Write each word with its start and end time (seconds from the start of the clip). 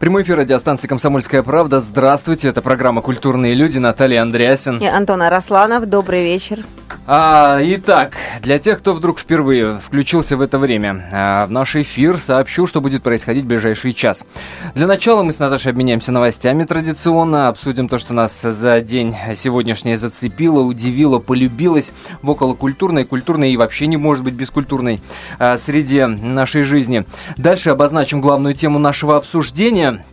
Прямой 0.00 0.22
эфир 0.22 0.38
радиостанции 0.38 0.88
«Комсомольская 0.88 1.42
правда». 1.42 1.78
Здравствуйте, 1.78 2.48
это 2.48 2.62
программа 2.62 3.02
«Культурные 3.02 3.52
люди». 3.52 3.76
Наталья 3.76 4.22
Андреасин. 4.22 4.78
И 4.78 4.86
Антон 4.86 5.20
Арасланов. 5.20 5.84
Добрый 5.84 6.24
вечер. 6.24 6.60
А, 7.12 7.58
итак, 7.60 8.14
для 8.40 8.60
тех, 8.60 8.78
кто 8.78 8.92
вдруг 8.92 9.18
впервые 9.18 9.80
включился 9.80 10.36
в 10.36 10.40
это 10.40 10.60
время 10.60 11.08
а, 11.10 11.46
в 11.46 11.50
наш 11.50 11.74
эфир, 11.74 12.18
сообщу, 12.18 12.68
что 12.68 12.80
будет 12.80 13.02
происходить 13.02 13.42
в 13.42 13.48
ближайший 13.48 13.94
час. 13.94 14.24
Для 14.76 14.86
начала 14.86 15.24
мы 15.24 15.32
с 15.32 15.40
Наташей 15.40 15.72
обменяемся 15.72 16.12
новостями 16.12 16.62
традиционно, 16.62 17.48
обсудим 17.48 17.88
то, 17.88 17.98
что 17.98 18.14
нас 18.14 18.40
за 18.40 18.80
день 18.80 19.16
сегодняшний 19.34 19.96
зацепило, 19.96 20.60
удивило, 20.60 21.18
полюбилось 21.18 21.90
в 22.22 22.30
околокультурной, 22.30 23.04
культурной 23.04 23.50
и 23.50 23.56
вообще 23.56 23.88
не 23.88 23.96
может 23.96 24.22
быть 24.22 24.34
бескультурной 24.34 25.00
а, 25.40 25.58
среде 25.58 26.06
нашей 26.06 26.62
жизни. 26.62 27.06
Дальше 27.36 27.70
обозначим 27.70 28.20
главную 28.20 28.54
тему 28.54 28.78
нашего 28.78 29.16
обсуждения 29.16 30.04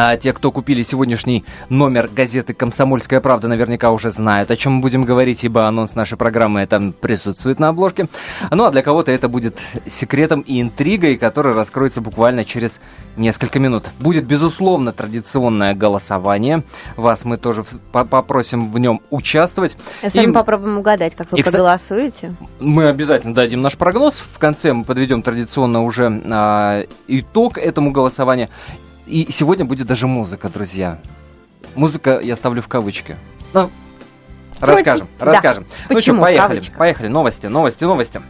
а 0.00 0.16
те, 0.16 0.32
кто 0.32 0.52
купили 0.52 0.82
сегодняшний 0.82 1.44
номер 1.70 2.08
газеты 2.14 2.54
«Комсомольская 2.54 3.20
правда», 3.20 3.48
наверняка 3.48 3.90
уже 3.90 4.12
знают, 4.12 4.48
о 4.48 4.54
чем 4.54 4.74
мы 4.74 4.80
будем 4.80 5.04
говорить, 5.04 5.42
ибо 5.42 5.66
анонс 5.66 5.96
нашей 5.96 6.16
программы 6.16 6.64
там 6.68 6.92
присутствует 6.92 7.58
на 7.58 7.70
обложке. 7.70 8.06
Ну 8.52 8.62
а 8.62 8.70
для 8.70 8.82
кого-то 8.82 9.10
это 9.10 9.28
будет 9.28 9.58
секретом 9.86 10.42
и 10.42 10.62
интригой, 10.62 11.16
которая 11.16 11.52
раскроется 11.52 12.00
буквально 12.00 12.44
через 12.44 12.80
несколько 13.16 13.58
минут. 13.58 13.86
Будет, 13.98 14.24
безусловно, 14.24 14.92
традиционное 14.92 15.74
голосование. 15.74 16.62
Вас 16.96 17.24
мы 17.24 17.36
тоже 17.36 17.64
попросим 17.90 18.70
в 18.70 18.78
нем 18.78 19.00
участвовать. 19.10 19.76
А 20.04 20.10
сами 20.10 20.30
и... 20.30 20.32
попробуем 20.32 20.78
угадать, 20.78 21.16
как 21.16 21.32
вы 21.32 21.40
и, 21.40 21.42
проголосуете. 21.42 22.36
Мы 22.60 22.86
обязательно 22.86 23.34
дадим 23.34 23.62
наш 23.62 23.76
прогноз. 23.76 24.22
В 24.30 24.38
конце 24.38 24.72
мы 24.72 24.84
подведем 24.84 25.24
традиционно 25.24 25.82
уже 25.82 26.22
а, 26.30 26.84
итог 27.08 27.58
этому 27.58 27.90
голосованию. 27.90 28.48
И 29.08 29.26
сегодня 29.30 29.64
будет 29.64 29.86
даже 29.86 30.06
музыка, 30.06 30.50
друзья. 30.50 30.98
Музыка 31.74 32.20
я 32.22 32.36
ставлю 32.36 32.60
в 32.60 32.68
кавычки. 32.68 33.16
Ну, 33.54 33.70
расскажем, 34.60 35.08
да. 35.18 35.24
расскажем. 35.24 35.66
Ну 35.88 35.94
Почему? 35.94 36.16
что, 36.16 36.24
поехали, 36.24 36.62
поехали. 36.76 37.08
Новости, 37.08 37.46
новости, 37.46 37.84
новости. 37.84 38.20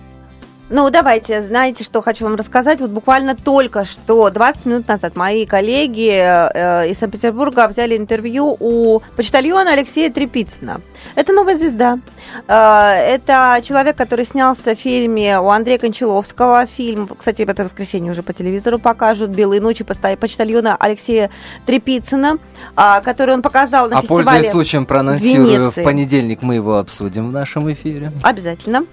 Ну, 0.71 0.91
давайте, 0.91 1.43
знаете, 1.43 1.83
что 1.83 2.03
хочу 2.03 2.25
вам 2.25 2.35
рассказать. 2.35 2.81
Вот 2.81 2.91
буквально 2.91 3.35
только 3.35 3.87
что, 3.87 4.29
20 4.29 4.67
минут 4.67 4.89
назад, 4.89 5.17
мои 5.17 5.47
коллеги 5.47 6.11
э, 6.11 6.91
из 6.91 6.99
Санкт-Петербурга 6.99 7.69
взяли 7.69 7.97
интервью 7.97 8.55
у 8.61 9.01
почтальона 9.17 9.73
Алексея 9.73 10.11
Трепицына. 10.11 10.83
Это 11.15 11.33
новая 11.33 11.55
звезда. 11.55 11.99
Э, 12.49 12.93
это 12.93 13.63
человек, 13.65 13.97
который 13.97 14.27
снялся 14.27 14.75
в 14.75 14.79
фильме 14.79 15.41
у 15.41 15.49
Андрея 15.49 15.79
Кончаловского. 15.79 16.67
Фильм, 16.67 17.09
кстати, 17.17 17.43
в 17.43 17.49
это 17.49 17.65
воскресенье 17.65 18.13
уже 18.13 18.23
по 18.23 18.35
телевизору 18.35 18.79
покажут 18.79 19.31
«Белые 19.31 19.63
ночи» 19.63 19.85
почтальона 19.85 20.77
Алексея 20.77 21.31
Трепицына, 21.65 22.37
э, 22.77 23.01
который 23.03 23.33
он 23.35 23.41
показал 23.41 23.89
на 23.89 24.01
а 24.01 24.03
фестивале 24.03 24.23
А 24.23 24.33
пользуясь 24.33 24.51
случаем, 24.51 24.85
проанонсирую, 24.85 25.71
в 25.71 25.77
понедельник 25.77 26.43
мы 26.43 26.57
его 26.57 26.77
обсудим 26.77 27.31
в 27.31 27.33
нашем 27.33 27.73
эфире. 27.73 28.13
Обязательно. 28.23 28.85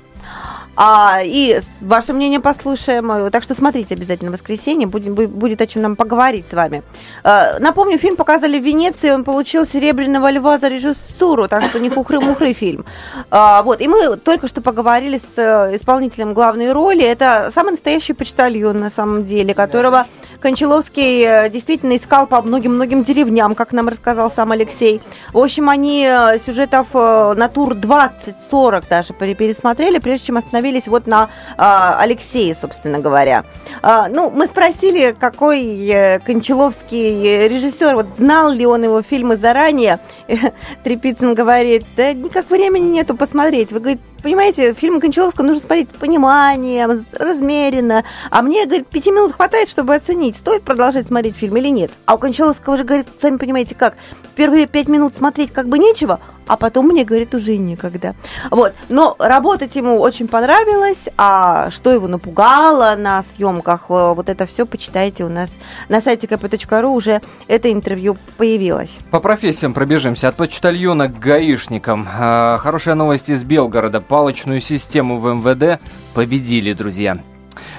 А, 0.78 1.22
и 1.24 1.62
ваше 1.82 2.14
мнение 2.14 2.40
послушаем. 2.40 3.32
Так 3.32 3.44
что 3.44 3.56
смотрите 3.56 3.96
обязательно 3.96 4.32
в 4.32 4.34
воскресенье. 4.34 4.88
Будем, 4.88 5.16
будет 5.16 5.62
о 5.62 5.68
чем 5.68 5.82
нам 5.82 5.96
поговорить 5.96 6.48
с 6.48 6.54
вами. 6.54 6.84
А, 7.24 7.60
напомню, 7.60 7.98
фильм 7.98 8.16
показали 8.18 8.60
в 8.60 8.64
Венеции. 8.64 9.10
Он 9.10 9.24
получил 9.24 9.66
серебряного 9.66 10.30
льва 10.32 10.58
за 10.58 10.68
режиссуру. 10.68 11.48
Так 11.48 11.64
что 11.64 11.80
не 11.80 11.90
хухры-мухры 11.90 12.54
фильм. 12.54 12.86
А, 13.32 13.64
вот. 13.64 13.82
И 13.82 13.88
мы 13.88 14.18
только 14.18 14.48
что 14.48 14.62
поговорили 14.62 15.18
с 15.18 15.38
э, 15.38 15.76
исполнителем 15.76 16.34
главной 16.34 16.74
роли. 16.74 17.04
Это 17.04 17.52
самый 17.54 17.72
настоящий 17.72 18.14
почтальон 18.14 18.80
на 18.80 18.90
самом 18.90 19.24
деле, 19.24 19.54
которого 19.54 20.08
Кончаловский 20.46 21.24
э, 21.24 21.50
действительно 21.50 21.98
искал 21.98 22.28
по 22.28 22.40
многим-многим 22.40 23.04
деревням, 23.04 23.56
как 23.56 23.72
нам 23.72 23.88
рассказал 23.88 24.30
сам 24.30 24.52
Алексей. 24.52 25.02
В 25.34 25.40
общем, 25.40 25.70
они 25.70 26.08
э, 26.08 26.38
сюжетов 26.38 26.94
на 26.94 27.50
тур 27.50 27.74
20-40 27.74 28.84
даже 28.88 29.14
пересмотрели, 29.14 29.98
прежде 29.98 30.28
чем 30.28 30.38
остановились 30.38 30.88
вот 30.88 31.08
на 31.08 31.32
Алексее, 31.58 32.54
собственно 32.54 33.00
говоря. 33.00 33.44
Ну, 33.82 34.30
мы 34.30 34.46
спросили, 34.46 35.16
какой 35.20 35.88
э, 35.88 36.20
Кончаловский 36.20 37.48
режиссер, 37.48 37.96
вот 37.96 38.06
знал 38.16 38.52
ли 38.52 38.68
он 38.68 38.84
его 38.84 39.02
фильмы 39.02 39.38
заранее. 39.38 40.00
Трепицын 40.84 41.34
говорит, 41.34 41.86
да 41.98 42.14
никак 42.14 42.52
времени 42.52 42.92
нету 42.92 43.16
посмотреть. 43.16 43.72
Вы, 43.72 43.80
говорит, 43.80 44.02
понимаете, 44.26 44.74
фильм 44.74 45.00
Кончаловского 45.00 45.46
нужно 45.46 45.62
смотреть 45.62 45.92
с 45.92 45.94
пониманием, 45.94 47.00
размеренно. 47.14 48.04
А 48.32 48.42
мне, 48.42 48.66
говорит, 48.66 48.88
пяти 48.88 49.12
минут 49.12 49.34
хватает, 49.34 49.70
чтобы 49.70 49.94
оценить, 49.94 50.36
стоит 50.36 50.64
продолжать 50.64 51.06
смотреть 51.06 51.38
фильм 51.38 51.58
или 51.58 51.68
нет. 51.68 51.92
А 52.06 52.16
у 52.16 52.18
Кончаловского 52.18 52.74
уже, 52.74 52.86
говорит, 52.86 53.06
сами 53.22 53.38
понимаете 53.38 53.76
как, 53.76 53.96
первые 54.34 54.66
пять 54.66 54.88
минут 54.88 55.14
смотреть 55.14 55.54
как 55.54 55.70
бы 55.70 55.78
нечего, 55.78 56.20
а 56.48 56.58
потом 56.58 56.88
мне, 56.88 57.04
говорит, 57.04 57.34
уже 57.36 57.58
некогда. 57.58 58.16
Вот. 58.52 58.74
Но 58.90 59.16
работать 59.20 59.76
ему 59.76 60.00
очень 60.00 60.28
понравилось, 60.28 61.10
а 61.18 61.70
что 61.72 61.92
его 61.92 62.08
напугало 62.08 62.96
на 62.98 63.24
съемках, 63.24 63.86
э, 63.90 64.14
вот 64.14 64.30
это 64.30 64.46
все 64.46 64.66
почитайте 64.66 65.24
у 65.24 65.30
нас 65.30 65.50
на 65.90 66.02
сайте 66.02 66.28
kp.ru 66.28 66.88
уже 66.88 67.22
это 67.48 67.72
интервью 67.72 68.18
появилось. 68.38 68.98
По 69.12 69.20
профессиям 69.20 69.74
пробежимся. 69.74 70.30
От 70.30 70.36
почтальона 70.36 71.08
к 71.08 71.20
гаишникам. 71.20 72.08
А, 72.18 72.58
хорошая 72.58 72.96
новость 72.96 73.30
из 73.30 73.44
Белгорода. 73.44 74.02
Палочную 74.02 74.62
систему 74.62 75.20
в 75.20 75.34
МВД 75.34 75.80
победили, 76.14 76.74
друзья. 76.74 77.18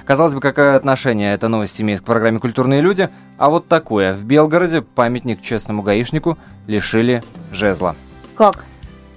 Казалось 0.05 0.35
бы, 0.35 0.41
какое 0.41 0.77
отношение 0.77 1.35
эта 1.35 1.49
новость 1.49 1.81
имеет 1.81 2.01
к 2.01 2.05
программе 2.05 2.39
«Культурные 2.39 2.81
люди», 2.81 3.09
а 3.39 3.51
вот 3.51 3.67
такое. 3.67 4.15
В 4.15 4.25
Белгороде 4.25 4.83
памятник 4.83 5.43
честному 5.43 5.83
гаишнику 5.83 6.39
лишили 6.67 7.23
жезла. 7.51 7.97
Как? 8.37 8.65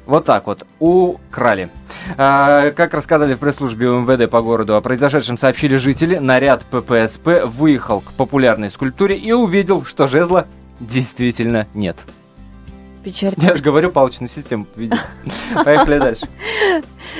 Вот 0.05 0.25
так 0.25 0.47
вот. 0.47 0.65
Украли. 0.79 1.69
А, 2.17 2.71
как 2.71 2.95
рассказали 2.95 3.35
в 3.35 3.39
пресс-службе 3.39 3.87
МВД 3.87 4.29
по 4.29 4.41
городу 4.41 4.75
о 4.75 4.81
произошедшем 4.81 5.37
сообщили 5.37 5.77
жители, 5.77 6.17
наряд 6.17 6.63
ППСП 6.63 7.45
выехал 7.45 8.01
к 8.01 8.11
популярной 8.13 8.71
скульптуре 8.71 9.17
и 9.17 9.31
увидел, 9.31 9.85
что 9.85 10.07
жезла 10.07 10.47
действительно 10.79 11.67
нет. 11.75 11.97
Печально. 13.03 13.35
Я 13.37 13.55
же 13.55 13.61
говорю, 13.61 13.91
палочную 13.91 14.29
систему 14.29 14.65
победил. 14.65 14.97
Поехали 15.63 15.99
дальше. 15.99 16.27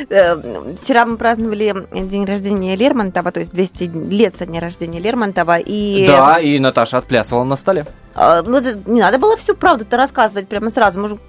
Э, 0.10 0.36
вчера 0.82 1.06
мы 1.06 1.18
праздновали 1.18 1.86
день 2.10 2.26
рождения 2.26 2.76
Лермонтова, 2.76 3.32
то 3.32 3.40
есть 3.40 3.54
200 3.54 4.10
лет 4.10 4.36
со 4.38 4.46
дня 4.46 4.62
рождения 4.62 5.00
Лермонтова. 5.00 5.60
И... 5.60 6.08
Да, 6.08 6.40
и 6.40 6.60
Наташа 6.60 6.98
отплясывала 6.98 7.44
на 7.44 7.56
столе. 7.56 7.86
А, 8.16 8.42
ну, 8.42 8.60
не 8.88 9.00
надо 9.00 9.18
было 9.20 9.38
всю 9.38 9.56
правду-то 9.56 9.96
рассказывать 9.98 10.48
прямо 10.48 10.70
сразу. 10.70 11.00
Может, 11.00 11.20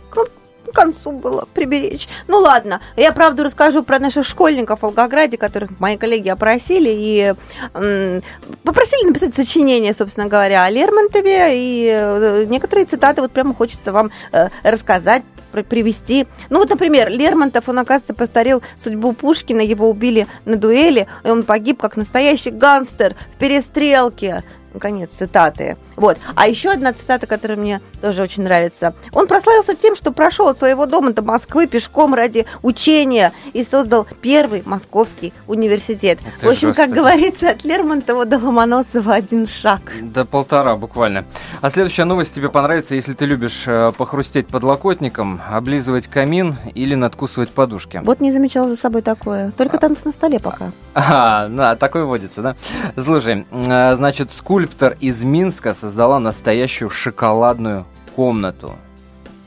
к 0.71 0.75
концу 0.75 1.13
было 1.13 1.47
приберечь. 1.53 2.09
Ну 2.29 2.39
ладно, 2.39 2.81
я 2.97 3.13
правду 3.13 3.45
расскажу 3.45 3.83
про 3.83 3.99
наших 3.99 4.27
школьников 4.27 4.81
в 4.81 4.83
Волгограде, 4.83 5.37
которых 5.37 5.79
мои 5.81 5.97
коллеги 5.97 6.29
опросили 6.29 6.91
и 6.91 7.35
м, 7.75 8.23
попросили 8.65 9.07
написать 9.07 9.35
сочинение, 9.35 9.93
собственно 9.95 10.27
говоря, 10.27 10.65
о 10.65 10.71
Лермонтове. 10.71 11.53
И 11.55 11.91
э, 11.93 12.45
некоторые 12.47 12.87
цитаты 12.87 13.21
вот 13.21 13.33
прямо 13.33 13.55
хочется 13.55 13.93
вам 13.93 14.11
э, 14.33 14.49
рассказать, 14.63 15.23
привести. 15.69 16.27
Ну 16.49 16.59
вот, 16.59 16.71
например, 16.71 17.11
Лермонтов, 17.11 17.69
он, 17.69 17.79
оказывается, 17.79 18.15
повторил 18.15 18.63
судьбу 18.83 19.13
Пушкина, 19.13 19.61
его 19.61 19.91
убили 19.91 20.27
на 20.45 20.57
дуэли, 20.57 21.09
и 21.25 21.29
он 21.29 21.43
погиб 21.43 21.81
как 21.81 21.97
настоящий 21.97 22.51
гангстер 22.51 23.17
в 23.35 23.39
перестрелке. 23.39 24.45
Конец 24.79 25.11
цитаты. 25.19 25.77
Вот. 25.97 26.19
А 26.35 26.49
еще 26.49 26.71
одна 26.71 26.93
цитата, 26.93 27.27
которая 27.27 27.59
мне 27.59 27.81
тоже 28.01 28.23
очень 28.23 28.43
нравится. 28.43 28.95
Он 29.13 29.27
прославился 29.27 29.75
тем, 29.75 29.97
что 29.97 30.13
прошел 30.13 30.49
от 30.49 30.59
своего 30.59 30.87
дома 30.87 31.13
до 31.13 31.23
Москвы 31.23 31.67
пешком 31.67 32.15
ради 32.15 32.47
учения 32.63 33.33
и 33.53 33.65
создал 33.65 34.07
первый 34.21 34.63
московский 34.65 35.33
университет. 35.47 36.19
Это 36.39 36.47
В 36.47 36.51
общем, 36.51 36.75
как 36.75 36.91
говорится, 36.91 37.51
от 37.51 37.65
Лермонтова 37.65 38.25
до 38.25 38.39
Ломоносова 38.39 39.15
один 39.15 39.47
шаг. 39.47 39.81
До 40.01 40.25
полтора 40.25 40.77
буквально. 40.77 41.25
А 41.61 41.71
следующая 41.71 42.05
новость 42.05 42.35
тебе 42.35 42.49
понравится, 42.49 42.95
если 42.95 43.13
ты 43.13 43.27
любишь 43.27 43.65
э, 43.67 43.93
похрустеть 43.97 44.47
подлокотником, 44.49 45.41
облизывать 45.51 46.07
камин 46.07 46.57
или 46.75 46.95
надкусывать 46.95 47.51
подушки. 47.51 48.01
Вот 48.05 48.21
не 48.21 48.33
замечал 48.33 48.69
за 48.69 48.77
собой 48.77 49.03
такое. 49.03 49.51
Только 49.53 49.79
танц 49.79 50.05
на 50.05 50.13
столе 50.13 50.39
пока. 50.39 50.73
А, 51.13 51.49
да, 51.49 51.77
такой 51.77 52.05
водится, 52.05 52.43
да? 52.43 52.57
Слушай, 52.97 53.47
э, 53.51 53.95
значит, 53.97 54.31
скульптор 54.33 54.97
из 55.01 55.23
Минска 55.23 55.75
создала 55.81 56.19
настоящую 56.19 56.91
шоколадную 56.91 57.87
комнату. 58.15 58.73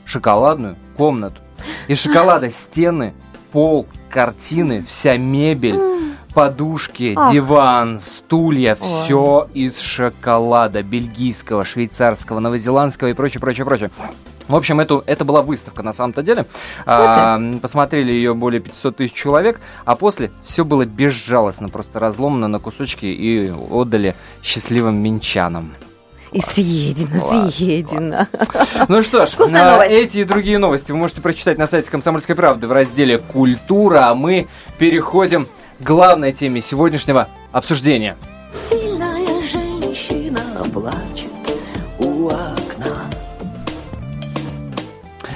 Шоколадную 0.04 0.76
комнату. 0.96 1.40
Из 1.86 2.00
шоколада 2.00 2.50
стены, 2.50 3.14
пол, 3.52 3.86
картины, 4.10 4.84
вся 4.86 5.16
мебель, 5.16 5.78
подушки, 6.34 7.14
Ах. 7.16 7.32
диван, 7.32 8.00
стулья, 8.00 8.76
Ой. 8.80 8.86
все 8.86 9.48
из 9.54 9.78
шоколада 9.78 10.82
бельгийского, 10.82 11.64
швейцарского, 11.64 12.40
новозеландского 12.40 13.08
и 13.08 13.12
прочее, 13.12 13.40
прочее, 13.40 13.64
прочее. 13.64 13.90
В 14.48 14.56
общем, 14.56 14.78
эту, 14.80 15.02
это 15.06 15.24
была 15.24 15.40
выставка 15.40 15.82
на 15.82 15.94
самом-то 15.94 16.22
деле. 16.22 16.44
А, 16.84 17.40
посмотрели 17.62 18.12
ее 18.12 18.34
более 18.34 18.60
500 18.60 18.96
тысяч 18.96 19.14
человек, 19.14 19.60
а 19.86 19.94
после 19.96 20.32
все 20.42 20.66
было 20.66 20.84
безжалостно, 20.84 21.70
просто 21.70 21.98
разломано 21.98 22.48
на 22.48 22.58
кусочки 22.58 23.06
и 23.06 23.50
отдали 23.50 24.14
счастливым 24.42 24.96
минчанам. 24.96 25.72
И 26.34 26.40
съедено, 26.40 27.20
Класс, 27.20 27.54
съедено. 27.54 28.26
Ну 28.88 29.04
что 29.04 29.24
ж, 29.24 29.34
а, 29.38 29.46
новость. 29.46 29.92
эти 29.92 30.18
и 30.18 30.24
другие 30.24 30.58
новости 30.58 30.90
вы 30.90 30.98
можете 30.98 31.20
прочитать 31.20 31.58
на 31.58 31.68
сайте 31.68 31.92
«Комсомольской 31.92 32.34
правды» 32.34 32.66
в 32.66 32.72
разделе 32.72 33.18
«Культура», 33.18 34.06
а 34.08 34.14
мы 34.14 34.48
переходим 34.76 35.46
к 35.78 35.82
главной 35.86 36.32
теме 36.32 36.60
сегодняшнего 36.60 37.28
обсуждения. 37.52 38.16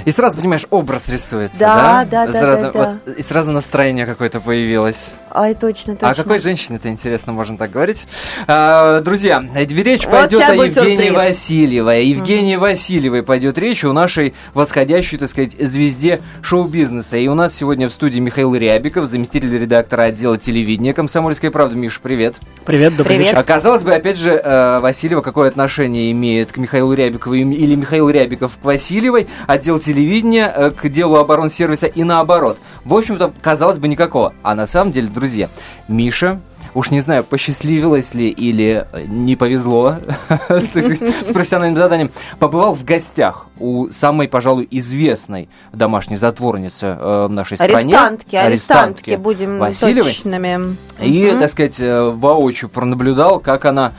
И 0.09 0.11
сразу, 0.11 0.37
понимаешь, 0.37 0.65
образ 0.71 1.07
рисуется, 1.07 1.59
Да, 1.59 2.03
да? 2.09 2.25
да, 2.25 2.33
да, 2.33 2.39
Сразу 2.39 2.71
да, 2.73 2.97
вот, 3.05 3.15
И 3.15 3.21
сразу 3.21 3.51
настроение 3.51 4.07
какое-то 4.07 4.39
появилось. 4.39 5.11
Ай, 5.29 5.53
точно, 5.53 5.93
точно. 5.93 6.07
А 6.07 6.11
о 6.13 6.15
какой 6.15 6.39
женщине-то, 6.39 6.89
интересно, 6.89 7.31
можно 7.31 7.59
так 7.59 7.69
говорить? 7.69 8.07
А, 8.47 9.01
друзья, 9.01 9.43
э, 9.53 9.65
речь 9.65 10.07
Вот 10.07 10.11
пойдет 10.13 10.41
о 10.41 10.55
Евгении 10.55 10.95
сюрприз. 10.95 11.11
Васильевой. 11.11 12.05
Евгении 12.07 12.55
Васильевой 12.55 13.21
пойдет 13.21 13.59
речь 13.59 13.83
у 13.83 13.93
нашей 13.93 14.33
восходящей, 14.55 15.19
так 15.19 15.29
сказать, 15.29 15.55
звезде 15.59 16.21
шоу-бизнеса. 16.41 17.17
И 17.17 17.27
у 17.27 17.35
нас 17.35 17.55
сегодня 17.55 17.87
в 17.87 17.91
студии 17.91 18.19
Михаил 18.19 18.55
Рябиков, 18.55 19.05
заместитель 19.05 19.55
редактора 19.55 20.05
отдела 20.05 20.39
телевидения 20.39 20.95
«Комсомольской 20.95 21.51
правды». 21.51 21.75
Миша, 21.75 21.99
привет. 22.01 22.35
Привет, 22.65 22.95
добрый 22.97 23.17
Привет. 23.17 23.27
вечер. 23.27 23.37
Оказалось 23.37 23.83
бы, 23.83 23.93
опять 23.93 24.17
же, 24.17 24.31
э, 24.31 24.79
Васильева 24.79 25.21
какое 25.21 25.49
отношение 25.49 26.11
имеет 26.11 26.51
к 26.51 26.57
Михаилу 26.57 26.93
Рябикову 26.93 27.35
или 27.35 27.75
Михаил 27.75 28.09
Рябиков 28.09 28.57
к 28.59 28.65
Васильевой, 28.65 29.27
отдел 29.45 29.79
телевидения 29.79 29.98
э, 29.99 30.71
к 30.71 30.89
делу 30.89 31.15
оборонсервиса 31.17 31.87
и 31.87 32.03
наоборот. 32.03 32.57
В 32.85 32.93
общем-то, 32.93 33.33
казалось 33.41 33.77
бы, 33.77 33.87
никакого. 33.87 34.33
А 34.41 34.55
на 34.55 34.67
самом 34.67 34.91
деле, 34.91 35.07
друзья, 35.07 35.49
Миша, 35.87 36.39
уж 36.73 36.91
не 36.91 37.01
знаю, 37.01 37.23
посчастливилось 37.23 38.13
ли 38.13 38.29
или 38.29 38.85
э, 38.91 39.05
не 39.07 39.35
повезло 39.35 39.97
с 40.49 41.31
профессиональным 41.31 41.77
заданием, 41.77 42.11
побывал 42.39 42.75
в 42.75 42.83
гостях 42.83 43.47
у 43.59 43.89
самой, 43.89 44.27
пожалуй, 44.27 44.67
известной 44.71 45.49
домашней 45.73 46.17
затворницы 46.17 46.87
э, 46.87 47.27
в 47.27 47.31
нашей 47.31 47.57
стране. 47.57 47.95
Арестантки, 47.95 48.35
арестантки, 48.35 49.15
будем 49.15 49.59
Васильевой. 49.59 50.13
точными. 50.13 50.75
И, 51.01 51.35
так 51.39 51.49
сказать, 51.49 51.79
воочию 51.79 52.69
пронаблюдал, 52.69 53.39
как 53.39 53.65
она 53.65 53.93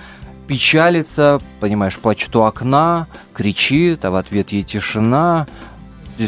печалится, 0.50 1.40
понимаешь, 1.60 1.96
плачет 1.96 2.34
у 2.34 2.42
окна, 2.42 3.06
кричит, 3.32 4.04
а 4.04 4.10
в 4.10 4.16
ответ 4.16 4.50
ей 4.50 4.64
тишина. 4.64 5.46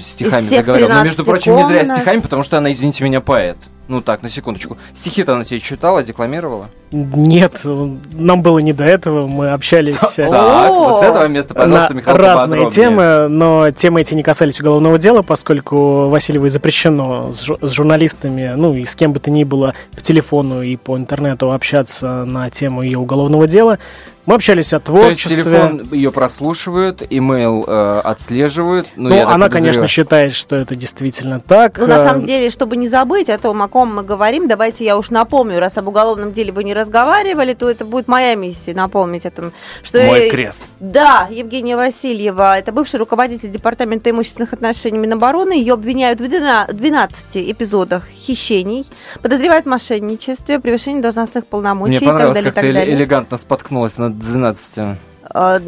Стихами 0.00 0.46
заговорил. 0.46 0.88
Но, 0.88 1.02
между 1.02 1.24
13 1.24 1.26
прочим, 1.26 1.56
не 1.56 1.66
зря 1.66 1.84
стихами, 1.84 2.20
потому 2.20 2.42
что 2.42 2.58
она, 2.58 2.72
извините 2.72 3.04
меня, 3.04 3.20
поэт. 3.20 3.56
Ну 3.88 4.00
так, 4.00 4.22
на 4.22 4.28
секундочку. 4.28 4.78
Стихи-то 4.94 5.34
она 5.34 5.44
тебе 5.44 5.58
читала, 5.58 6.02
декламировала? 6.04 6.68
Нет, 6.92 7.60
нам 7.64 8.40
было 8.40 8.58
не 8.60 8.72
до 8.72 8.84
этого, 8.84 9.26
мы 9.26 9.50
общались 9.50 9.96
Так, 10.16 10.70
вот 10.70 11.00
с 11.00 11.02
этого 11.02 11.26
места, 11.26 11.54
на 11.54 11.60
пожалуйста, 11.60 11.94
Михаил, 11.94 12.16
разные 12.16 12.70
темы, 12.70 13.28
но 13.28 13.70
темы 13.72 14.02
эти 14.02 14.14
не 14.14 14.22
касались 14.22 14.60
уголовного 14.60 14.98
дела, 14.98 15.22
поскольку 15.22 16.08
Васильевой 16.08 16.48
запрещено 16.48 17.32
с 17.32 17.44
журналистами, 17.60 18.52
ну 18.56 18.72
и 18.72 18.84
с 18.84 18.94
кем 18.94 19.12
бы 19.12 19.20
то 19.20 19.30
ни 19.30 19.42
было 19.42 19.74
по 19.94 20.00
телефону 20.00 20.62
и 20.62 20.76
по 20.76 20.96
интернету 20.96 21.50
общаться 21.50 22.24
на 22.24 22.50
тему 22.50 22.82
ее 22.82 22.98
уголовного 22.98 23.46
дела. 23.48 23.78
Мы 24.24 24.34
общались 24.36 24.72
о 24.72 24.78
То 24.78 24.92
есть 25.08 25.22
творчестве. 25.24 25.42
телефон 25.42 25.88
ее 25.90 26.12
прослушивают, 26.12 27.02
имейл 27.10 27.64
э, 27.66 28.00
отслеживают. 28.04 28.88
Ну, 28.94 29.08
Ну, 29.08 29.26
она, 29.28 29.48
конечно, 29.48 29.88
считает, 29.88 30.32
что 30.32 30.54
это 30.54 30.76
действительно 30.76 31.40
так. 31.40 31.76
Ну, 31.78 31.86
на 31.88 31.98
Э, 31.98 32.04
самом 32.08 32.24
деле, 32.24 32.50
чтобы 32.50 32.76
не 32.76 32.88
забыть 32.88 33.28
о 33.30 33.38
том, 33.38 33.60
о 33.62 33.68
ком 33.68 33.92
мы 33.96 34.04
говорим, 34.04 34.46
давайте 34.46 34.84
я 34.84 34.96
уж 34.96 35.10
напомню, 35.10 35.58
раз 35.58 35.76
об 35.76 35.88
уголовном 35.88 36.32
деле 36.32 36.52
вы 36.52 36.62
не 36.62 36.72
разговаривали, 36.72 37.54
то 37.54 37.68
это 37.68 37.84
будет 37.84 38.06
моя 38.06 38.36
миссия 38.36 38.74
напомнить 38.74 39.26
о 39.26 39.30
том, 39.32 39.52
что... 39.82 40.00
Мой 40.00 40.30
крест. 40.30 40.62
Да, 40.78 41.26
Евгения 41.28 41.76
Васильева, 41.76 42.58
это 42.58 42.70
бывший 42.70 42.96
руководитель 43.00 43.50
Департамента 43.50 44.08
имущественных 44.10 44.52
отношений 44.52 44.98
Минобороны. 44.98 45.52
Ее 45.54 45.74
обвиняют 45.74 46.20
в 46.20 46.28
двена- 46.28 46.68
12 46.72 47.50
эпизодах 47.50 48.04
хищений, 48.08 48.86
подозревают 49.20 49.64
в 49.66 49.68
мошенничестве, 49.68 50.60
превышении 50.60 51.00
должностных 51.00 51.46
полномочий 51.46 51.88
Мне 51.90 51.96
и 51.96 52.00
так 52.00 52.08
понравилось, 52.10 52.34
далее, 52.36 52.50
и 52.50 52.52
как 52.52 52.54
так 52.54 52.64
ты 52.64 52.72
далее. 52.72 52.94
элегантно 52.96 53.36
споткнулась 53.36 53.98
на 53.98 54.11
12. 54.12 54.98
А, 55.34 55.58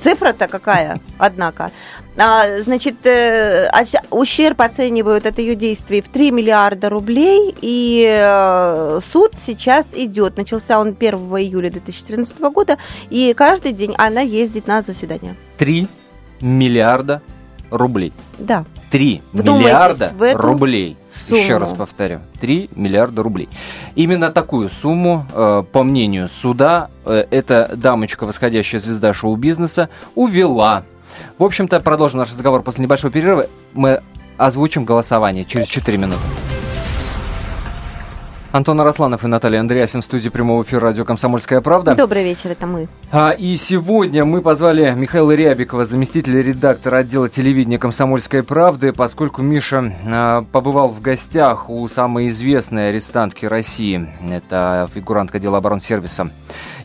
Цифра-то 0.00 0.46
какая, 0.46 1.00
однако. 1.18 1.70
А, 2.16 2.58
Значит, 2.62 2.94
э, 3.04 3.68
оч- 3.72 4.04
ущерб 4.10 4.60
оценивают 4.60 5.26
от 5.26 5.38
ее 5.38 5.54
действий 5.54 6.00
в 6.00 6.08
3 6.08 6.30
миллиарда 6.30 6.88
рублей, 6.90 7.54
и 7.60 8.06
э, 8.08 9.00
суд 9.12 9.32
сейчас 9.44 9.88
идет. 9.94 10.36
Начался 10.36 10.78
он 10.78 10.88
1 10.88 11.14
июля 11.38 11.70
2014 11.70 12.38
года, 12.50 12.76
и 13.10 13.34
каждый 13.36 13.72
день 13.72 13.94
она 13.98 14.20
ездит 14.20 14.66
на 14.66 14.82
заседание. 14.82 15.34
3 15.58 15.88
миллиарда 16.40 17.22
рублей. 17.72 18.12
Да. 18.38 18.64
3 18.90 19.22
Вдумайтесь 19.32 19.64
миллиарда 19.66 20.12
в 20.14 20.22
эту 20.22 20.38
рублей. 20.38 20.96
сумму. 21.28 21.40
Еще 21.42 21.56
раз 21.56 21.72
повторю. 21.72 22.20
3 22.40 22.70
миллиарда 22.76 23.22
рублей. 23.22 23.48
Именно 23.94 24.30
такую 24.30 24.68
сумму, 24.68 25.26
э, 25.32 25.62
по 25.72 25.82
мнению 25.82 26.28
суда, 26.28 26.90
э, 27.04 27.24
эта 27.30 27.70
дамочка, 27.74 28.24
восходящая 28.24 28.80
звезда 28.80 29.14
шоу-бизнеса, 29.14 29.88
увела. 30.14 30.84
В 31.38 31.44
общем-то, 31.44 31.80
продолжим 31.80 32.18
наш 32.18 32.28
разговор 32.30 32.62
после 32.62 32.84
небольшого 32.84 33.12
перерыва. 33.12 33.46
Мы 33.72 34.02
озвучим 34.36 34.84
голосование 34.84 35.44
через 35.44 35.68
4 35.68 35.98
минуты. 35.98 36.20
Антон 38.52 38.78
Арасланов 38.82 39.24
и 39.24 39.28
Наталья 39.28 39.60
Андреасин 39.60 40.02
в 40.02 40.04
студии 40.04 40.28
прямого 40.28 40.62
эфира 40.62 40.80
радио 40.80 41.06
«Комсомольская 41.06 41.62
правда». 41.62 41.94
Добрый 41.94 42.22
вечер, 42.22 42.50
это 42.50 42.66
мы. 42.66 42.86
А, 43.10 43.30
и 43.30 43.56
сегодня 43.56 44.26
мы 44.26 44.42
позвали 44.42 44.92
Михаила 44.94 45.34
Рябикова, 45.34 45.86
заместителя 45.86 46.42
редактора 46.42 46.98
отдела 46.98 47.30
телевидения 47.30 47.78
«Комсомольской 47.78 48.42
правды», 48.42 48.92
поскольку 48.92 49.40
Миша 49.40 49.94
а, 50.06 50.42
побывал 50.52 50.90
в 50.90 51.00
гостях 51.00 51.70
у 51.70 51.88
самой 51.88 52.28
известной 52.28 52.90
арестантки 52.90 53.46
России. 53.46 54.06
Это 54.30 54.86
фигурантка 54.92 55.38
дела 55.38 55.56
оборонсервиса 55.56 56.30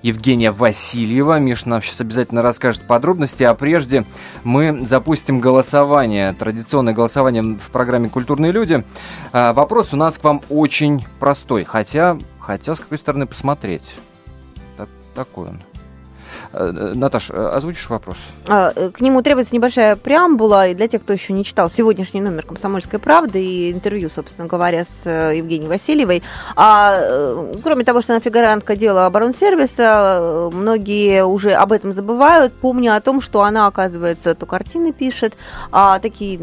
Евгения 0.08 0.52
Васильева. 0.52 1.38
Миша 1.40 1.68
нам 1.68 1.82
сейчас 1.82 2.00
обязательно 2.00 2.42
расскажет 2.42 2.84
подробности, 2.84 3.44
а 3.44 3.54
прежде 3.54 4.06
мы 4.46 4.86
запустим 4.86 5.40
голосование, 5.42 6.32
традиционное 6.34 6.94
голосование 6.94 7.44
в 7.44 7.72
программе 7.72 8.08
«Культурные 8.08 8.54
люди». 8.54 8.84
А, 9.34 9.52
вопрос 9.52 9.94
у 9.94 9.98
нас 9.98 10.18
к 10.18 10.24
вам 10.24 10.42
очень 10.50 11.06
простой, 11.20 11.66
хотя, 11.66 12.18
хотя 12.40 12.76
с 12.76 12.80
какой 12.80 12.98
стороны 12.98 13.26
посмотреть. 13.26 13.84
Так, 14.78 14.88
такой 15.14 15.50
он. 15.50 15.60
Э, 16.60 16.94
Наташ, 16.96 17.30
э, 17.30 17.50
озвучишь 17.54 17.88
вопрос? 17.90 18.18
А, 18.48 18.72
э, 18.76 18.90
К 18.90 19.02
нему 19.02 19.22
требуется 19.22 19.54
небольшая 19.54 19.96
преамбула, 19.96 20.70
и 20.70 20.74
для 20.74 20.88
тех, 20.88 21.04
кто 21.04 21.14
еще 21.14 21.34
не 21.34 21.44
читал 21.46 21.70
сегодняшний 21.70 22.20
номер 22.20 22.44
«Комсомольской 22.46 22.98
правды» 22.98 23.44
и 23.44 23.72
интервью, 23.72 24.10
собственно 24.10 24.48
говоря, 24.48 24.84
с 24.84 25.06
Евгенией 25.08 25.70
Васильевой. 25.70 26.24
А, 26.56 27.46
кроме 27.62 27.84
того, 27.84 28.02
что 28.02 28.14
она 28.14 28.20
фигурантка 28.20 28.76
дела 28.76 29.06
оборонсервиса, 29.06 30.50
многие 30.52 31.26
уже 31.26 31.52
об 31.52 31.72
этом 31.72 31.94
забывают, 31.94 32.54
помня 32.54 32.96
о 32.96 33.02
том, 33.02 33.22
что 33.22 33.44
она, 33.44 33.68
оказывается, 33.68 34.34
то 34.34 34.46
картины 34.48 34.94
пишет, 34.94 35.36
а 35.72 36.00
такие... 36.00 36.40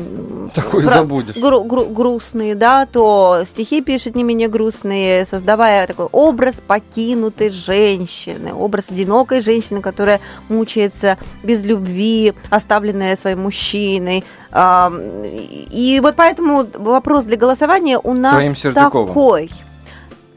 Такое 0.55 0.85
про- 0.85 0.95
забудешь. 0.95 1.37
гру- 1.37 1.65
гру- 1.65 1.87
грустные, 1.89 2.55
да, 2.55 2.87
то 2.87 3.43
стихи 3.51 3.83
пишет 3.83 4.15
не 4.15 4.23
менее 4.23 4.47
грустные, 4.47 5.25
создавая 5.25 5.89
такой 5.89 6.07
образ 6.13 6.63
покинутой 6.65 7.51
женщины, 7.51 8.55
образ 8.55 8.85
одинокой 8.91 9.41
женщины, 9.41 9.81
которая 9.81 10.04
мучается 10.49 11.19
без 11.43 11.65
любви, 11.65 12.35
оставленная 12.51 13.17
своим 13.17 13.43
мужчиной. 13.43 14.25
И 14.55 16.01
вот 16.03 16.15
поэтому 16.17 16.67
вопрос 16.75 17.25
для 17.25 17.37
голосования 17.37 17.99
у 17.99 18.13
нас 18.15 18.35
Своим 18.35 18.57
Сердюковым. 18.57 19.09
такой. 19.09 19.51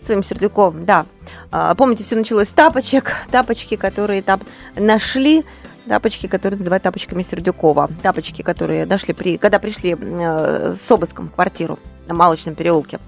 Своим 0.05 0.23
Сердюковым, 0.23 0.85
да. 0.85 1.05
А, 1.51 1.75
Помните, 1.75 2.03
все 2.03 2.15
началось 2.15 2.49
с 2.49 2.53
тапочек, 2.53 3.13
тапочки, 3.31 3.75
которые 3.75 4.21
там 4.21 4.39
нашли, 4.75 5.45
тапочки, 5.87 6.27
которые 6.27 6.57
называют 6.57 6.83
тапочками 6.83 7.23
Сердюкова, 7.23 7.89
тапочки, 8.01 8.41
которые 8.41 8.85
нашли, 8.85 9.13
при, 9.13 9.37
когда 9.37 9.59
пришли 9.59 9.95
э, 9.97 10.75
с 10.75 10.91
обыском 10.91 11.27
в 11.27 11.33
квартиру 11.33 11.79
на 12.07 12.13
Малочном 12.13 12.55
переулке. 12.55 12.99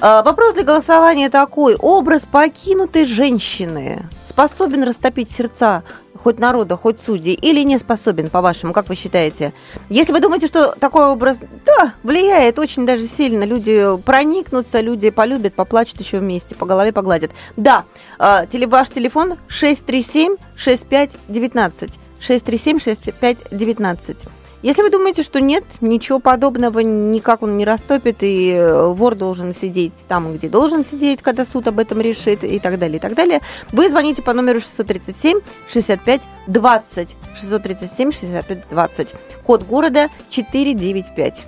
А, 0.00 0.22
Вопрос 0.22 0.54
для 0.54 0.64
голосования 0.64 1.30
такой. 1.30 1.76
Образ 1.76 2.26
покинутой 2.30 3.04
женщины 3.04 4.02
способен 4.24 4.82
растопить 4.82 5.30
сердца 5.30 5.82
хоть 6.22 6.38
народа, 6.38 6.76
хоть 6.76 7.00
судей, 7.00 7.34
или 7.34 7.60
не 7.62 7.78
способен, 7.78 8.30
по-вашему, 8.30 8.72
как 8.72 8.88
вы 8.88 8.94
считаете? 8.94 9.52
Если 9.90 10.10
вы 10.12 10.20
думаете, 10.20 10.46
что 10.46 10.74
такой 10.80 11.06
образ, 11.06 11.36
да, 11.66 11.92
влияет 12.02 12.58
очень 12.58 12.86
даже 12.86 13.06
сильно, 13.06 13.44
люди 13.44 13.84
проникнутся, 14.04 14.80
люди 14.80 15.10
полюбят, 15.10 15.52
поплачут 15.52 16.00
еще 16.00 16.20
вместе, 16.20 16.54
по 16.54 16.64
голове 16.64 16.92
погладят. 16.92 17.30
Да, 17.58 17.84
э, 18.18 18.46
теле- 18.50 18.66
ваш 18.66 18.88
телефон 18.88 19.34
637-6519. 19.48 21.98
637-6519. 22.20 24.16
Если 24.64 24.80
вы 24.80 24.88
думаете, 24.88 25.22
что 25.22 25.42
нет, 25.42 25.62
ничего 25.82 26.20
подобного, 26.20 26.78
никак 26.78 27.42
он 27.42 27.58
не 27.58 27.66
растопит, 27.66 28.22
и 28.22 28.50
э, 28.50 28.86
вор 28.86 29.14
должен 29.14 29.54
сидеть 29.54 29.92
там, 30.08 30.32
где 30.32 30.48
должен 30.48 30.86
сидеть, 30.86 31.20
когда 31.20 31.44
суд 31.44 31.66
об 31.66 31.78
этом 31.78 32.00
решит, 32.00 32.42
и 32.44 32.58
так 32.58 32.78
далее, 32.78 32.96
и 32.96 32.98
так 32.98 33.14
далее, 33.14 33.40
вы 33.72 33.90
звоните 33.90 34.22
по 34.22 34.32
номеру 34.32 34.62
637 34.62 35.40
65 35.70 36.22
20. 36.46 37.08
637 37.34 38.12
65 38.12 38.68
20. 38.70 39.14
Код 39.44 39.64
города 39.64 40.08
495. 40.30 41.44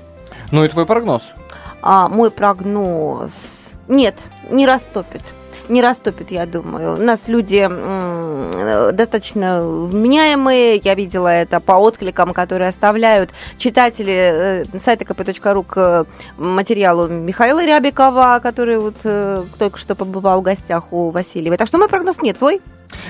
Ну 0.53 0.63
и 0.67 0.69
твой 0.69 0.85
прогноз. 0.85 1.23
А 1.81 2.11
мой 2.11 2.31
прогноз... 2.31 3.73
Нет, 3.89 4.17
не 4.51 4.67
растопит. 4.67 5.23
Не 5.69 5.83
растопит, 5.83 6.31
я 6.31 6.47
думаю. 6.47 6.95
У 6.95 6.97
нас 6.97 7.29
люди 7.29 7.67
достаточно 8.93 9.63
вменяемые. 9.63 10.77
Я 10.77 10.95
видела 10.95 11.29
это 11.29 11.61
по 11.61 11.73
откликам, 11.73 12.33
которые 12.33 12.69
оставляют 12.69 13.31
читатели 13.59 14.65
э, 14.73 14.79
сайта 14.79 15.05
kp.ru 15.05 15.65
к 15.65 16.07
материалу 16.37 17.09
Михаила 17.09 17.65
Рябикова, 17.65 18.41
который 18.43 18.79
вот 18.79 18.97
э, 19.05 19.45
только 19.59 19.79
что 19.79 19.95
побывал 19.95 20.41
в 20.41 20.45
гостях 20.45 20.93
у 20.93 21.11
Васильева. 21.11 21.57
Так 21.57 21.69
что 21.69 21.79
мой 21.79 21.89
прогноз 21.89 22.21
нет. 22.23 22.39
Твой? 22.39 22.61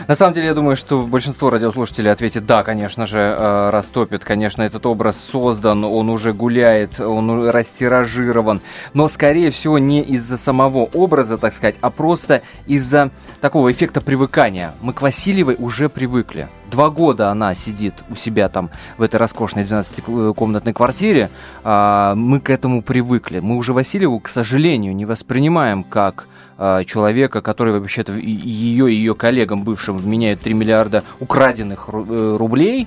На 0.08 0.14
самом 0.14 0.34
деле, 0.34 0.48
я 0.48 0.54
думаю, 0.54 0.76
что 0.76 1.02
большинство 1.02 1.50
радиослушателей 1.50 2.10
ответит 2.10 2.46
да, 2.46 2.62
конечно 2.62 3.06
же, 3.06 3.18
э, 3.18 3.70
растопит. 3.70 4.24
Конечно, 4.24 4.62
этот 4.62 4.86
образ 4.86 5.18
создан, 5.18 5.84
он 5.84 6.08
уже 6.08 6.32
гуляет, 6.32 7.00
он 7.00 7.48
растиражирован. 7.48 8.60
Но, 8.94 9.08
скорее 9.08 9.50
всего, 9.50 9.78
не 9.78 10.02
из-за 10.02 10.38
самого 10.38 10.84
образа, 10.84 11.38
так 11.38 11.52
сказать, 11.52 11.76
а 11.80 11.90
просто 11.90 12.42
из-за 12.66 13.10
такого 13.40 13.72
эффекта 13.72 14.00
привыкания. 14.00 14.72
Мы 14.80 14.92
к 14.92 15.02
Васильевой 15.02 15.56
уже 15.58 15.88
привыкли. 15.88 16.48
Два 16.70 16.90
года 16.90 17.30
она 17.30 17.54
сидит 17.54 17.94
у 18.10 18.16
себя 18.16 18.48
там 18.48 18.70
в 18.98 19.02
этой 19.02 19.16
роскошной 19.16 19.64
12-комнатной 19.64 20.72
квартире. 20.72 21.30
А, 21.64 22.14
Мы 22.14 22.40
к 22.40 22.50
этому 22.50 22.82
привыкли. 22.82 23.40
Мы 23.40 23.56
уже 23.56 23.72
Васильеву, 23.72 24.18
к 24.20 24.28
сожалению, 24.28 24.94
не 24.94 25.04
воспринимаем 25.04 25.84
как 25.84 26.26
а, 26.58 26.84
человека, 26.84 27.42
который 27.42 27.78
вообще-то 27.78 28.12
ее 28.12 28.90
и 28.90 28.96
ее 28.96 29.14
коллегам 29.14 29.62
бывшим 29.62 29.98
вменяют 29.98 30.40
3 30.40 30.54
миллиарда 30.54 31.04
украденных 31.20 31.88
э, 31.92 32.36
рублей, 32.38 32.86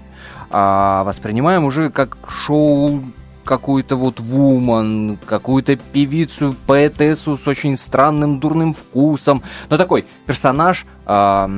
а 0.52 1.04
воспринимаем 1.04 1.64
уже 1.66 1.92
как 1.92 2.18
шоу 2.28 3.04
какую-то 3.50 3.96
вот 3.96 4.20
вуман, 4.20 5.18
какую-то 5.26 5.76
певицу, 5.76 6.56
поэтессу 6.68 7.36
с 7.36 7.48
очень 7.48 7.78
странным 7.78 8.40
дурным 8.40 8.76
вкусом, 8.76 9.42
но 9.70 9.78
такой 9.78 10.06
персонаж, 10.28 10.86
а, 11.08 11.50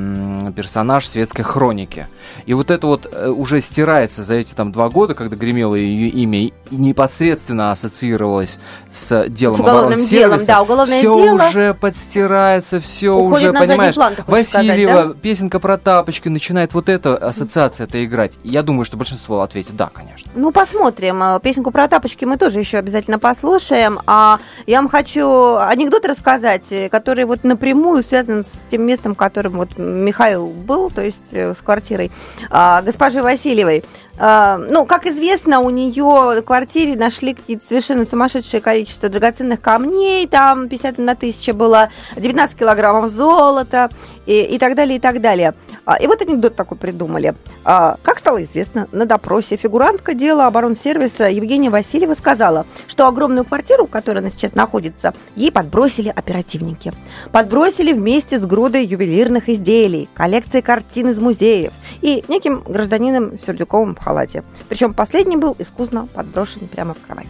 персонаж 0.56 1.06
светской 1.06 1.44
хроники. 1.44 2.08
И 2.46 2.54
вот 2.54 2.72
это 2.72 2.88
вот 2.88 3.10
э, 3.12 3.28
уже 3.28 3.60
стирается 3.60 4.24
за 4.24 4.36
эти 4.36 4.54
там 4.54 4.72
два 4.72 4.88
года, 4.88 5.14
когда 5.14 5.36
гремело 5.36 5.76
ее 5.76 6.08
имя 6.08 6.46
и 6.46 6.54
непосредственно 6.72 7.72
ассоциировалось 7.72 8.58
с 8.94 9.28
делом 9.28 9.58
С 9.58 9.60
уголовным 9.60 10.06
делом, 10.06 10.40
да, 10.48 10.62
уголовное 10.62 10.98
все 10.98 11.24
дело 11.24 11.48
уже 11.50 11.74
подстирается, 11.74 12.80
все 12.80 13.14
уходит 13.14 13.50
уже, 13.50 13.52
на 13.52 13.60
понимаешь, 13.60 13.96
план, 13.96 14.16
хочешь 14.16 14.48
сказать, 14.48 14.70
Васильева, 14.70 15.14
песенка 15.16 15.60
про 15.60 15.78
тапочки, 15.78 16.30
начинает 16.30 16.74
вот 16.74 16.88
эта 16.88 17.18
ассоциация-то 17.18 18.06
играть. 18.06 18.32
Я 18.46 18.64
думаю, 18.64 18.86
что 18.86 18.96
большинство 18.96 19.42
ответит 19.42 19.76
да, 19.76 19.90
конечно. 19.94 20.32
Ну, 20.34 20.52
посмотрим. 20.52 21.22
Э, 21.22 21.40
Песенку 21.42 21.72
про 21.72 21.81
тапочки 21.88 22.26
мы 22.26 22.38
тоже 22.38 22.60
еще 22.60 22.78
обязательно 22.78 23.20
послушаем. 23.20 24.00
А 24.08 24.40
я 24.68 24.78
вам 24.78 24.90
хочу 24.90 25.56
анекдот 25.58 26.06
рассказать, 26.06 26.72
э, 26.72 26.90
который 26.90 27.26
вот 27.26 27.44
напрямую 27.44 28.04
связан 28.04 28.44
с 28.44 28.64
тем 28.70 28.86
местом, 28.86 29.14
в 29.14 29.18
котором 29.18 29.54
вот 29.54 29.78
Михаил 29.78 30.48
был, 30.48 30.90
то 30.90 31.02
есть 31.02 31.34
э, 31.34 31.54
с 31.54 31.58
квартирой 31.58 32.12
а, 32.50 32.82
госпожи 32.82 33.22
Васильевой. 33.22 33.84
А, 34.24 34.60
Ну, 34.60 34.86
как 34.86 35.08
известно, 35.08 35.62
у 35.62 35.72
нее 35.72 36.04
в 36.04 36.42
квартире 36.44 36.96
нашли 36.96 37.34
какие-то 37.34 37.66
совершенно 37.68 38.06
сумасшедшее 38.06 38.62
количество 38.62 39.10
драгоценных 39.10 39.60
камней, 39.60 40.28
там 40.28 40.70
50 40.70 41.00
на 41.00 41.14
1000 41.14 41.54
было, 41.54 41.90
19 42.16 42.56
килограммов 42.56 43.10
золота 43.10 43.90
и, 44.28 44.42
и 44.42 44.60
так 44.60 44.76
далее, 44.76 44.98
и 44.98 45.00
так 45.00 45.22
далее. 45.22 45.56
А, 45.86 45.96
И 45.96 46.06
вот 46.06 46.22
анекдот 46.22 46.56
такой 46.56 46.78
придумали. 46.78 47.34
А, 47.66 47.98
Как 48.04 48.20
стало 48.20 48.44
известно, 48.44 48.88
на 48.92 49.08
допросе 49.08 49.56
фигурантка 49.56 50.14
дела 50.14 50.46
оборонсервиса 50.46 51.28
Евгения 51.28 51.72
Васильева 51.72 52.14
сказала, 52.14 52.68
что 52.88 53.08
огромную 53.08 53.44
квартиру, 53.44 53.88
в 53.88 53.90
которой 53.90 54.20
она 54.20 54.30
сейчас 54.30 54.54
находится, 54.54 55.16
ей 55.36 55.52
подбросили 55.52 56.14
оперативники. 56.16 56.94
Подбросили 57.32 57.92
вместе 57.92 58.38
с 58.38 58.46
грудой 58.46 58.86
ювелирных 58.86 59.50
изделий, 59.50 60.08
коллекцией 60.14 60.62
картин 60.62 61.10
из 61.10 61.20
музеев 61.20 61.74
и 62.02 62.24
неким 62.28 62.64
гражданином 62.68 63.40
Сердюковым 63.40 63.96
в 63.96 64.00
халате. 64.12 64.44
Причем 64.68 64.94
последний 64.94 65.38
был 65.38 65.56
искусно 65.58 66.08
подброшен 66.14 66.68
прямо 66.68 66.94
в 66.94 67.00
кровать. 67.00 67.28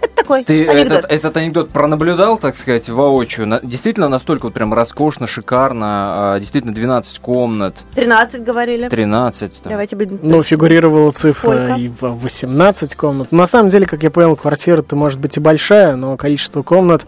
Это 0.00 0.14
такой 0.14 0.44
Ты 0.44 0.68
анекдот. 0.68 0.98
этот, 0.98 1.10
этот 1.10 1.36
анекдот 1.36 1.70
пронаблюдал, 1.70 2.38
так 2.38 2.54
сказать, 2.54 2.88
воочию? 2.88 3.46
На- 3.46 3.60
действительно 3.60 4.08
настолько 4.08 4.44
вот 4.44 4.52
прям 4.54 4.72
роскошно, 4.74 5.26
шикарно, 5.26 6.34
а, 6.34 6.38
действительно 6.38 6.74
12 6.74 7.18
комнат, 7.18 7.76
13 7.94 8.44
говорили. 8.44 8.88
13. 8.88 9.62
там. 9.62 9.70
Давайте 9.70 9.96
будем... 9.96 10.18
Ну, 10.22 10.42
фигурировала 10.42 11.10
цифра 11.10 11.48
Сколько? 11.48 11.74
и 11.74 11.88
в 11.88 12.22
18 12.22 12.94
комнат. 12.94 13.32
На 13.32 13.46
самом 13.46 13.68
деле, 13.70 13.86
как 13.86 14.02
я 14.02 14.10
понял, 14.10 14.36
квартира-то 14.36 14.94
может 14.94 15.18
быть 15.18 15.36
и 15.36 15.40
большая, 15.40 15.96
но 15.96 16.16
количество 16.16 16.62
комнат 16.62 17.06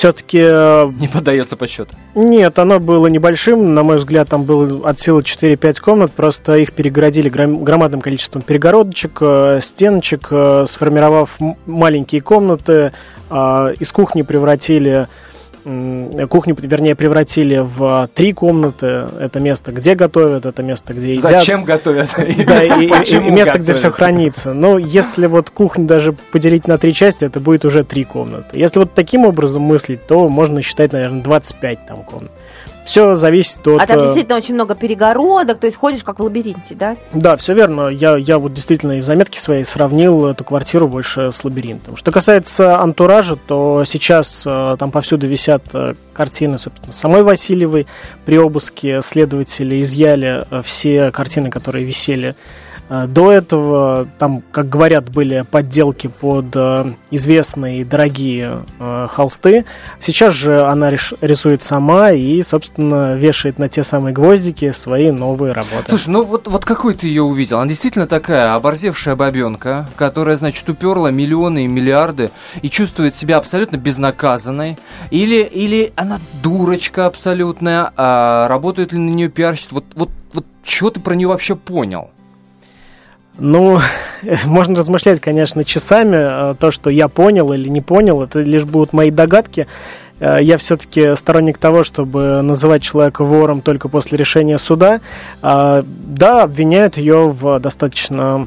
все-таки 0.00 0.38
Не 0.38 1.08
поддается 1.08 1.56
подсчету. 1.58 1.94
нет, 2.14 2.58
оно 2.58 2.80
было 2.80 3.06
небольшим. 3.08 3.74
На 3.74 3.82
мой 3.82 3.98
взгляд, 3.98 4.28
там 4.30 4.44
было 4.44 4.88
от 4.88 4.98
силы 4.98 5.20
4-5 5.20 5.78
комнат, 5.80 6.10
просто 6.10 6.56
их 6.56 6.72
перегородили 6.72 7.28
гром- 7.28 7.62
громадным 7.62 8.00
количеством 8.00 8.40
перегородочек, 8.40 9.18
э, 9.20 9.58
стеночек, 9.60 10.28
э, 10.30 10.64
сформировав 10.66 11.36
маленькие 11.66 12.22
комнаты. 12.22 12.92
э, 13.28 13.74
Из 13.78 13.92
кухни 13.92 14.22
превратили 14.22 15.06
кухню, 16.28 16.56
вернее, 16.58 16.94
превратили 16.94 17.58
в 17.58 18.08
три 18.14 18.32
комнаты. 18.32 19.06
Это 19.20 19.40
место, 19.40 19.72
где 19.72 19.94
готовят, 19.94 20.46
это 20.46 20.62
место, 20.62 20.94
где 20.94 21.14
едят. 21.14 21.30
Зачем 21.30 21.64
готовят? 21.64 22.08
Да, 22.46 22.62
и, 22.64 22.86
и- 22.86 22.86
и 22.86 23.18
место, 23.30 23.52
где 23.58 23.72
готовят? 23.72 23.76
все 23.78 23.90
хранится. 23.90 24.52
Но 24.52 24.78
если 24.78 25.26
вот 25.26 25.50
кухню 25.50 25.86
даже 25.86 26.12
поделить 26.12 26.66
на 26.66 26.78
три 26.78 26.92
части, 26.94 27.24
это 27.24 27.40
будет 27.40 27.64
уже 27.64 27.84
три 27.84 28.04
комнаты. 28.04 28.58
Если 28.58 28.78
вот 28.80 28.94
таким 28.94 29.24
образом 29.24 29.62
мыслить, 29.62 30.06
то 30.06 30.28
можно 30.28 30.62
считать, 30.62 30.92
наверное, 30.92 31.22
25 31.22 31.86
там 31.86 32.02
комнат. 32.02 32.30
Все 32.90 33.14
зависит 33.14 33.64
от... 33.68 33.80
А 33.80 33.86
там 33.86 34.00
э, 34.00 34.02
действительно 34.02 34.36
очень 34.36 34.54
много 34.54 34.74
перегородок, 34.74 35.60
то 35.60 35.66
есть 35.66 35.76
ходишь 35.76 36.02
как 36.02 36.18
в 36.18 36.24
лабиринте, 36.24 36.74
да? 36.74 36.96
Да, 37.12 37.36
все 37.36 37.54
верно. 37.54 37.86
Я, 37.86 38.16
я 38.16 38.36
вот 38.40 38.52
действительно 38.52 38.98
и 38.98 39.00
в 39.00 39.04
заметке 39.04 39.38
своей 39.38 39.62
сравнил 39.62 40.26
эту 40.26 40.42
квартиру 40.42 40.88
больше 40.88 41.30
с 41.30 41.44
лабиринтом. 41.44 41.96
Что 41.96 42.10
касается 42.10 42.80
антуража, 42.80 43.36
то 43.36 43.84
сейчас 43.84 44.42
э, 44.44 44.76
там 44.76 44.90
повсюду 44.90 45.28
висят 45.28 45.62
э, 45.72 45.94
картины, 46.12 46.58
собственно, 46.58 46.92
самой 46.92 47.22
Васильевой. 47.22 47.86
При 48.24 48.38
обыске 48.38 49.02
следователи 49.02 49.80
изъяли 49.80 50.44
все 50.64 51.12
картины, 51.12 51.48
которые 51.48 51.84
висели 51.84 52.34
до 52.90 53.32
этого. 53.32 54.08
Там, 54.18 54.42
как 54.50 54.68
говорят, 54.68 55.10
были 55.10 55.44
подделки 55.48 56.08
под 56.08 56.56
э, 56.56 56.92
известные 57.10 57.80
и 57.80 57.84
дорогие 57.84 58.64
э, 58.78 59.06
холсты. 59.08 59.64
Сейчас 60.00 60.34
же 60.34 60.64
она 60.64 60.90
рисует 60.90 61.62
сама 61.62 62.10
и, 62.10 62.42
собственно, 62.42 63.14
вешает 63.14 63.58
на 63.58 63.68
те 63.68 63.84
самые 63.84 64.12
гвоздики 64.12 64.72
свои 64.72 65.12
новые 65.12 65.52
работы. 65.52 65.84
Слушай, 65.88 66.08
ну 66.08 66.24
вот, 66.24 66.48
вот 66.48 66.64
какой 66.64 66.94
ты 66.94 67.06
ее 67.06 67.22
увидел? 67.22 67.58
Она 67.58 67.68
действительно 67.68 68.08
такая 68.08 68.54
оборзевшая 68.54 69.14
бабенка, 69.14 69.88
которая, 69.96 70.36
значит, 70.36 70.68
уперла 70.68 71.10
миллионы 71.10 71.64
и 71.64 71.68
миллиарды 71.68 72.30
и 72.60 72.68
чувствует 72.68 73.16
себя 73.16 73.36
абсолютно 73.36 73.76
безнаказанной. 73.76 74.76
Или, 75.10 75.42
или 75.44 75.92
она 75.94 76.18
дурочка 76.42 77.06
абсолютная, 77.06 77.92
а 77.96 78.48
работает 78.48 78.92
ли 78.92 78.98
на 78.98 79.10
нее 79.10 79.28
пиарщик? 79.28 79.72
Вот, 79.72 79.84
вот, 79.94 80.10
вот 80.32 80.46
что 80.64 80.90
ты 80.90 80.98
про 80.98 81.14
нее 81.14 81.28
вообще 81.28 81.54
понял? 81.54 82.10
Ну, 83.38 83.80
можно 84.44 84.76
размышлять, 84.78 85.20
конечно, 85.20 85.64
часами. 85.64 86.52
Э, 86.52 86.54
То, 86.58 86.70
что 86.70 86.90
я 86.90 87.08
понял 87.08 87.52
или 87.52 87.68
не 87.68 87.80
понял, 87.80 88.22
это 88.22 88.40
лишь 88.40 88.64
будут 88.64 88.92
мои 88.92 89.10
догадки. 89.10 89.66
Э, 90.18 90.38
Я 90.40 90.58
все-таки 90.58 91.16
сторонник 91.16 91.58
того, 91.58 91.84
чтобы 91.84 92.42
называть 92.42 92.82
человека 92.82 93.24
вором 93.24 93.60
только 93.62 93.88
после 93.88 94.18
решения 94.18 94.58
суда. 94.58 95.00
А, 95.42 95.84
Да, 95.86 96.42
обвиняют 96.42 96.96
ее 96.96 97.28
в 97.28 97.58
достаточно 97.60 98.46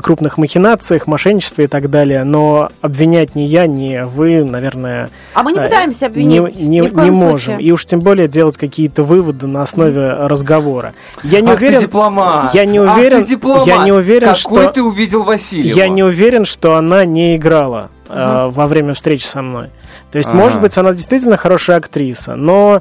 крупных 0.00 0.38
махинациях, 0.38 1.06
мошенничестве 1.06 1.64
и 1.64 1.68
так 1.68 1.90
далее, 1.90 2.24
но 2.24 2.70
обвинять 2.80 3.34
ни 3.34 3.42
я, 3.42 3.66
ни 3.66 4.00
вы, 4.04 4.44
наверное, 4.44 5.10
А 5.34 5.42
мы 5.42 5.52
не 5.52 5.58
э, 5.58 5.64
пытаемся 5.64 6.00
не, 6.02 6.38
обвинить. 6.38 6.56
не- 6.60 6.66
ни 6.68 6.80
в 6.88 6.92
коем 6.94 7.04
не 7.04 7.10
можем. 7.10 7.38
случае. 7.54 7.66
И 7.66 7.72
уж 7.72 7.84
тем 7.84 8.00
более 8.00 8.28
делать 8.28 8.56
какие-то 8.56 9.02
выводы 9.02 9.46
на 9.46 9.62
основе 9.62 10.12
разговора. 10.12 10.94
Я 11.22 11.40
не 11.40 11.50
Ах 11.50 11.58
уверен, 11.58 11.80
ты 11.80 11.86
дипломат! 11.86 12.54
я 12.54 12.64
не 12.64 12.78
Ах 12.78 12.96
уверен- 12.96 13.20
ты 13.22 13.26
дипломат! 13.26 13.66
я 13.66 13.84
не 13.84 13.92
уверен, 13.92 14.28
Какой 14.28 14.62
что- 14.62 14.72
ты 14.72 14.82
увидел 14.82 15.22
Васильева? 15.24 15.76
Я 15.76 15.88
не 15.88 16.02
уверен, 16.02 16.44
что 16.44 16.76
она 16.76 17.04
не 17.04 17.36
играла 17.36 17.90
э, 18.08 18.48
во 18.52 18.66
время 18.66 18.94
встречи 18.94 19.24
со 19.26 19.42
мной. 19.42 19.68
То 20.10 20.18
есть, 20.18 20.28
Ага. 20.28 20.36
может 20.38 20.60
быть, 20.60 20.76
она 20.76 20.92
действительно 20.92 21.36
хорошая 21.38 21.78
актриса, 21.78 22.36
но 22.36 22.80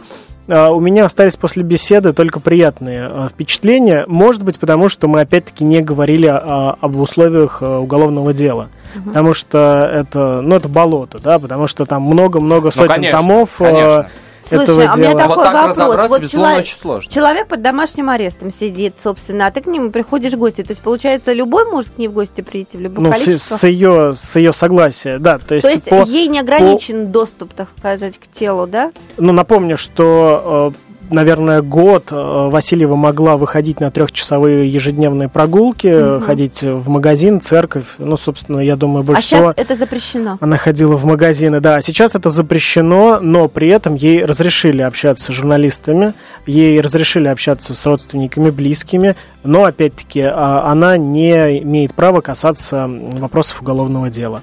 у 0.52 0.80
меня 0.80 1.06
остались 1.06 1.38
после 1.38 1.64
беседы 1.64 2.14
только 2.14 2.40
приятные 2.40 3.08
а, 3.10 3.30
впечатления. 3.30 4.06
Может 4.08 4.44
быть, 4.44 4.60
потому 4.60 4.90
что 4.90 5.08
мы 5.08 5.22
опять-таки 5.22 5.64
не 5.64 5.82
говорили 5.82 6.28
а, 6.28 6.76
об 6.80 6.98
условиях 6.98 7.62
а, 7.62 7.80
уголовного 7.80 8.34
дела. 8.34 8.70
Потому 9.06 9.34
что 9.34 9.90
это, 9.92 10.42
ну, 10.42 10.56
это 10.56 10.68
болото, 10.68 11.20
да, 11.20 11.40
потому 11.40 11.68
что 11.68 11.86
там 11.86 12.02
много-много 12.02 12.72
сотен 12.72 12.88
Ну, 12.88 12.94
конечно, 12.96 13.20
томов 13.20 13.50
а, 13.62 13.64
конечно. 13.64 14.10
Слушай, 14.58 14.64
этого 14.64 14.84
а 14.92 14.94
у 14.94 14.98
меня 14.98 15.10
дела. 15.12 15.20
такой 15.22 15.36
Вот 15.38 15.46
так 15.46 15.78
вопрос. 15.78 16.10
Вот 16.10 16.30
человек, 16.30 16.60
очень 16.60 16.76
сложно. 16.78 17.12
человек 17.12 17.48
под 17.48 17.62
домашним 17.62 18.10
арестом 18.10 18.52
сидит, 18.52 18.96
собственно, 19.04 19.48
а 19.48 19.52
ты 19.52 19.62
к 19.62 19.66
нему 19.68 19.92
приходишь 19.92 20.34
в 20.34 20.38
гости. 20.38 20.62
То 20.64 20.72
есть, 20.72 20.82
получается, 20.82 21.34
любой 21.34 21.66
может 21.66 21.94
к 21.96 21.98
ней 21.98 22.08
в 22.08 22.14
гости 22.14 22.42
прийти 22.42 22.78
в 22.78 22.82
любом 22.82 23.04
Ну, 23.06 23.10
с, 23.14 23.18
количестве? 23.18 23.58
с 23.58 23.64
ее, 23.64 24.14
с 24.14 24.36
ее 24.36 24.54
согласия, 24.54 25.18
да. 25.20 25.38
То 25.38 25.56
есть, 25.56 25.64
То 25.68 25.72
есть 25.74 25.86
по- 25.86 26.04
ей 26.08 26.28
не 26.28 26.40
ограничен 26.40 27.12
доступ, 27.12 27.54
так 27.54 27.70
сказать, 27.78 28.18
к 28.20 28.28
телу, 28.28 28.68
да? 28.68 28.92
Ну, 29.18 29.32
напомню, 29.34 29.78
что, 29.78 30.72
э, 30.74 30.91
наверное, 31.12 31.62
год 31.62 32.08
э, 32.12 32.16
Васильева 32.50 32.96
могла 32.96 33.38
выходить 33.38 33.80
на 33.80 33.92
трехчасовые 33.92 34.70
ежедневные 34.70 35.30
прогулки, 35.30 35.88
Мгм. 35.88 36.22
ходить 36.22 36.62
в 36.62 36.90
магазин, 36.90 37.42
церковь. 37.42 37.86
Ну, 38.00 38.18
собственно, 38.18 38.60
я 38.60 38.76
думаю, 38.76 39.02
А 39.02 39.04
больше 39.04 39.22
сейчас 39.22 39.40
всего 39.40 39.54
это 39.56 39.76
запрещено. 39.76 40.38
она 40.42 40.58
ходила 40.58 40.96
в 40.98 41.06
магазины. 41.06 41.60
Да, 41.60 41.82
сейчас 41.82 42.16
это 42.16 42.30
запрещено, 42.30 43.20
но 43.22 43.48
при 43.48 43.68
этом 43.70 43.96
ей 43.96 44.26
разрешили 44.26 44.82
общаться 44.82 45.32
с 45.32 45.36
журналистами, 45.36 46.14
ей 46.46 46.80
разрешили 46.82 47.28
общаться 47.28 47.74
с 47.74 47.86
родственниками, 47.86 48.50
близкими, 48.50 49.16
но, 49.44 49.64
опять-таки, 49.66 50.22
а, 50.22 50.64
она 50.72 50.98
не 50.98 51.60
имеет 51.64 51.94
права 51.94 52.22
касаться 52.22 52.88
вопросов 52.88 53.62
уголовного 53.62 54.10
дела. 54.10 54.42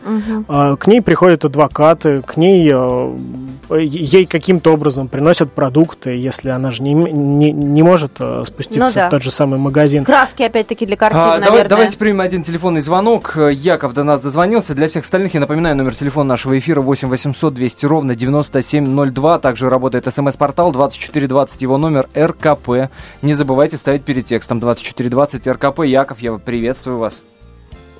А, 0.48 0.76
К 0.76 0.86
ней 0.86 1.00
приходят 1.00 1.44
адвокаты, 1.44 2.22
к 2.22 2.36
ней 2.36 2.70
э, 2.72 3.16
ей 3.80 4.24
каким-то 4.26 4.72
образом 4.72 5.08
приносят 5.08 5.52
продукты, 5.52 6.10
если 6.16 6.48
она 6.58 6.70
же 6.70 6.82
не, 6.82 6.92
не, 6.92 7.50
не 7.52 7.82
может 7.82 8.12
э, 8.20 8.44
спуститься 8.46 8.80
Ну 8.80 8.90
да. 8.94 9.08
в 9.08 9.10
тот 9.10 9.22
же 9.22 9.30
самый 9.30 9.58
магазин. 9.58 10.04
Краски, 10.04 10.42
опять-таки, 10.42 10.84
для 10.86 10.96
картин, 10.96 11.18
А, 11.18 11.24
давай- 11.24 11.40
наверное. 11.40 11.68
давайте 11.68 11.96
примем 11.96 12.20
один 12.20 12.42
телефонный 12.42 12.80
звонок. 12.80 13.36
Э, 13.36 13.52
Яков 13.52 13.94
до 13.94 14.04
нас 14.04 14.20
дозвонился. 14.20 14.74
Для 14.74 14.88
всех 14.88 15.04
остальных 15.04 15.34
я 15.34 15.40
напоминаю 15.40 15.76
номер 15.76 15.94
телефона 15.94 16.28
нашего 16.28 16.58
эфира 16.58 16.80
8 16.80 17.08
800 17.08 17.54
200 17.54 17.86
ровно 17.86 18.14
9702. 18.14 19.38
Также 19.38 19.68
работает 19.70 20.12
смс-портал 20.12 20.72
2420, 20.72 21.62
его 21.62 21.78
номер 21.78 22.08
РКП. 22.16 22.90
Не 23.22 23.34
забывайте 23.34 23.76
ставить 23.76 24.04
перед 24.04 24.26
текстом 24.26 24.60
2420 24.60 25.46
РКП. 25.46 25.80
Яков, 25.84 26.20
я 26.20 26.32
приветствую 26.38 26.98
вас. 26.98 27.22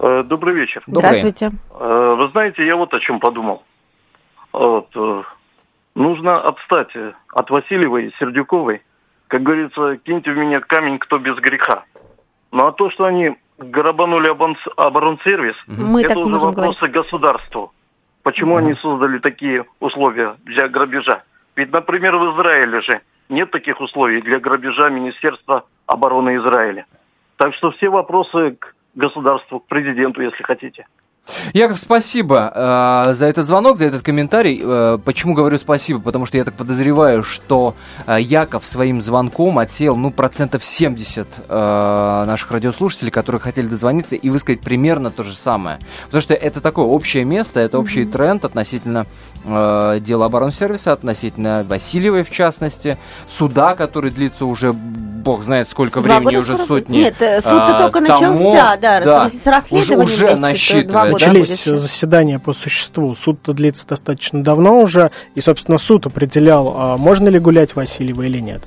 Э, 0.00 0.23
Добрый 0.25 0.55
вечер. 0.55 0.83
Добрый. 0.87 1.21
Здравствуйте. 1.21 1.50
Вы 1.81 2.29
знаете, 2.33 2.67
я 2.67 2.77
вот 2.77 2.93
о 2.95 3.00
чем 3.00 3.21
подумал. 3.21 3.62
Вот, 4.53 4.88
нужно 5.99 6.40
отстать 6.40 6.95
э, 6.95 7.12
от 7.35 7.50
Васильевой 7.50 8.07
и 8.07 8.14
Сердюковой. 8.19 8.83
Как 9.26 9.43
говорится, 9.43 9.97
киньте 9.99 10.33
в 10.33 10.37
меня 10.37 10.61
камень, 10.61 10.99
кто 10.99 11.19
без 11.19 11.37
греха. 11.37 11.85
Ну 12.52 12.67
а 12.67 12.73
то, 12.73 12.90
что 12.90 13.05
они 13.05 13.37
грабанули 13.59 14.31
оборонсервис, 14.76 15.57
Мы 15.67 16.02
это 16.02 16.19
уже 16.19 16.38
вопросы 16.38 16.87
говорить. 16.87 16.95
государству. 16.95 17.73
Почему 18.23 18.57
они 18.57 18.75
создали 18.75 19.19
такие 19.19 19.67
условия 19.81 20.37
для 20.45 20.69
грабежа? 20.69 21.23
Ведь, 21.57 21.73
например, 21.73 22.17
в 22.17 22.35
Израиле 22.35 22.81
же 22.83 23.00
нет 23.28 23.50
таких 23.50 23.81
условий 23.81 24.23
для 24.23 24.38
грабежа 24.38 24.88
Министерства 24.90 25.64
обороны 25.87 26.37
Израиля. 26.37 26.87
Так 27.37 27.55
что 27.55 27.71
все 27.73 27.88
вопросы 27.88 28.52
к 28.52 28.75
государству, 28.95 29.61
к 29.61 29.67
президенту, 29.67 30.23
если 30.23 30.43
хотите. 30.43 30.87
Яков, 31.52 31.78
спасибо 31.78 32.52
э, 32.54 33.14
за 33.14 33.26
этот 33.26 33.47
звонок, 33.47 33.78
за 33.78 33.87
этот 33.87 34.02
комментарий. 34.02 34.61
Э, 34.62 34.99
почему 35.04 35.35
говорю 35.35 35.58
спасибо? 35.58 36.00
Потому 36.00 36.26
что 36.26 36.37
я 36.37 36.44
так 36.44 36.54
подозреваю, 36.54 37.23
что 37.23 37.75
э, 38.06 38.20
Яков 38.20 38.66
своим 38.66 39.02
звонком 39.02 39.58
отсеял, 39.58 39.97
ну, 39.97 40.11
процентов 40.11 40.64
70 40.64 41.28
э, 41.49 42.25
наших 42.26 42.50
радиослушателей, 42.50 43.11
которые 43.11 43.40
хотели 43.40 43.66
дозвониться 43.66 44.16
и 44.16 44.30
высказать 44.30 44.61
примерно 44.61 45.11
то 45.11 45.23
же 45.23 45.35
самое. 45.35 45.78
Потому 46.06 46.23
что 46.23 46.35
это 46.35 46.61
такое 46.61 46.87
общее 46.87 47.25
место, 47.25 47.61
это 47.61 47.78
общий 47.78 48.04
тренд 48.04 48.44
относительно 48.44 49.06
э, 49.57 49.99
дела 50.00 50.26
оборонсервиса, 50.26 50.93
относительно 50.93 51.64
Васильевой, 51.69 52.23
в 52.25 52.31
частности, 52.31 52.99
суда, 53.26 53.75
который 53.75 54.11
длится 54.11 54.45
уже, 54.47 54.73
бог 54.73 55.43
знает 55.45 55.69
сколько 55.69 56.00
Два 56.00 56.19
времени, 56.21 56.37
уже 56.37 56.55
скоро 56.55 56.67
сотни? 56.67 56.99
Нет, 56.99 57.14
э, 57.21 57.40
суд-то 57.40 57.76
а, 57.76 57.78
только 57.83 58.00
томов. 58.07 58.21
начался, 58.21 58.76
да, 58.76 59.00
Да. 59.00 59.28
с- 59.28 59.47
расследованием 59.47 60.04
Уже 60.06 60.28
то 60.28 60.37
насчитывает, 60.37 60.87
два 60.89 61.00
года 61.08 61.11
да? 61.11 61.26
Начались 61.26 61.49
будет 61.49 61.58
еще. 61.58 61.76
заседания 61.76 62.39
по 62.39 62.52
существу. 62.52 63.15
Суд-то 63.15 63.52
длится 63.52 63.87
достаточно 63.87 64.43
давно 64.43 64.80
уже, 64.80 65.11
и, 65.34 65.41
собственно, 65.41 65.78
суд 65.78 66.06
определял, 66.06 66.75
а 66.76 66.97
можно 66.97 67.28
ли 67.28 67.39
гулять 67.39 67.75
Васильева 67.76 68.23
или 68.23 68.39
нет. 68.41 68.63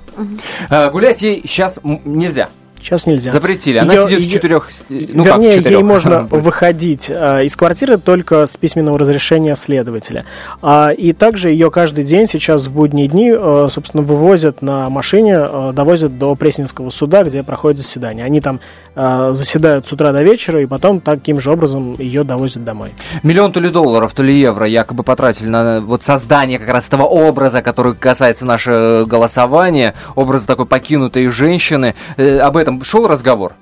Э, 0.69 0.89
гулять 0.91 1.21
ей 1.21 1.41
сейчас 1.45 1.79
нельзя. 1.83 2.49
Сейчас 2.81 3.05
нельзя. 3.05 3.31
Запретили. 3.31 3.77
Она 3.77 3.93
Её- 3.93 4.07
сидит 4.07 4.21
в 4.21 4.31
четырех... 4.31 4.69
Ну 4.89 5.23
Вернее, 5.23 5.23
как, 5.25 5.39
в 5.39 5.43
четырех? 5.59 5.79
ей 5.79 5.83
можно 5.83 6.23
выходить 6.23 7.09
э, 7.09 7.45
из 7.45 7.55
квартиры 7.55 7.97
только 7.97 8.45
с 8.45 8.57
письменного 8.57 8.97
разрешения 8.97 9.55
следователя. 9.55 10.25
А, 10.61 10.89
и 10.89 11.13
также 11.13 11.51
ее 11.51 11.69
каждый 11.69 12.03
день 12.03 12.25
сейчас 12.27 12.67
в 12.67 12.73
будние 12.73 13.07
дни, 13.07 13.31
э, 13.33 13.67
собственно, 13.71 14.01
вывозят 14.03 14.61
на 14.61 14.89
машине, 14.89 15.35
э, 15.37 15.71
довозят 15.75 16.17
до 16.17 16.33
Пресненского 16.35 16.89
суда, 16.89 17.23
где 17.23 17.43
проходит 17.43 17.77
заседание. 17.77 18.25
Они 18.25 18.41
там 18.41 18.59
заседают 18.95 19.87
с 19.87 19.91
утра 19.93 20.11
до 20.11 20.23
вечера, 20.23 20.61
и 20.61 20.65
потом 20.65 20.99
таким 20.99 21.39
же 21.39 21.51
образом 21.51 21.95
ее 21.97 22.23
довозят 22.23 22.63
домой. 22.63 22.93
Миллион 23.23 23.51
то 23.51 23.59
ли 23.59 23.69
долларов, 23.69 24.13
то 24.13 24.23
ли 24.23 24.37
евро 24.39 24.67
якобы 24.67 25.03
потратили 25.03 25.47
на 25.47 25.79
вот 25.79 26.03
создание 26.03 26.59
как 26.59 26.69
раз 26.69 26.87
этого 26.87 27.03
образа, 27.03 27.61
который 27.61 27.93
касается 27.93 28.45
нашего 28.45 29.05
голосования, 29.05 29.95
образа 30.15 30.47
такой 30.47 30.65
покинутой 30.65 31.27
женщины. 31.27 31.95
Э, 32.17 32.39
об 32.39 32.57
этом 32.57 32.83
шел 32.83 33.07
разговор? 33.07 33.53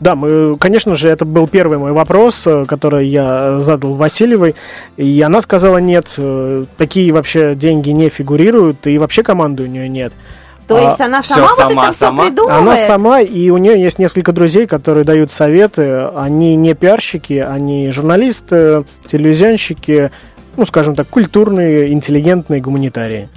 Да, 0.00 0.16
мы, 0.16 0.56
конечно 0.56 0.96
же, 0.96 1.08
это 1.08 1.24
был 1.24 1.46
первый 1.46 1.78
мой 1.78 1.92
вопрос, 1.92 2.44
э, 2.46 2.64
который 2.66 3.06
я 3.06 3.60
задал 3.60 3.94
Васильевой, 3.94 4.56
и 4.96 5.22
она 5.22 5.40
сказала, 5.40 5.78
нет, 5.78 6.14
э, 6.16 6.64
такие 6.76 7.12
вообще 7.12 7.54
деньги 7.54 7.90
не 7.90 8.08
фигурируют, 8.08 8.86
и 8.88 8.98
вообще 8.98 9.22
команды 9.22 9.62
у 9.62 9.66
нее 9.66 9.88
нет. 9.88 10.12
То 10.72 10.78
А, 10.78 10.88
есть 10.88 11.00
она 11.00 11.22
сама 11.22 11.46
вот 11.46 11.56
сама, 11.56 11.82
это 11.84 11.92
все 11.92 12.06
сама? 12.06 12.24
придумывает? 12.24 12.60
Она 12.60 12.76
сама, 12.76 13.20
и 13.20 13.50
у 13.50 13.58
нее 13.58 13.80
есть 13.80 13.98
несколько 13.98 14.32
друзей, 14.32 14.66
которые 14.66 15.04
дают 15.04 15.30
советы. 15.32 16.08
Они 16.14 16.56
не 16.56 16.74
пиарщики, 16.74 17.34
они 17.34 17.90
журналисты, 17.90 18.84
телевизионщики, 19.06 20.10
ну, 20.56 20.66
скажем 20.66 20.94
так, 20.94 21.08
культурные, 21.08 21.92
интеллигентные 21.92 22.60
гуманитарии. 22.60 23.28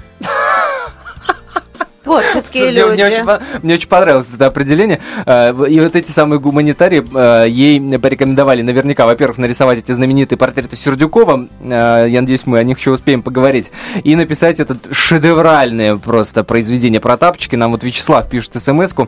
Творческие 2.05 2.69
люди. 2.69 2.93
мне 2.93 3.05
очень, 3.07 3.25
мне 3.63 3.73
очень 3.73 3.87
понравилось 3.87 4.27
это 4.33 4.45
определение. 4.45 4.99
Э, 5.25 5.51
И 5.67 5.79
вот 5.79 5.95
эти 5.95 6.11
самые 6.11 6.39
гуманитарии 6.39 7.03
э, 7.03 7.49
ей 7.49 7.79
порекомендовали 7.97 8.61
наверняка, 8.61 9.07
во-первых, 9.07 9.39
нарисовать 9.39 9.79
эти 9.79 9.91
знаменитые 9.91 10.37
портреты 10.37 10.75
Сердюкова. 10.75 11.47
Э, 11.61 12.05
Я 12.07 12.21
надеюсь, 12.21 12.45
мы 12.45 12.59
о 12.59 12.63
них 12.63 12.77
еще 12.77 12.91
успеем 12.91 13.23
поговорить. 13.23 13.71
И 14.03 14.15
написать 14.15 14.59
этот 14.59 14.87
шедевральное 14.91 15.97
просто 15.97 16.43
произведение 16.43 16.99
про 16.99 17.17
тапочки. 17.17 17.55
Нам 17.55 17.71
вот 17.71 17.83
Вячеслав 17.83 18.29
пишет 18.29 18.61
смс-ку. 18.61 19.07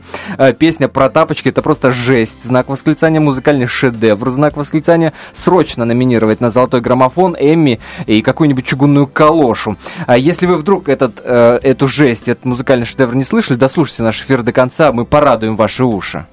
Песня 0.57 0.87
про 0.87 1.09
тапочки 1.09 1.49
это 1.49 1.61
просто 1.61 1.91
жесть. 1.91 2.43
Знак 2.43 2.67
восклицания 2.67 3.21
музыкальный 3.21 3.67
шедевр. 3.67 4.27
Знак 4.31 4.57
восклицания 4.57 5.13
срочно 5.33 5.85
номинировать 5.85 6.41
на 6.41 6.49
золотой 6.49 6.81
граммофон, 6.81 7.37
Эмми 7.39 7.79
и 8.07 8.23
какую-нибудь 8.23 8.65
чугунную 8.65 9.05
калошу. 9.05 9.77
А 10.07 10.17
если 10.17 10.47
вы 10.47 10.55
вдруг 10.55 10.89
этот, 10.89 11.21
эту 11.23 11.87
жесть, 11.87 12.27
этот 12.27 12.43
музыкальный 12.45 12.86
шедевр 12.87 13.15
не 13.15 13.23
слышали, 13.23 13.57
дослушайте 13.57 14.03
наш 14.03 14.21
эфир 14.21 14.41
до 14.41 14.51
конца, 14.53 14.91
мы 14.91 15.05
порадуем 15.05 15.55
ваши 15.55 15.83
уши. 15.83 16.25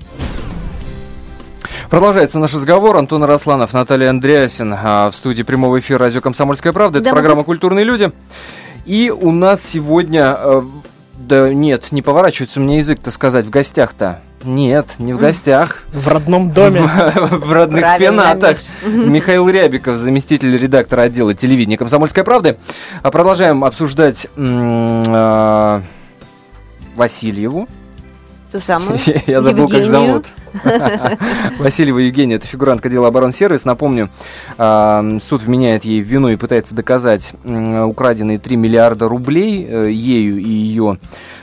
Продолжается 1.91 2.39
наш 2.39 2.55
разговор. 2.55 2.97
Антон 2.97 3.25
Росланов, 3.25 3.73
Наталья 3.73 4.11
Андреасин 4.11 4.75
а, 4.77 5.11
в 5.11 5.17
студии 5.17 5.43
прямого 5.43 5.79
эфира 5.79 6.01
радио 6.01 6.21
«Комсомольская 6.21 6.73
правда». 6.73 6.99
Это 6.99 7.05
Да, 7.05 7.11
мы 7.11 7.17
программа 7.17 7.45
«Культурные 7.45 7.85
люди». 7.85 8.11
И 8.85 9.11
у 9.11 9.31
нас 9.31 9.63
сегодня... 9.63 10.37
э, 10.37 10.63
да 11.17 11.53
нет, 11.53 11.93
не 11.93 12.03
поворачивается 12.03 12.61
мне 12.61 12.79
язык-то 12.79 13.11
сказать 13.11 13.47
в 13.47 13.51
гостях-то. 13.51 14.21
Нет, 14.43 14.87
не 14.99 15.15
в 15.15 15.19
гостях. 15.19 15.85
В 15.93 16.07
родном 16.09 16.51
доме. 16.51 16.81
В, 16.83 17.47
в 17.47 17.53
родных 17.53 17.81
Правильно, 17.81 18.13
пенатах. 18.13 18.59
Михаил 18.85 19.49
Рябиков, 19.49 19.97
заместитель 19.97 20.57
редактора 20.57 21.03
отдела 21.03 21.33
телевидения 21.35 21.79
«Комсомольской 21.79 22.25
правды». 22.25 22.59
А 23.03 23.11
Продолжаем 23.11 23.65
обсуждать 23.65 24.27
м, 24.37 25.03
а, 25.07 25.83
Васильеву. 26.95 27.69
Ту 28.55 28.61
самую. 28.61 28.99
Я 29.27 29.43
забыл, 29.43 29.69
как 29.69 29.85
зовут. 29.87 30.27
Васильева 31.59 31.99
Евгения, 31.99 32.37
это 32.37 32.47
фигурантка 32.47 32.89
дела 32.89 33.09
оборонсервис. 33.09 33.65
Напомню, 33.65 34.11
а, 34.59 35.05
суд 35.21 35.43
вменяет 35.43 35.85
ей 35.85 36.01
в 36.01 36.07
вину 36.07 36.29
и 36.29 36.37
пытается 36.37 36.73
доказать 36.73 37.33
украденные 37.45 38.39
3 38.39 38.57
миллиарда 38.57 39.09
рублей 39.09 39.67
э, 39.69 39.91
ею 39.91 40.39
и 40.39 40.49
ее 40.49 40.99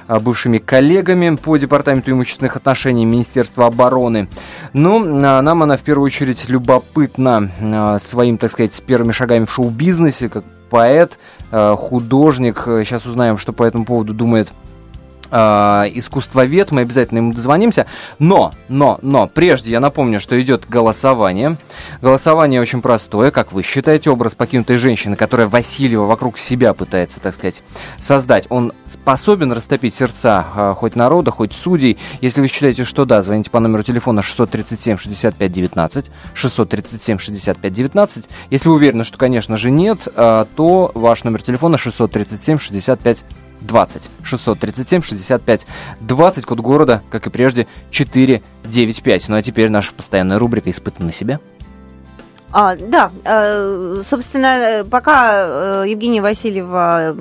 а, 0.08 0.22
бывшими 0.22 0.60
коллегами 0.60 1.36
по 1.36 1.58
Департаменту 1.58 2.12
имущественных 2.12 2.56
отношений 2.56 3.06
Министерства 3.06 3.66
обороны. 3.66 4.30
Но 4.72 5.04
а, 5.04 5.42
нам 5.42 5.64
она 5.64 5.76
в 5.76 5.82
первую 5.82 6.06
очередь 6.06 6.48
любопытна 6.48 8.00
своим, 8.00 8.38
так 8.38 8.52
сказать, 8.52 8.82
первыми 8.86 9.12
шагами 9.12 9.44
в 9.44 9.52
шоу-бизнесе, 9.52 10.30
как 10.30 10.46
поэт, 10.70 11.20
художник. 11.52 12.64
Сейчас 12.66 13.06
узнаем, 13.06 13.38
что 13.38 13.52
по 13.52 13.64
этому 13.64 13.84
поводу 13.84 14.14
думает 14.14 14.54
э, 15.32 15.38
искусствовед, 15.94 16.72
мы 16.72 16.82
обязательно 16.82 17.20
ему 17.20 17.34
дозвонимся. 17.34 17.86
Но, 18.20 18.54
но, 18.70 19.00
но, 19.02 19.28
прежде 19.28 19.72
я 19.72 19.80
напомню, 19.80 20.20
что 20.20 20.39
идет 20.41 20.67
голосование. 20.67 21.58
Голосование 22.02 22.62
очень 22.62 22.82
простое, 22.82 23.32
как 23.32 23.52
вы 23.52 23.63
считаете, 23.63 24.10
образ 24.10 24.36
покинутой 24.36 24.78
женщины, 24.78 25.15
которая 25.15 25.48
Васильева 25.48 26.06
вокруг 26.06 26.38
себя 26.38 26.74
пытается, 26.74 27.20
так 27.20 27.34
сказать, 27.34 27.63
создать. 28.00 28.46
Он 28.50 28.74
способен 28.88 29.52
растопить 29.52 29.96
сердца 29.96 30.46
э, 30.56 30.74
хоть 30.78 30.96
народа, 30.96 31.32
хоть 31.32 31.54
судей. 31.54 31.98
Если 32.22 32.41
вы 32.41 32.48
считаете, 32.48 32.84
что 32.84 33.06
да, 33.06 33.24
звоните 33.24 33.50
по 33.50 33.60
номеру 33.60 33.84
телефона 33.84 34.22
637 34.22 34.98
65 34.98 35.52
19, 35.52 36.06
637 36.34 37.20
65 37.20 37.74
19. 37.74 38.26
Если 38.50 38.67
вы 38.67 38.76
уверены, 38.76 39.04
что, 39.04 39.17
конечно 39.17 39.58
же, 39.58 39.72
нет, 39.72 40.08
э, 40.15 40.46
то 40.56 40.91
ваш 40.94 41.24
номер 41.24 41.41
телефона 41.41 41.78
637 41.78 42.60
65 42.60 43.24
20 43.62 44.10
637 44.24 45.02
65 45.04 45.65
20, 46.02 46.45
код 46.45 46.60
города, 46.60 47.04
как 47.10 47.28
и 47.28 47.30
прежде, 47.30 47.67
495. 47.91 49.30
Ну 49.30 49.36
а 49.36 49.41
теперь 49.41 49.69
наша 49.69 49.93
постоянная 49.93 50.39
рубрика 50.39 50.69
«Испытан 50.69 51.06
на 51.08 51.13
себе». 51.13 51.39
А, 52.54 52.76
да, 52.76 53.12
э, 53.24 54.02
собственно, 54.08 54.84
пока 54.90 55.84
э, 55.84 55.86
Евгения 55.88 56.22
Васильева 56.22 57.16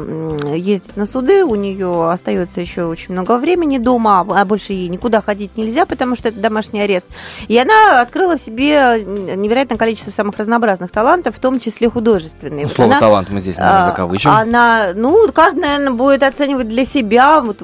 ездит 0.55 0.97
на 0.97 1.07
суды, 1.07 1.45
у 1.45 1.55
нее 1.55 2.11
остается 2.11 2.61
еще 2.61 2.85
очень 2.85 3.13
много 3.13 3.39
времени 3.39 3.79
дома, 3.79 4.27
а 4.29 4.45
больше 4.45 4.73
ей 4.73 4.89
никуда 4.89 5.21
ходить 5.21 5.57
нельзя, 5.57 5.87
потому 5.87 6.17
что 6.17 6.29
это 6.29 6.41
домашний 6.41 6.81
арест. 6.81 7.07
И 7.47 7.57
она 7.57 8.01
открыла 8.01 8.37
в 8.37 8.41
себе 8.41 9.05
невероятное 9.05 9.79
количество 9.79 10.11
самых 10.11 10.37
разнообразных 10.37 10.91
талантов, 10.91 11.37
в 11.37 11.41
том 11.41 11.61
числе 11.61 11.89
художественные. 11.89 12.67
Ну, 12.67 12.71
слово 12.71 12.91
она, 12.91 13.01
талант 13.01 13.31
мы 13.31 13.41
здесь, 13.41 13.57
наверное, 13.57 13.83
а, 13.83 13.91
закавычим. 13.91 14.31
Она, 14.31 14.89
ну, 14.95 15.31
каждый, 15.33 15.61
наверное, 15.61 15.93
будет 15.93 16.23
оценивать 16.25 16.69
для 16.69 16.85
себя, 16.85 17.41
вот, 17.41 17.59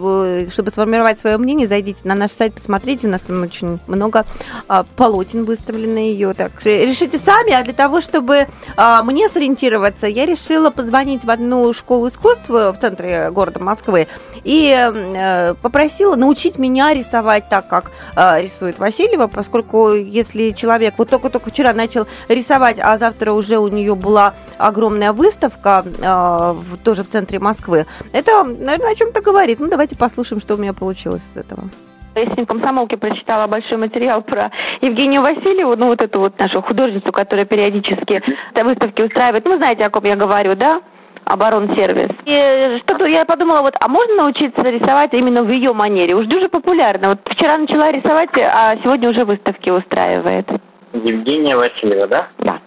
чтобы 0.53 0.71
сформировать 0.71 1.19
свое 1.19 1.37
мнение, 1.37 1.67
зайдите 1.67 2.01
на 2.05 2.15
наш 2.15 2.31
сайт, 2.31 2.55
посмотрите, 2.55 3.09
у 3.09 3.11
нас 3.11 3.23
там 3.23 3.43
очень 3.43 3.81
много 3.89 4.25
а, 4.69 4.85
полотен 4.97 5.45
выставлено 5.45 5.99
ее. 5.99 6.33
Так, 6.33 6.53
решите 6.65 7.19
сами, 7.19 7.56
а 7.57 7.63
для 7.63 7.73
того, 7.73 8.01
чтобы 8.01 8.47
а, 8.77 9.03
мне 9.03 9.29
сориентироваться, 9.29 10.07
я 10.07 10.27
решила 10.27 10.71
позвонить 10.71 11.25
в 11.25 11.31
одну 11.31 11.73
школу 11.73 12.09
искусств 12.09 12.49
в 12.49 12.77
центре 12.81 13.31
города 13.31 13.59
Москвы 13.61 14.09
и 14.45 14.73
э, 14.77 15.55
попросила 15.55 16.17
научить 16.17 16.59
меня 16.59 16.93
рисовать 16.93 17.49
так, 17.49 17.69
как 17.69 17.91
э, 18.15 18.43
рисует 18.43 18.79
Васильева, 18.79 19.27
поскольку 19.27 19.93
если 19.93 20.51
человек 20.51 20.95
вот 20.99 21.09
только-только 21.09 21.51
вчера 21.51 21.73
начал 21.73 22.07
рисовать, 22.29 22.77
а 22.81 22.99
завтра 22.99 23.33
уже 23.33 23.59
у 23.59 23.69
нее 23.69 23.95
была 23.95 24.35
огромная 24.59 25.13
выставка 25.13 25.85
э, 25.85 26.55
тоже 26.85 27.05
в 27.05 27.09
центре 27.09 27.39
Москвы, 27.39 27.87
это, 28.13 28.45
наверное, 28.45 28.93
о 28.93 28.95
чем-то 28.95 29.21
говорит. 29.21 29.61
Ну, 29.61 29.69
давайте 29.69 29.97
послушаем, 29.97 30.41
что 30.41 30.55
у 30.55 30.59
меня 30.59 30.73
получилось 30.73 31.23
с 31.35 31.37
этого. 31.37 31.69
Сегодня 32.17 32.45
в 32.45 32.49
комсомолке 32.49 32.97
прочитала 32.97 33.47
большой 33.47 33.77
материал 33.77 34.23
про 34.23 34.51
Евгению 34.81 35.21
Васильеву, 35.21 35.77
ну 35.77 35.89
вот 35.89 36.01
эту 36.01 36.19
вот 36.19 36.39
нашу 36.39 36.63
художницу, 36.63 37.13
которая 37.13 37.45
периодически 37.45 38.23
выставки 38.55 39.03
устраивает. 39.03 39.45
Ну, 39.45 39.59
знаете, 39.59 39.85
о 39.85 39.91
ком 39.91 40.05
я 40.05 40.17
говорю, 40.17 40.55
да? 40.55 40.81
оборонсервис. 41.27 42.11
И 42.25 42.79
что-то 42.85 43.05
я 43.05 43.25
подумала, 43.27 43.61
вот, 43.61 43.75
а 43.81 43.89
можно 43.89 44.15
научиться 44.15 44.63
рисовать 44.63 45.13
именно 45.13 45.43
в 45.43 45.51
ее 45.51 45.75
манере? 45.75 46.15
Уж 46.15 46.27
дуже 46.27 46.49
популярно. 46.49 47.11
Вот 47.11 47.19
вчера 47.25 47.59
начала 47.59 47.91
рисовать, 47.91 48.31
а 48.39 48.77
сегодня 48.77 49.11
уже 49.11 49.25
выставки 49.25 49.69
устраивает. 49.69 50.49
Евгения 50.95 51.57
Васильева, 51.57 52.07
да? 52.07 52.29
Да. 52.39 52.61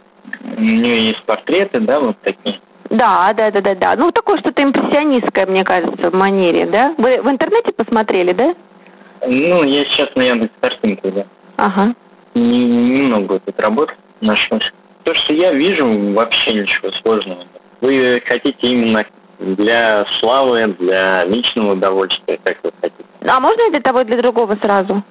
У 0.58 0.62
нее 0.62 1.08
есть 1.08 1.24
портреты, 1.24 1.80
да, 1.80 2.00
вот 2.02 2.18
такие? 2.22 2.60
Да, 2.90 3.34
да, 3.34 3.50
да, 3.50 3.62
да, 3.62 3.76
да. 3.76 3.96
Ну, 3.96 4.12
такое 4.12 4.38
что-то 4.40 4.62
импрессионистское, 4.62 5.46
мне 5.46 5.64
кажется, 5.64 6.12
в 6.12 6.14
манере, 6.14 6.66
да? 6.66 6.94
Вы 6.98 7.22
в 7.22 7.30
интернете 7.30 7.72
посмотрели, 7.72 8.34
да? 8.34 8.54
Ну, 9.26 9.64
я 9.64 9.86
сейчас 9.86 10.10
на 10.16 10.22
Яндекс 10.24 10.54
картинках, 10.60 11.14
да. 11.14 11.26
Ага. 11.58 11.94
Не- 12.36 12.66
Немного 13.00 13.40
тут 13.40 13.60
работ 13.60 13.94
нашлось. 14.22 14.64
То, 15.04 15.14
что 15.14 15.34
я 15.34 15.54
вижу, 15.54 15.86
вообще 16.14 16.54
ничего 16.54 16.92
сложного. 17.02 17.44
Вы 17.82 18.22
хотите 18.26 18.68
именно 18.68 19.06
для 19.40 20.06
славы, 20.20 20.76
для 20.80 21.24
личного 21.26 21.74
удовольствия, 21.74 22.40
как 22.44 22.58
вы 22.64 22.72
хотите. 22.82 23.04
А 23.28 23.40
можно 23.40 23.62
и 23.68 23.72
для 23.72 23.82
того, 23.82 24.02
и 24.02 24.06
для 24.06 24.18
другого 24.18 24.56
сразу? 24.62 25.04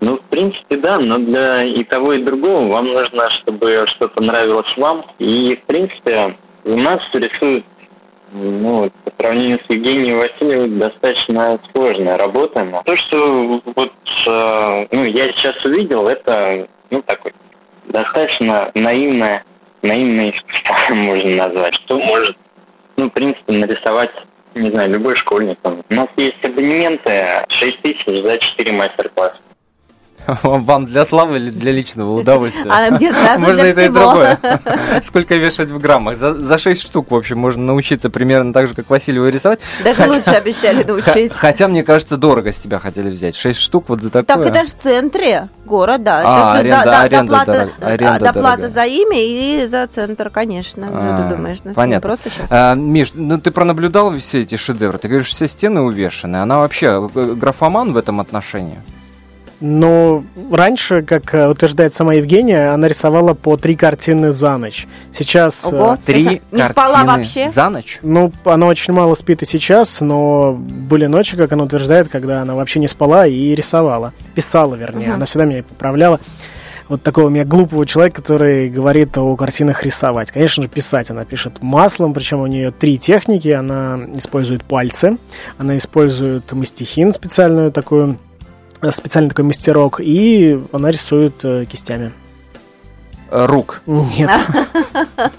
Ну, 0.00 0.16
в 0.16 0.22
принципе, 0.30 0.76
да, 0.78 0.98
но 0.98 1.18
для 1.18 1.64
и 1.64 1.84
того, 1.84 2.14
и 2.14 2.22
другого 2.22 2.66
вам 2.68 2.86
нужно, 2.86 3.28
чтобы 3.42 3.84
что-то 3.96 4.20
нравилось 4.22 4.72
вам. 4.76 5.04
И, 5.18 5.56
в 5.62 5.66
принципе, 5.66 6.36
у 6.64 6.76
нас 6.76 7.00
рисуют, 7.12 7.64
ну, 8.32 8.80
вот, 8.80 8.92
по 9.04 9.12
сравнению 9.16 9.58
с 9.58 9.70
Евгенией 9.70 10.14
Васильевой, 10.14 10.68
достаточно 10.68 11.58
сложная 11.72 12.16
работа. 12.16 12.64
Но 12.64 12.82
то, 12.84 12.96
что 12.96 13.60
вот, 13.76 13.92
э, 14.26 14.86
ну, 14.90 15.04
я 15.04 15.32
сейчас 15.32 15.64
увидел, 15.64 16.08
это, 16.08 16.68
ну, 16.90 17.02
такой 17.02 17.32
достаточно 17.86 18.70
наивное, 18.74 19.44
наивное 19.82 20.30
искусство, 20.30 20.94
можно 20.94 21.30
назвать, 21.30 21.74
что 21.84 21.98
может, 21.98 22.36
ну, 22.96 23.08
в 23.08 23.12
принципе, 23.12 23.52
нарисовать 23.52 24.12
не 24.54 24.70
знаю, 24.70 24.90
любой 24.90 25.16
школьник. 25.16 25.58
У 25.62 25.94
нас 25.94 26.08
есть 26.16 26.44
абонементы 26.44 27.44
6 27.48 27.82
тысяч 27.82 28.04
за 28.04 28.38
4 28.38 28.72
мастер-класса. 28.72 29.38
Вам 30.42 30.86
для 30.86 31.04
славы 31.04 31.36
или 31.38 31.50
для 31.50 31.72
личного 31.72 32.12
удовольствия? 32.12 32.70
А 32.70 32.90
где 32.90 33.12
сразу 33.12 33.40
Можно 33.40 33.60
это 33.62 33.82
и 33.84 33.88
другое. 33.88 34.38
Сколько 35.02 35.34
вешать 35.36 35.70
в 35.70 35.78
граммах? 35.78 36.16
За, 36.16 36.34
за 36.34 36.58
6 36.58 36.82
штук, 36.82 37.10
в 37.10 37.14
общем, 37.14 37.38
можно 37.38 37.62
научиться 37.64 38.10
примерно 38.10 38.52
так 38.52 38.68
же, 38.68 38.74
как 38.74 38.88
Васильева 38.90 39.28
рисовать. 39.28 39.60
Даже 39.84 39.96
Хотя- 40.02 40.10
лучше 40.14 40.30
обещали 40.30 40.84
научить. 40.84 41.32
Хотя, 41.32 41.68
мне 41.68 41.82
кажется, 41.84 42.16
дорого 42.16 42.52
с 42.52 42.58
тебя 42.58 42.78
хотели 42.78 43.10
взять. 43.10 43.34
6 43.36 43.58
штук 43.58 43.84
вот 43.88 44.02
за 44.02 44.10
такое. 44.10 44.24
Так 44.24 44.46
это 44.56 44.64
же 44.64 44.70
в 44.70 44.74
центре 44.82 45.48
города. 45.64 46.22
А, 46.24 46.60
Это 46.60 46.68
аренда- 46.68 46.84
до- 46.84 47.00
аренда 47.00 47.32
доплата- 47.32 47.52
дорог- 47.52 47.70
аренда 47.92 48.14
а, 48.14 48.18
доплата 48.18 48.56
дорогая. 48.56 48.68
за 48.70 48.84
имя 48.86 49.18
и 49.22 49.66
за 49.66 49.86
центр, 49.86 50.30
конечно. 50.30 50.86
Уже 50.88 51.08
А, 51.10 51.16
ты 51.28 51.34
думаешь, 51.36 51.58
ну, 51.64 51.74
понятно. 51.74 52.06
просто 52.08 52.30
сейчас. 52.30 52.48
А, 52.50 52.74
Миш, 52.74 53.12
ну 53.14 53.38
ты 53.40 53.50
пронаблюдал 53.50 54.16
все 54.18 54.40
эти 54.40 54.56
шедевры? 54.56 54.98
Ты 54.98 55.08
говоришь, 55.08 55.28
все 55.28 55.48
стены 55.48 55.80
увешаны. 55.80 56.36
Она 56.36 56.58
вообще 56.58 57.08
э, 57.14 57.34
графоман 57.34 57.92
в 57.92 57.96
этом 57.96 58.20
отношении? 58.20 58.78
Но 59.60 60.24
раньше, 60.50 61.02
как 61.02 61.34
э, 61.34 61.46
утверждает 61.48 61.92
сама 61.92 62.14
Евгения, 62.14 62.72
она 62.72 62.88
рисовала 62.88 63.34
по 63.34 63.58
три 63.58 63.76
картины 63.76 64.32
за 64.32 64.56
ночь. 64.56 64.86
Сейчас, 65.12 65.70
э, 65.70 65.76
Ого. 65.76 65.98
Три 66.04 66.40
Не 66.50 66.62
спала 66.64 67.04
картины 67.04 67.18
вообще? 67.18 67.48
за 67.48 67.68
ночь? 67.68 67.98
ну, 68.02 68.32
она 68.44 68.66
очень 68.66 68.94
мало 68.94 69.12
спит 69.14 69.42
и 69.42 69.44
сейчас, 69.44 70.00
но 70.00 70.54
были 70.54 71.06
ночи, 71.06 71.36
как 71.36 71.52
она 71.52 71.64
утверждает, 71.64 72.08
когда 72.08 72.40
она 72.40 72.54
вообще 72.54 72.80
не 72.80 72.88
спала 72.88 73.26
и 73.26 73.54
рисовала. 73.54 74.14
Писала, 74.34 74.74
вернее. 74.76 75.08
Мгм. 75.08 75.14
Она 75.16 75.26
всегда 75.26 75.44
меня 75.44 75.62
поправляла. 75.62 76.20
Вот 76.88 77.04
такого 77.04 77.26
у 77.26 77.30
меня 77.30 77.44
глупого 77.44 77.86
человека, 77.86 78.20
который 78.20 78.68
говорит 78.68 79.16
о 79.16 79.36
картинах 79.36 79.84
рисовать. 79.84 80.32
Конечно 80.32 80.64
же, 80.64 80.68
писать 80.68 81.08
она 81.10 81.24
пишет 81.24 81.62
маслом, 81.62 82.12
причем 82.12 82.40
у 82.40 82.46
нее 82.46 82.72
три 82.72 82.98
техники. 82.98 83.48
Она 83.48 84.00
использует 84.14 84.64
пальцы, 84.64 85.16
она 85.56 85.78
использует 85.78 86.50
мастихин, 86.50 87.12
специальную 87.12 87.70
такую, 87.70 88.18
специальный 88.90 89.28
такой 89.28 89.44
мастерок, 89.44 90.00
и 90.00 90.58
она 90.72 90.90
рисует 90.90 91.44
э, 91.44 91.66
кистями. 91.66 92.12
Рук. 93.30 93.82
Нет. 93.86 94.30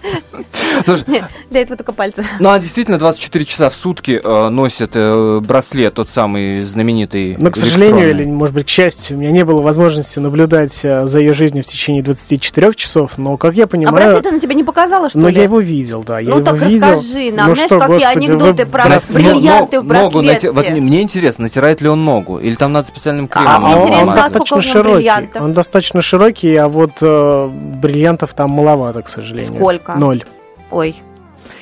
Слушай, 0.85 1.23
Для 1.49 1.61
этого 1.61 1.77
только 1.77 1.91
пальцы. 1.93 2.25
ну 2.39 2.49
она 2.49 2.59
действительно 2.59 2.97
24 2.97 3.45
часа 3.45 3.69
в 3.69 3.75
сутки 3.75 4.19
э, 4.23 4.49
носит 4.49 4.91
э, 4.95 5.39
браслет, 5.41 5.95
тот 5.95 6.09
самый 6.09 6.61
знаменитый. 6.61 7.35
Но, 7.39 7.51
к 7.51 7.57
сожалению, 7.57 8.09
или, 8.11 8.25
может 8.25 8.55
быть, 8.55 8.65
к 8.65 8.69
счастью, 8.69 9.17
у 9.17 9.19
меня 9.19 9.31
не 9.31 9.43
было 9.43 9.61
возможности 9.61 10.19
наблюдать 10.19 10.79
э, 10.83 11.05
за 11.05 11.19
ее 11.19 11.33
жизнью 11.33 11.63
в 11.63 11.67
течение 11.67 12.01
24 12.03 12.73
часов, 12.75 13.17
но, 13.17 13.37
как 13.37 13.55
я 13.55 13.65
А 13.65 13.67
понимаю... 13.67 13.95
браслет 13.95 14.25
она 14.27 14.39
тебе 14.39 14.55
не 14.55 14.63
показала, 14.63 15.09
что 15.09 15.19
но 15.19 15.29
ли? 15.29 15.35
я 15.35 15.43
его 15.43 15.59
видел, 15.59 16.03
да, 16.03 16.19
я 16.19 16.29
Ну 16.29 16.37
его 16.37 16.45
так 16.45 16.61
видел. 16.61 16.91
расскажи 16.95 17.31
нам, 17.31 17.49
Ну 17.49 17.55
знаешь, 17.55 17.69
что, 17.69 17.79
какие 17.79 17.97
господи, 17.97 18.17
анекдоты 18.17 18.65
вы 18.65 18.71
про 18.71 18.83
бриллианты 19.13 19.81
в 19.81 19.85
ногу 19.85 20.21
Вот 20.53 20.69
мне 20.69 21.01
интересно, 21.01 21.43
натирает 21.43 21.81
ли 21.81 21.89
он 21.89 22.05
ногу? 22.05 22.39
Или 22.39 22.55
там 22.55 22.71
надо 22.73 22.87
специальным 22.87 23.27
кремом? 23.27 23.49
А 23.49 23.59
мне 23.59 23.75
он, 23.75 23.81
интересно, 23.81 24.01
он 24.03 24.09
а 24.09 24.15
сколько 24.29 24.39
достаточно 24.39 24.61
широкий. 24.61 25.39
Он 25.39 25.53
достаточно 25.53 26.01
широкий, 26.01 26.55
а 26.55 26.67
вот 26.67 26.91
э, 27.01 27.49
бриллиантов 27.81 28.33
там 28.33 28.51
маловато, 28.51 29.01
к 29.01 29.09
сожалению. 29.09 29.55
Сколько? 29.55 29.93
Ноль. 29.93 30.23
Ой, 30.69 30.95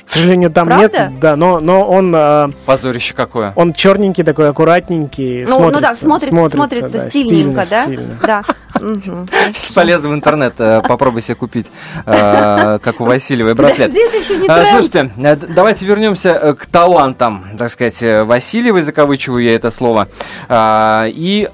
К 0.04 0.10
сожалению, 0.10 0.50
там 0.50 0.68
Правда? 0.68 1.08
нет, 1.10 1.20
да, 1.20 1.36
но, 1.36 1.58
но 1.58 1.84
он, 1.84 2.14
э, 2.14 2.48
Позорище 2.64 3.14
какое. 3.14 3.52
он 3.56 3.72
черненький 3.72 4.22
такой, 4.22 4.48
аккуратненький, 4.48 5.44
ну, 5.44 5.54
смотрится, 5.54 5.74
ну 5.74 5.80
да, 5.80 5.94
смотрится, 5.94 6.56
смотрится, 6.56 6.88
да, 6.88 7.10
стильненько, 7.10 7.64
да? 7.68 7.82
стильно. 7.82 8.18
Да. 8.22 8.44
Полез 9.74 10.02
в 10.02 10.12
интернет, 10.14 10.54
э, 10.58 10.82
попробуй 10.86 11.22
себе 11.22 11.34
купить, 11.34 11.66
э, 12.06 12.78
как 12.82 13.00
у 13.00 13.04
Васильевой, 13.04 13.54
браслет. 13.54 13.92
Еще 13.92 14.36
не 14.38 14.46
А. 14.48 14.64
Слушайте, 14.66 15.10
э, 15.16 15.36
давайте 15.36 15.86
вернемся 15.86 16.56
к 16.58 16.66
талантам, 16.66 17.44
так 17.58 17.70
сказать, 17.70 18.00
Васильевой, 18.00 18.82
закавычиваю 18.82 19.42
я 19.42 19.54
это 19.54 19.70
слово, 19.70 20.08
а, 20.48 21.06
и 21.08 21.48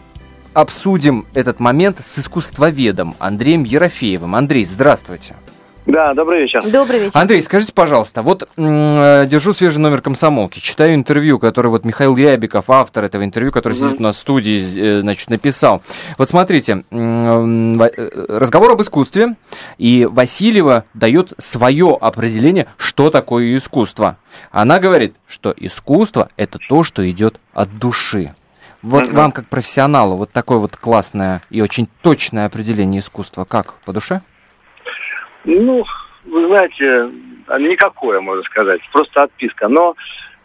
обсудим 0.57 1.27
этот 1.35 1.61
момент 1.61 1.99
с 2.03 2.19
искусствоведом 2.19 3.15
Андреем 3.19 3.65
Ерофеевым. 3.65 4.35
Андрей, 4.35 4.65
здравствуйте. 4.65 5.35
Да, 5.85 6.15
добрый 6.15 6.41
вечер. 6.43 6.69
Добрый 6.69 6.99
вечер. 6.99 7.13
Андрей, 7.15 7.41
скажите, 7.43 7.73
пожалуйста, 7.75 8.23
вот 8.23 8.49
м, 8.57 8.67
э, 8.67 9.27
держу 9.29 9.53
свежий 9.53 9.79
номер 9.79 10.01
комсомолки, 10.01 10.59
читаю 10.59 10.95
интервью, 10.95 11.39
которое 11.39 11.69
вот 11.69 11.85
Михаил 11.85 12.17
Рябиков, 12.17 12.71
автор 12.71 13.05
этого 13.05 13.23
интервью, 13.23 13.53
который 13.53 13.75
Мгм. 13.75 13.87
сидит 13.89 14.01
у 14.01 14.03
нас 14.03 14.17
в 14.17 14.21
студии, 14.21 14.97
э, 14.97 15.01
значит, 15.03 15.29
написал. 15.29 15.83
Вот 16.17 16.31
смотрите, 16.31 16.83
м, 16.91 17.81
э, 17.81 17.89
разговор 18.29 18.73
об 18.73 18.83
искусстве, 18.83 19.37
и 19.79 20.09
Васильева 20.11 20.85
дает 20.95 21.35
свое 21.39 21.97
определение, 22.01 22.67
что 22.79 23.11
такое 23.11 23.57
искусство. 23.59 24.17
Она 24.51 24.81
говорит, 24.81 25.15
что 25.29 25.55
искусство– 25.57 26.31
это 26.39 26.59
то, 26.67 26.83
что 26.83 27.09
идет 27.09 27.39
от 27.53 27.79
души. 27.79 28.35
Вот 28.83 29.07
Мгм. 29.07 29.17
вам, 29.17 29.33
как 29.33 29.47
профессионалу, 29.49 30.17
вот 30.17 30.31
такое 30.31 30.59
вот 30.59 30.77
классное 30.77 31.41
и 31.51 31.61
очень 31.61 31.89
точное 32.03 32.47
определение 32.47 33.01
искусства. 33.01 33.45
Как, 33.45 33.75
по 33.85 33.93
душе? 33.93 34.21
Ну, 35.45 35.85
вы 36.25 36.47
знаете, 36.49 37.11
никакое, 37.59 38.21
можно 38.21 38.43
сказать, 38.45 38.81
просто 38.93 39.23
отписка. 39.25 39.69
Но 39.69 39.95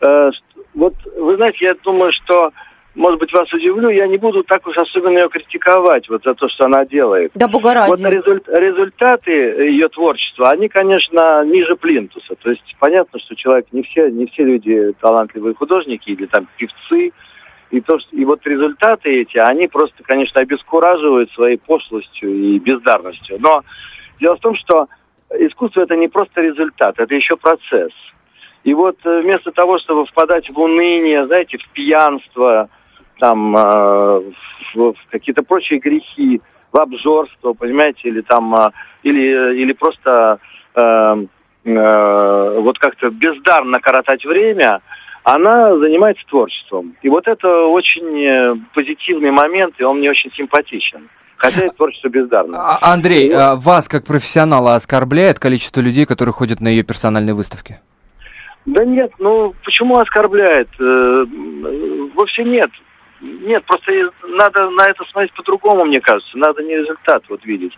э, 0.02 0.32
вот, 0.74 0.94
вы 1.18 1.36
знаете, 1.36 1.66
я 1.66 1.74
думаю, 1.84 2.12
что, 2.12 2.52
может 2.96 3.20
быть, 3.20 3.34
вас 3.34 3.52
удивлю, 3.54 3.90
я 3.90 4.08
не 4.08 4.18
буду 4.18 4.44
так 4.44 4.66
уж 4.68 4.78
особенно 4.78 5.18
ее 5.18 5.30
критиковать 5.30 6.08
вот 6.10 6.24
за 6.24 6.34
то, 6.34 6.48
что 6.50 6.66
она 6.66 6.86
делает. 6.86 7.32
Да 7.36 7.48
бога 7.48 7.74
ради. 7.74 7.90
Вот 7.90 8.00
результ- 8.00 8.48
результаты 8.48 9.32
ее 9.32 9.90
творчества, 9.90 10.50
они, 10.50 10.70
конечно, 10.70 11.44
ниже 11.46 11.76
плинтуса. 11.76 12.36
То 12.36 12.52
есть 12.52 12.76
понятно, 12.80 13.20
что 13.20 13.36
человек, 13.36 13.68
не 13.72 13.84
все, 13.84 14.10
не 14.10 14.28
все 14.28 14.44
люди 14.44 14.94
талантливые 15.02 15.56
художники 15.56 16.10
или 16.10 16.26
там 16.28 16.48
певцы. 16.58 17.12
И, 17.72 17.80
то, 17.82 18.00
что, 18.00 18.16
и 18.16 18.26
вот 18.26 18.46
результаты 18.46 19.22
эти, 19.22 19.38
они 19.38 19.68
просто, 19.68 20.04
конечно, 20.04 20.42
обескураживают 20.42 21.32
своей 21.32 21.58
пошлостью 21.58 22.30
и 22.30 22.60
бездарностью. 22.60 23.38
Но 23.40 23.64
дело 24.20 24.36
в 24.36 24.42
том, 24.42 24.56
что 24.56 24.88
искусство 25.40 25.82
это 25.82 25.96
не 25.96 26.08
просто 26.08 26.42
результат, 26.42 27.00
это 27.00 27.16
еще 27.16 27.38
процесс. 27.38 27.94
И 28.64 28.74
вот 28.74 28.98
э, 29.06 29.22
вместо 29.22 29.52
того, 29.52 29.80
чтобы 29.80 30.06
впадать 30.06 30.50
в 30.50 30.60
уныние, 30.60 31.26
знаете, 31.26 31.58
в 31.58 31.68
пьянство, 31.70 32.70
там, 33.20 33.56
э, 33.56 34.20
в, 34.76 34.94
в 34.94 34.96
какие-то 35.10 35.44
прочие 35.44 35.80
грехи, 35.80 36.42
в 36.72 36.80
обжорство, 36.80 37.54
понимаете, 37.54 38.10
или 38.10 38.22
там, 38.22 38.54
э, 38.56 38.70
или, 39.04 39.62
или 39.62 39.74
просто 39.74 40.40
э, 40.76 41.26
э, 41.66 42.60
вот 42.60 42.80
как-то 42.80 43.10
бездарно 43.10 43.80
коротать 43.80 44.26
время, 44.26 44.82
она 45.24 45.78
занимается 45.78 46.26
творчеством. 46.28 46.96
И 47.02 47.10
вот 47.10 47.28
это 47.28 47.66
очень 47.66 48.24
э, 48.24 48.56
позитивный 48.74 49.32
момент, 49.32 49.76
и 49.78 49.84
он 49.84 50.00
мне 50.00 50.10
очень 50.10 50.32
симпатичен. 50.34 51.10
Хотя 51.38 51.66
и 51.66 51.70
творчество 51.70 52.10
бездарно. 52.10 52.58
А, 52.60 52.94
Андрей, 52.94 53.32
а 53.34 53.56
вас 53.56 53.88
как 53.88 54.06
профессионала 54.06 54.76
оскорбляет 54.76 55.40
количество 55.40 55.82
людей, 55.82 56.06
которые 56.06 56.34
ходят 56.34 56.62
на 56.62 56.68
ее 56.68 56.84
персональные 56.84 57.34
выставки? 57.34 57.80
Да 58.66 58.86
нет, 58.86 59.12
ну 59.18 59.56
почему 59.64 59.98
оскорбляет? 59.98 60.70
Э, 60.80 61.26
Вовсе 62.16 62.44
нет. 62.44 62.70
Нет, 63.22 63.64
просто 63.66 63.92
надо 64.24 64.70
на 64.72 64.84
это 64.88 65.04
смотреть 65.12 65.34
по-другому, 65.34 65.86
мне 65.86 66.02
кажется. 66.02 66.38
Надо 66.38 66.64
не 66.64 66.76
результат 66.76 67.24
вот 67.30 67.44
видеть. 67.46 67.74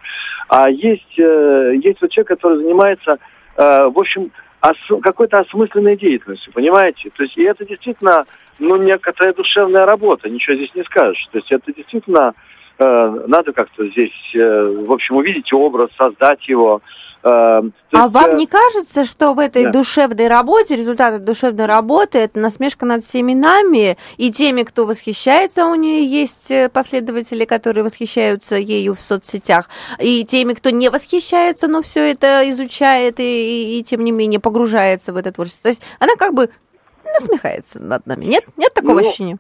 А 0.48 0.70
есть, 0.70 1.20
э, 1.20 1.74
есть 1.82 2.02
вот 2.02 2.12
человек, 2.12 2.30
который 2.30 2.58
занимается, 2.60 3.18
в 3.56 4.00
общем, 4.00 4.32
ос- 4.64 5.02
какой-то 5.02 5.40
осмысленной 5.40 5.98
деятельностью, 5.98 6.54
понимаете? 6.54 7.10
То 7.10 7.24
есть 7.24 7.38
и 7.38 7.44
это 7.44 7.66
действительно, 7.66 8.26
ну, 8.60 8.78
некоторая 8.78 9.34
душевная 9.34 9.86
работа, 9.86 10.30
ничего 10.30 10.56
здесь 10.56 10.74
не 10.74 10.84
скажешь. 10.84 11.28
То 11.32 11.38
есть 11.40 11.52
это 11.52 11.74
действительно 11.74 12.34
надо 12.80 13.54
как-то 13.54 13.88
здесь, 13.90 14.12
э, 14.36 14.84
в 14.86 14.92
общем, 14.92 15.16
увидеть 15.18 15.52
образ, 15.54 15.90
создать 15.98 16.48
его. 16.48 16.82
Э, 17.26 17.30
А 17.30 17.62
есть, 17.94 18.12
вам 18.14 18.32
э, 18.32 18.36
не 18.36 18.48
кажется, 18.48 19.06
что 19.06 19.34
в 19.34 19.40
этой 19.40 19.64
да. 19.64 19.72
душевной 19.72 20.28
работе, 20.28 20.76
результат 20.76 21.14
этой 21.14 21.24
душевной 21.26 21.68
работы, 21.68 22.18
это 22.18 22.38
насмешка 22.40 22.86
над 22.86 23.06
всеми 23.06 23.34
нами 23.34 23.98
и 24.18 24.30
теми, 24.32 24.64
кто 24.64 24.86
восхищается, 24.86 25.66
у 25.68 25.76
нее 25.76 26.04
есть 26.06 26.52
э, 26.52 26.68
последователи, 26.68 27.46
которые 27.46 27.86
восхищаются 27.86 28.58
ею 28.58 28.94
в 28.96 29.00
соцсетях, 29.00 29.70
и 30.00 30.26
теми, 30.26 30.54
кто 30.54 30.70
не 30.70 30.90
восхищается, 30.90 31.68
но 31.68 31.82
все 31.82 32.12
это 32.12 32.42
изучает 32.50 33.20
и, 33.22 33.24
и- 33.24 33.80
и, 33.80 33.84
тем 33.84 34.04
не 34.04 34.12
менее 34.12 34.42
погружается 34.42 35.14
в 35.14 35.18
это 35.18 35.32
творчество. 35.32 35.64
То 35.64 35.70
есть 35.70 35.84
она 36.00 36.16
как 36.18 36.34
бы 36.34 36.50
насмехается 37.06 37.80
над 37.80 38.06
нами. 38.06 38.26
Нет? 38.26 38.44
Нет 38.58 38.74
такого 38.74 39.00
Ну, 39.00 39.08
ощущения? 39.08 39.38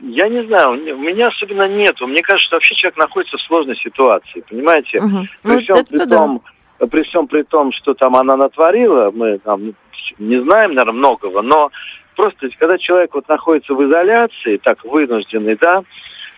Я 0.00 0.28
не 0.28 0.44
знаю, 0.46 0.70
у 0.70 0.98
меня- 0.98 1.28
особенно 1.28 1.68
нету. 1.68 2.06
Мне 2.06 2.22
кажется, 2.22 2.46
что 2.46 2.56
вообще 2.56 2.74
человек 2.74 2.96
находится 2.98 3.36
в 3.36 3.42
сложной 3.42 3.76
ситуации, 3.76 4.42
понимаете? 4.48 5.00
Мгм. 5.00 5.28
При 5.42 5.52
Ну, 5.52 5.60
всем 5.60 5.76
это 5.76 5.90
при 5.90 5.98
да. 5.98 6.16
том, 6.16 6.42
при 6.90 7.02
всем 7.02 7.26
при 7.28 7.42
том, 7.42 7.72
что 7.72 7.94
там 7.94 8.16
она 8.16 8.36
натворила, 8.36 9.10
мы 9.10 9.38
там 9.38 9.74
не 10.18 10.40
знаем, 10.42 10.70
наверное, 10.74 10.94
многого, 10.98 11.42
но 11.42 11.70
просто 12.16 12.48
когда 12.58 12.78
человек 12.78 13.14
вот 13.14 13.28
находится 13.28 13.74
в 13.74 13.84
изоляции, 13.84 14.56
так 14.56 14.82
вынужденный, 14.84 15.56
да, 15.60 15.82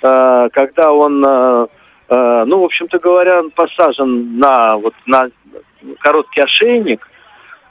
э, 0.03 0.49
когда 0.53 0.93
он, 0.93 1.25
э, 1.25 1.67
э, 2.09 2.45
ну, 2.47 2.61
в 2.61 2.65
общем-то 2.65 2.99
говоря, 2.99 3.39
он 3.41 3.51
посажен 3.53 4.39
на 4.39 4.77
вот 4.77 4.95
на 5.07 5.29
короткий 6.01 6.41
ошейник, 6.41 7.07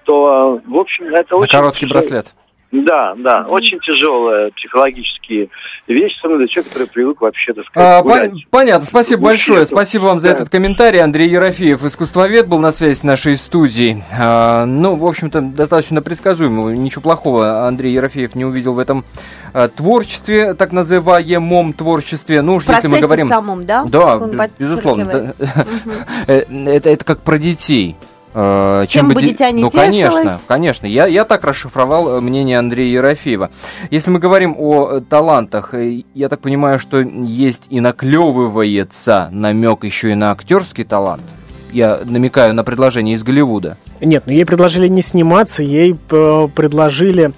то, 0.06 0.62
э, 0.65 0.69
в 0.69 0.78
общем, 0.78 1.06
это 1.13 1.36
На 1.36 1.41
очень 1.41 1.52
короткий 1.52 1.82
тяжело. 1.86 2.00
браслет. 2.00 2.34
Да, 2.71 3.15
да, 3.17 3.47
очень 3.49 3.79
тяжелая 3.79 4.51
психологические 4.51 5.49
вещи, 5.88 6.17
особенно 6.19 6.38
для 6.38 6.47
человека, 6.47 6.73
который 6.73 6.88
привык 6.88 7.21
вообще, 7.21 7.53
так 7.53 7.65
сказать, 7.65 7.99
А, 7.99 8.03
гулять. 8.03 8.32
пон- 8.32 8.38
понятно, 8.51 8.86
спасибо 8.86 9.23
большое. 9.23 9.65
Спасибо 9.65 10.03
вам 10.03 10.19
за 10.19 10.27
Да. 10.27 10.34
этот 10.36 10.49
комментарий. 10.49 11.01
Андрей 11.01 11.29
Ерофеев, 11.29 11.84
искусствовед, 11.84 12.47
был 12.47 12.60
на 12.60 12.71
связи 12.71 12.93
с 12.93 13.03
нашей 13.03 13.38
студией. 13.38 14.03
А, 14.15 14.65
ну, 14.65 14.95
в 14.95 15.08
общем-то, 15.08 15.41
достаточно 15.41 16.03
предсказуемо. 16.03 16.69
Ничего 16.71 17.01
плохого 17.01 17.65
Андрей 17.67 17.93
Ерофеев 17.93 18.36
не 18.36 18.45
увидел 18.45 18.73
в 18.75 18.79
этом 18.79 19.03
а, 19.51 19.67
творчестве, 19.67 20.53
так 20.53 20.71
называемом 20.71 21.73
творчестве. 21.73 22.43
Ну 22.43 22.55
уж 22.55 22.67
если 22.67 22.88
мы 22.88 22.99
говорим... 22.99 23.29
самом, 23.29 23.65
да? 23.65 23.84
Да, 23.86 24.19
безусловно. 24.60 25.05
да. 25.05 25.34
Мгм. 25.86 25.93
Э, 26.27 26.43
Это, 26.75 26.89
это 26.91 27.03
как 27.03 27.21
про 27.21 27.39
детей. 27.39 27.95
Э, 28.33 28.85
Чем 28.87 29.09
бы 29.09 29.21
де- 29.21 29.29
дитя 29.29 29.49
не 29.51 29.63
Ну, 29.63 29.71
конечно, 29.71 30.21
тешилось. 30.21 30.41
конечно. 30.47 30.85
Я, 30.85 31.07
я 31.07 31.25
так 31.25 31.43
расшифровал 31.43 32.17
э, 32.17 32.21
мнение 32.21 32.59
Андрея 32.59 32.91
Ерофеева. 32.93 33.49
Если 33.89 34.11
мы 34.11 34.19
говорим 34.19 34.55
о 34.57 34.89
э, 34.97 35.01
талантах, 35.01 35.73
я 36.13 36.29
так 36.29 36.39
понимаю, 36.39 36.77
что 36.79 36.99
есть 36.99 37.63
и 37.69 37.79
наклевывается 37.79 39.29
намек 39.31 39.83
еще 39.83 40.11
и 40.11 40.15
на 40.15 40.31
актерский 40.31 40.83
талант. 40.83 41.23
Я 41.71 41.99
намекаю 42.05 42.53
на 42.53 42.63
предложение 42.63 43.15
из 43.15 43.23
Голливуда. 43.23 43.77
Нет, 44.01 44.23
ну 44.25 44.31
ей 44.33 44.45
предложили 44.45 44.87
не 44.87 45.01
сниматься, 45.01 45.61
ей 45.61 45.93
предложили 45.93 47.31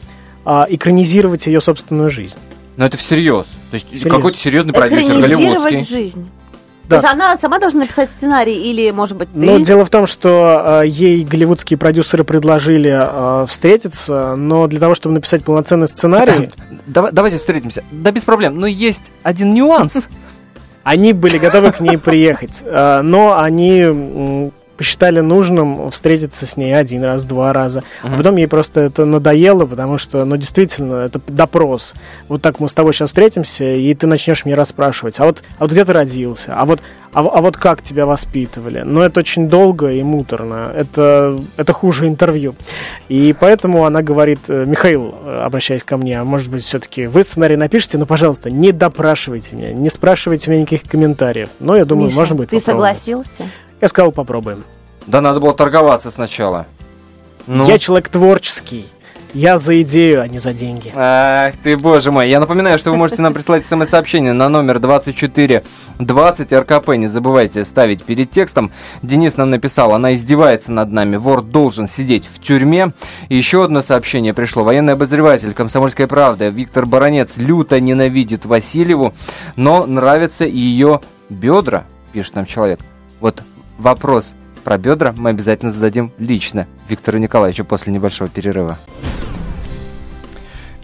а, 0.46 0.66
экранизировать 0.70 1.48
ее 1.48 1.60
собственную 1.62 2.10
жизнь. 2.10 2.38
Но 2.78 2.86
это 2.86 2.98
всерьез. 2.98 3.46
То 3.72 3.76
есть 3.76 3.88
Всерьез. 3.88 4.04
какой-то 4.14 4.38
серьезный 4.38 4.74
продюсер 4.74 5.20
Экранизировать 5.20 5.64
голливудский. 5.64 5.86
жизнь. 5.86 6.30
Да. 6.92 7.00
То 7.02 7.08
есть 7.08 7.14
она 7.14 7.38
сама 7.38 7.60
должна 7.60 7.82
написать 7.82 8.10
сценарий 8.10 8.56
или, 8.56 8.92
может 8.92 9.18
быть, 9.18 9.32
ты? 9.32 9.40
Но 9.40 9.60
дело 9.60 9.86
в 9.86 9.90
том, 9.90 10.08
что 10.08 10.82
э, 10.84 10.88
ей 10.88 11.24
голливудские 11.24 11.78
продюсеры 11.78 12.24
предложили 12.24 12.92
э, 12.92 13.46
встретиться, 13.48 14.36
но 14.36 14.68
для 14.68 14.80
того, 14.80 14.96
чтобы 14.96 15.16
написать 15.16 15.44
полноценный 15.44 15.88
сценарий, 15.88 16.50
Давай- 16.88 17.12
давайте 17.12 17.38
встретимся. 17.38 17.84
Да 17.92 18.12
без 18.12 18.24
проблем. 18.24 18.60
Но 18.60 18.68
есть 18.68 19.12
один 19.24 19.54
нюанс. 19.54 20.08
они 20.84 21.14
были 21.14 21.38
готовы 21.38 21.72
к 21.72 21.80
ней 21.80 21.98
приехать, 21.98 22.62
э, 22.64 23.02
но 23.02 23.40
они 23.40 24.52
посчитали 24.82 25.20
нужным 25.20 25.92
встретиться 25.92 26.48
с 26.48 26.58
ней 26.58 26.76
один 26.76 27.04
раз, 27.04 27.24
два 27.24 27.54
раза. 27.54 27.84
А 28.02 28.08
Мгм. 28.08 28.18
потом 28.18 28.36
ей 28.38 28.48
просто 28.48 28.82
это 28.82 29.06
надоело, 29.06 29.68
потому 29.68 30.00
что, 30.00 30.26
ну, 30.26 30.38
действительно, 30.38 30.96
это 30.96 31.22
допрос. 31.28 31.94
Вот 32.28 32.42
так 32.42 32.60
мы 32.60 32.68
с 32.68 32.74
тобой 32.74 32.92
сейчас 32.96 33.10
встретимся, 33.10 33.64
и 33.64 33.94
ты 33.94 34.08
начнешь 34.08 34.44
меня 34.44 34.56
расспрашивать. 34.56 35.20
А 35.20 35.26
вот, 35.26 35.44
а 35.60 35.64
вот 35.66 35.72
где 35.72 35.86
ты 35.86 35.94
родился? 35.94 36.56
А 36.56 36.66
вот, 36.66 36.80
а, 37.14 37.20
а 37.20 37.42
вот 37.42 37.58
как 37.58 37.84
тебя 37.84 38.08
воспитывали? 38.08 38.80
Но 38.84 39.04
это 39.04 39.20
очень 39.20 39.48
долго 39.48 39.92
и 39.92 40.02
муторно. 40.02 40.72
Это, 40.76 41.40
это 41.58 41.74
хуже 41.74 42.08
интервью. 42.08 42.56
И 43.08 43.36
поэтому 43.40 43.86
она 43.86 44.02
говорит, 44.02 44.40
э, 44.48 44.66
Михаил, 44.66 45.14
э, 45.26 45.42
обращаясь 45.46 45.84
ко 45.84 45.98
мне, 45.98 46.20
а 46.20 46.24
может 46.24 46.50
быть, 46.50 46.64
все-таки 46.64 47.06
вы 47.06 47.24
сценарий 47.24 47.56
напишите, 47.56 48.00
но, 48.00 48.08
пожалуйста, 48.08 48.50
не 48.50 48.72
допрашивайте 48.72 49.56
меня, 49.56 49.74
не 49.74 49.90
спрашивайте 49.90 50.50
у 50.50 50.54
меня 50.54 50.62
никаких 50.64 50.90
комментариев. 50.90 51.50
Но 51.60 51.76
я 51.76 51.86
думаю, 51.86 52.08
Миша, 52.08 52.18
можно 52.18 52.36
будет 52.36 52.50
ты 52.50 52.60
попробовать. 52.60 52.98
согласился? 52.98 53.44
Я 53.82 53.88
сказал, 53.88 54.12
попробуем. 54.12 54.64
Да 55.08 55.22
надо 55.22 55.40
было 55.40 55.54
торговаться 55.54 56.12
сначала. 56.12 56.68
Ну. 57.48 57.68
Я 57.68 57.80
человек 57.80 58.08
творческий. 58.10 58.86
Я 59.34 59.58
за 59.58 59.82
идею, 59.82 60.22
а 60.22 60.28
не 60.28 60.40
за 60.40 60.54
деньги. 60.54 60.92
Ах 60.94 61.54
ты, 61.64 61.78
боже 61.78 62.12
мой. 62.12 62.30
Я 62.30 62.42
напоминаю, 62.42 62.78
что 62.78 62.92
вы 62.92 62.98
можете 62.98 63.22
нам 63.22 63.34
прислать 63.34 63.66
смс-сообщение 63.66 64.34
на 64.34 64.50
номер 64.50 64.80
2420 64.80 66.52
РКП. 66.52 66.90
Не 66.90 67.08
забывайте 67.08 67.64
ставить 67.64 68.04
перед 68.04 68.30
текстом. 68.30 68.72
Денис 69.02 69.38
нам 69.38 69.50
написал, 69.50 69.94
она 69.94 70.16
издевается 70.16 70.74
над 70.74 70.92
нами. 70.92 71.16
Вор 71.16 71.44
должен 71.44 71.88
сидеть 71.88 72.28
в 72.32 72.42
тюрьме. 72.42 72.92
И 73.30 73.38
еще 73.38 73.64
одно 73.64 73.82
сообщение 73.82 74.34
пришло. 74.34 74.66
Военный 74.66 74.94
обозреватель 74.94 75.54
«Комсомольская 75.54 76.08
правда» 76.08 76.50
Виктор 76.50 76.86
Баранец 76.86 77.38
люто 77.38 77.80
ненавидит 77.80 78.46
Васильеву, 78.46 79.14
но 79.56 79.86
нравятся 79.86 80.46
ее 80.46 81.00
бедра, 81.30 81.86
пишет 82.12 82.36
нам 82.36 82.46
человек. 82.46 82.82
Вот 83.22 83.42
вопрос. 83.82 84.36
Про 84.64 84.78
бедра 84.78 85.14
мы 85.18 85.32
обязательно 85.32 85.72
зададим 85.72 86.12
лично 86.20 86.68
Виктору 86.88 87.18
Николаевичу 87.18 87.66
после 87.66 87.92
небольшого 87.92 88.30
перерыва. 88.30 88.78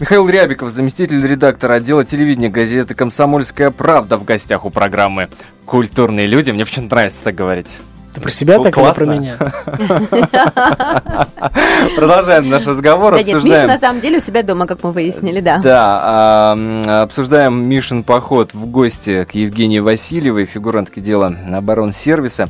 Михаил 0.00 0.28
Рябиков, 0.28 0.70
заместитель 0.70 1.24
редактора 1.26 1.74
отдела 1.74 2.04
телевидения 2.04 2.48
газеты 2.48 2.94
«Комсомольская 2.94 3.70
правда» 3.70 4.16
в 4.16 4.24
гостях 4.24 4.64
у 4.64 4.70
программы 4.70 5.28
«Культурные 5.64 6.26
люди». 6.26 6.50
Мне 6.52 6.64
почему-то 6.64 6.94
нравится 6.94 7.22
так 7.24 7.34
говорить. 7.34 7.78
Ты 8.14 8.20
про 8.20 8.30
себя 8.30 8.58
Ну, 8.58 8.64
так 8.64 8.76
или 8.76 8.82
классно. 8.82 9.06
про 9.06 9.14
меня? 9.16 9.36
Продолжаем 11.96 12.48
наш 12.48 12.66
разговор, 12.66 13.12
Да 13.12 13.18
нет, 13.18 13.26
Миша 13.26 13.36
обсуждаем... 13.38 13.66
на 13.68 13.78
самом 13.78 14.00
деле 14.00 14.18
у 14.18 14.20
себя 14.20 14.42
дома, 14.42 14.66
как 14.66 14.82
мы 14.82 14.92
выяснили, 14.92 15.40
да. 15.40 15.58
Да, 15.58 16.00
а, 16.02 16.52
м, 16.54 16.82
обсуждаем 16.88 17.68
Мишин 17.68 18.02
поход 18.04 18.54
в 18.54 18.66
гости 18.66 19.24
к 19.24 19.32
Евгении 19.32 19.80
Васильевой, 19.80 20.46
фигурантке 20.46 21.00
дела 21.00 21.34
оборонсервиса. 21.52 22.48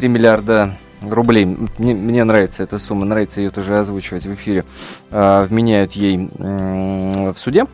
3 0.00 0.08
миллиарда 0.08 0.76
рублей. 1.02 1.44
Мне, 1.76 1.94
мне 1.94 2.24
нравится 2.24 2.62
эта 2.62 2.78
сумма, 2.78 3.04
нравится 3.04 3.42
ее 3.42 3.50
тоже 3.50 3.78
озвучивать 3.78 4.24
в 4.24 4.32
эфире. 4.32 4.64
А, 5.10 5.44
вменяют 5.44 5.92
ей 5.92 6.30
м, 6.38 7.34
в 7.34 7.36
суде. 7.36 7.66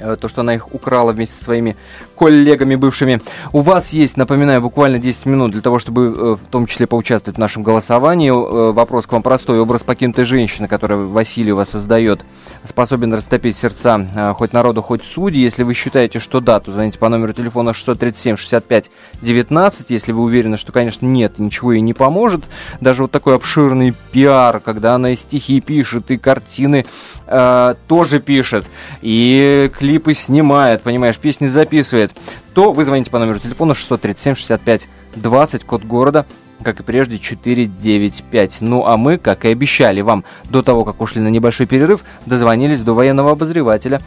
Э, 0.00 0.16
То, 0.20 0.28
что 0.28 0.42
она 0.42 0.54
их 0.54 0.74
украла 0.74 1.12
вместе 1.12 1.34
со 1.34 1.44
своими 1.44 1.76
коллегами 2.16 2.74
бывшими. 2.74 3.20
У 3.52 3.60
вас 3.60 3.92
есть, 3.92 4.16
напоминаю, 4.16 4.60
буквально 4.60 4.98
10 4.98 5.26
минут 5.26 5.52
для 5.52 5.60
того, 5.60 5.78
чтобы 5.78 6.06
э, 6.06 6.36
в 6.36 6.40
том 6.50 6.66
числе 6.66 6.86
поучаствовать 6.86 7.36
в 7.36 7.40
нашем 7.40 7.62
голосовании. 7.62 8.30
Э, 8.30 8.72
Вопрос 8.72 9.06
к 9.06 9.12
вам 9.12 9.22
простой. 9.22 9.60
Образ 9.60 9.82
покинутой 9.82 10.24
женщины, 10.24 10.68
которую 10.68 11.10
Васильева 11.10 11.64
создает, 11.64 12.20
способен 12.64 13.14
растопить 13.14 13.56
сердца 13.56 14.34
хоть 14.36 14.52
народу, 14.52 14.82
хоть 14.82 15.04
судьи. 15.04 15.42
Если 15.42 15.62
вы 15.62 15.74
считаете, 15.74 16.18
что 16.18 16.40
да, 16.40 16.60
то 16.60 16.72
звоните 16.72 16.98
по 16.98 17.08
номеру 17.08 17.32
телефона 17.32 17.70
637-65-19. 17.70 19.86
Если 19.88 20.12
вы 20.12 20.22
уверены, 20.22 20.56
что, 20.56 20.72
конечно, 20.72 21.06
нет, 21.06 21.38
ничего 21.38 21.72
ей 21.72 21.80
не 21.80 21.94
поможет. 21.94 22.44
Даже 22.80 23.02
вот 23.02 23.10
такой 23.10 23.36
обширный 23.36 23.94
пиар, 24.12 24.60
когда 24.60 24.94
она 24.94 25.10
и 25.10 25.16
стихи 25.16 25.60
пишет, 25.60 26.10
и 26.10 26.18
картины 26.18 26.84
э, 27.28 27.74
тоже 27.86 28.20
пишет, 28.20 28.66
и 29.02 29.70
клипы 29.78 30.14
снимает, 30.14 30.82
понимаешь, 30.82 31.18
песни 31.18 31.46
записывает, 31.46 32.12
то 32.54 32.72
вы 32.72 32.84
звоните 32.84 33.10
по 33.10 33.18
номеру 33.18 33.38
телефона 33.38 33.72
637-65-20, 33.72 35.64
код 35.64 35.84
города, 35.84 36.26
как 36.62 36.80
и 36.80 36.82
прежде, 36.82 37.18
495. 37.18 38.58
Ну 38.60 38.84
а 38.86 38.96
мы, 38.96 39.18
как 39.18 39.44
и 39.44 39.48
обещали 39.48 40.00
вам 40.00 40.24
до 40.50 40.62
того, 40.62 40.84
как 40.84 41.00
ушли 41.00 41.20
на 41.20 41.28
небольшой 41.28 41.66
перерыв, 41.66 42.00
дозвонились 42.26 42.82
до 42.82 42.94
военного 42.94 43.32
обозревателя 43.32 44.00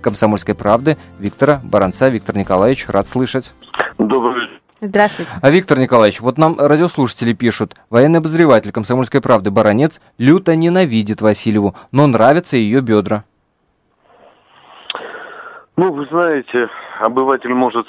«Комсомольской 0.00 0.54
правды» 0.54 0.96
Виктора 1.18 1.60
Баранца. 1.62 2.08
Виктор 2.08 2.36
Николаевич, 2.36 2.86
рад 2.88 3.08
слышать. 3.08 3.52
Добрый 3.98 4.40
вечер. 4.40 4.60
Здравствуйте. 4.80 5.32
А 5.42 5.50
Виктор 5.50 5.78
Николаевич, 5.78 6.20
вот 6.20 6.38
нам 6.38 6.56
радиослушатели 6.56 7.32
пишут, 7.32 7.74
военный 7.90 8.20
обозреватель 8.20 8.70
«Комсомольской 8.70 9.20
правды» 9.20 9.50
Баранец 9.50 10.00
люто 10.18 10.54
ненавидит 10.54 11.20
Васильеву, 11.20 11.74
но 11.90 12.06
нравятся 12.06 12.56
ее 12.56 12.80
бедра. 12.80 13.24
Ну, 15.76 15.92
вы 15.92 16.06
знаете, 16.06 16.68
обыватель 17.00 17.54
может 17.54 17.86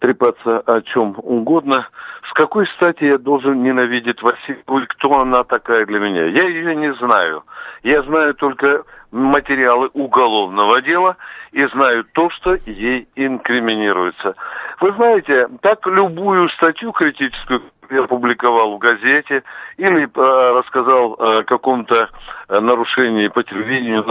трепаться 0.00 0.58
о 0.58 0.82
чем 0.82 1.14
угодно. 1.18 1.86
С 2.28 2.32
какой 2.32 2.66
стати 2.66 3.04
я 3.04 3.18
должен 3.18 3.62
ненавидеть 3.62 4.22
Васильеву 4.22 4.80
и 4.80 4.86
кто 4.86 5.20
она 5.20 5.44
такая 5.44 5.86
для 5.86 6.00
меня? 6.00 6.26
Я 6.26 6.48
ее 6.48 6.74
не 6.74 6.92
знаю. 6.94 7.44
Я 7.84 8.02
знаю 8.02 8.34
только 8.34 8.82
материалы 9.12 9.90
уголовного 9.92 10.80
дела 10.82 11.16
и 11.52 11.64
знаю 11.66 12.04
то, 12.12 12.30
что 12.30 12.56
ей 12.66 13.06
инкриминируется. 13.14 14.34
Вы 14.80 14.92
знаете, 14.92 15.48
так 15.60 15.86
любую 15.86 16.48
статью 16.50 16.92
критическую 16.92 17.62
я 17.90 18.04
публиковал 18.04 18.74
в 18.74 18.78
газете 18.78 19.42
или 19.76 20.04
э, 20.04 20.58
рассказал 20.58 21.12
о 21.18 21.42
каком-то 21.44 22.08
э, 22.48 22.60
нарушении 22.60 23.28
по 23.28 23.42
телевидению, 23.42 24.04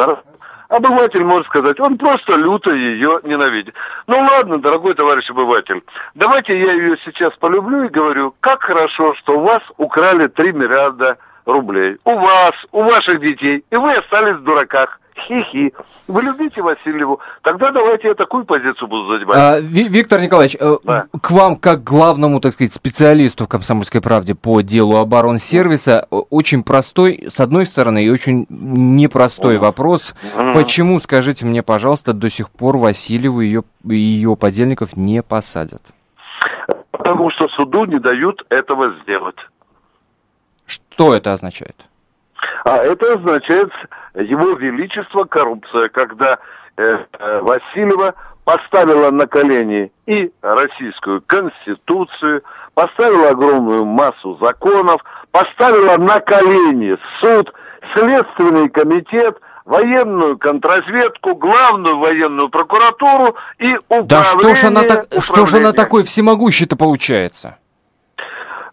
Обыватель 0.72 1.26
может 1.26 1.48
сказать, 1.48 1.82
он 1.82 1.98
просто 1.98 2.34
люто 2.38 2.72
ее 2.72 3.20
ненавидит. 3.24 3.76
Ну 4.08 4.18
ладно, 4.18 4.58
дорогой 4.58 4.94
товарищ 4.94 5.30
обыватель, 5.30 5.84
давайте 6.16 6.58
я 6.58 6.72
ее 6.72 6.96
сейчас 7.04 7.34
полюблю 7.34 7.84
и 7.84 7.90
говорю, 7.90 8.34
как 8.40 8.64
хорошо, 8.64 9.14
что 9.16 9.38
у 9.38 9.42
вас 9.42 9.62
украли 9.76 10.28
3 10.28 10.54
миллиарда 10.54 11.18
рублей. 11.46 11.98
У 12.06 12.16
вас, 12.16 12.54
у 12.72 12.84
ваших 12.84 13.20
детей, 13.22 13.64
и 13.70 13.76
вы 13.76 13.94
остались 13.94 14.38
в 14.38 14.44
дураках. 14.44 14.98
Хи-хи. 15.28 15.74
Вы 16.08 16.22
любите 16.24 16.62
Васильеву? 16.62 17.20
Тогда 17.44 17.70
давайте 17.72 18.08
я 18.08 18.14
такую 18.16 18.46
позицию 18.46 18.88
буду 18.88 19.14
занимать. 19.14 19.38
А, 19.38 19.60
Ви- 19.60 19.88
Виктор 19.90 20.22
Николаевич, 20.22 20.56
э, 20.60 20.78
Да. 20.84 21.06
к 21.22 21.32
вам, 21.32 21.58
как 21.58 21.84
главному, 21.84 22.40
так 22.40 22.54
сказать, 22.54 22.74
специалисту 22.74 23.44
в 23.44 23.48
«Комсомольской 23.50 24.02
правде» 24.02 24.36
по 24.36 24.62
делу 24.62 24.96
оборонсервиса, 24.98 26.08
очень 26.10 26.64
простой, 26.64 27.26
с 27.30 27.40
одной 27.42 27.66
стороны, 27.66 28.06
и 28.06 28.10
очень 28.10 28.48
непростой 28.50 29.58
вопрос. 29.58 30.16
Мгм. 30.36 30.54
Почему, 30.54 31.00
скажите 31.00 31.46
мне, 31.46 31.62
пожалуйста, 31.62 32.14
до 32.14 32.30
сих 32.30 32.50
пор 32.50 32.78
Васильеву 32.78 33.42
и 33.42 33.48
ее, 33.48 33.64
ее 33.84 34.36
подельников 34.38 34.96
не 34.96 35.22
посадят? 35.22 35.82
Потому 36.92 37.30
что 37.32 37.48
суду 37.50 37.86
не 37.86 38.00
дают 38.00 38.46
этого 38.50 38.94
сделать. 39.04 39.36
Что 40.72 41.14
это 41.14 41.34
означает? 41.34 41.76
А 42.64 42.78
это 42.78 43.14
означает 43.14 43.72
его 44.16 44.54
величество 44.54 45.26
коррупция, 45.26 45.90
когда 45.90 46.40
э, 46.78 47.06
э, 47.12 47.40
Васильева 47.42 48.16
поставила 48.46 49.12
на 49.12 49.28
колени 49.28 49.92
и 50.06 50.32
российскую 50.42 51.22
конституцию, 51.22 52.44
поставила 52.74 53.30
огромную 53.30 53.86
массу 53.86 54.38
законов, 54.42 55.02
поставила 55.32 55.98
на 55.98 56.20
колени 56.22 56.98
суд, 57.20 57.54
следственный 57.94 58.70
комитет, 58.70 59.38
военную 59.66 60.38
контрразведку, 60.38 61.36
главную 61.36 62.00
военную 62.00 62.50
прокуратуру 62.50 63.36
и 63.60 63.76
управление. 63.90 64.08
Да 64.08 64.24
что 64.24 64.56
ж 64.56 64.64
она, 64.64 64.82
так, 64.84 65.08
что 65.20 65.46
ж 65.46 65.54
она 65.56 65.74
такой 65.74 66.04
всемогущий-то 66.04 66.76
получается? 66.76 67.58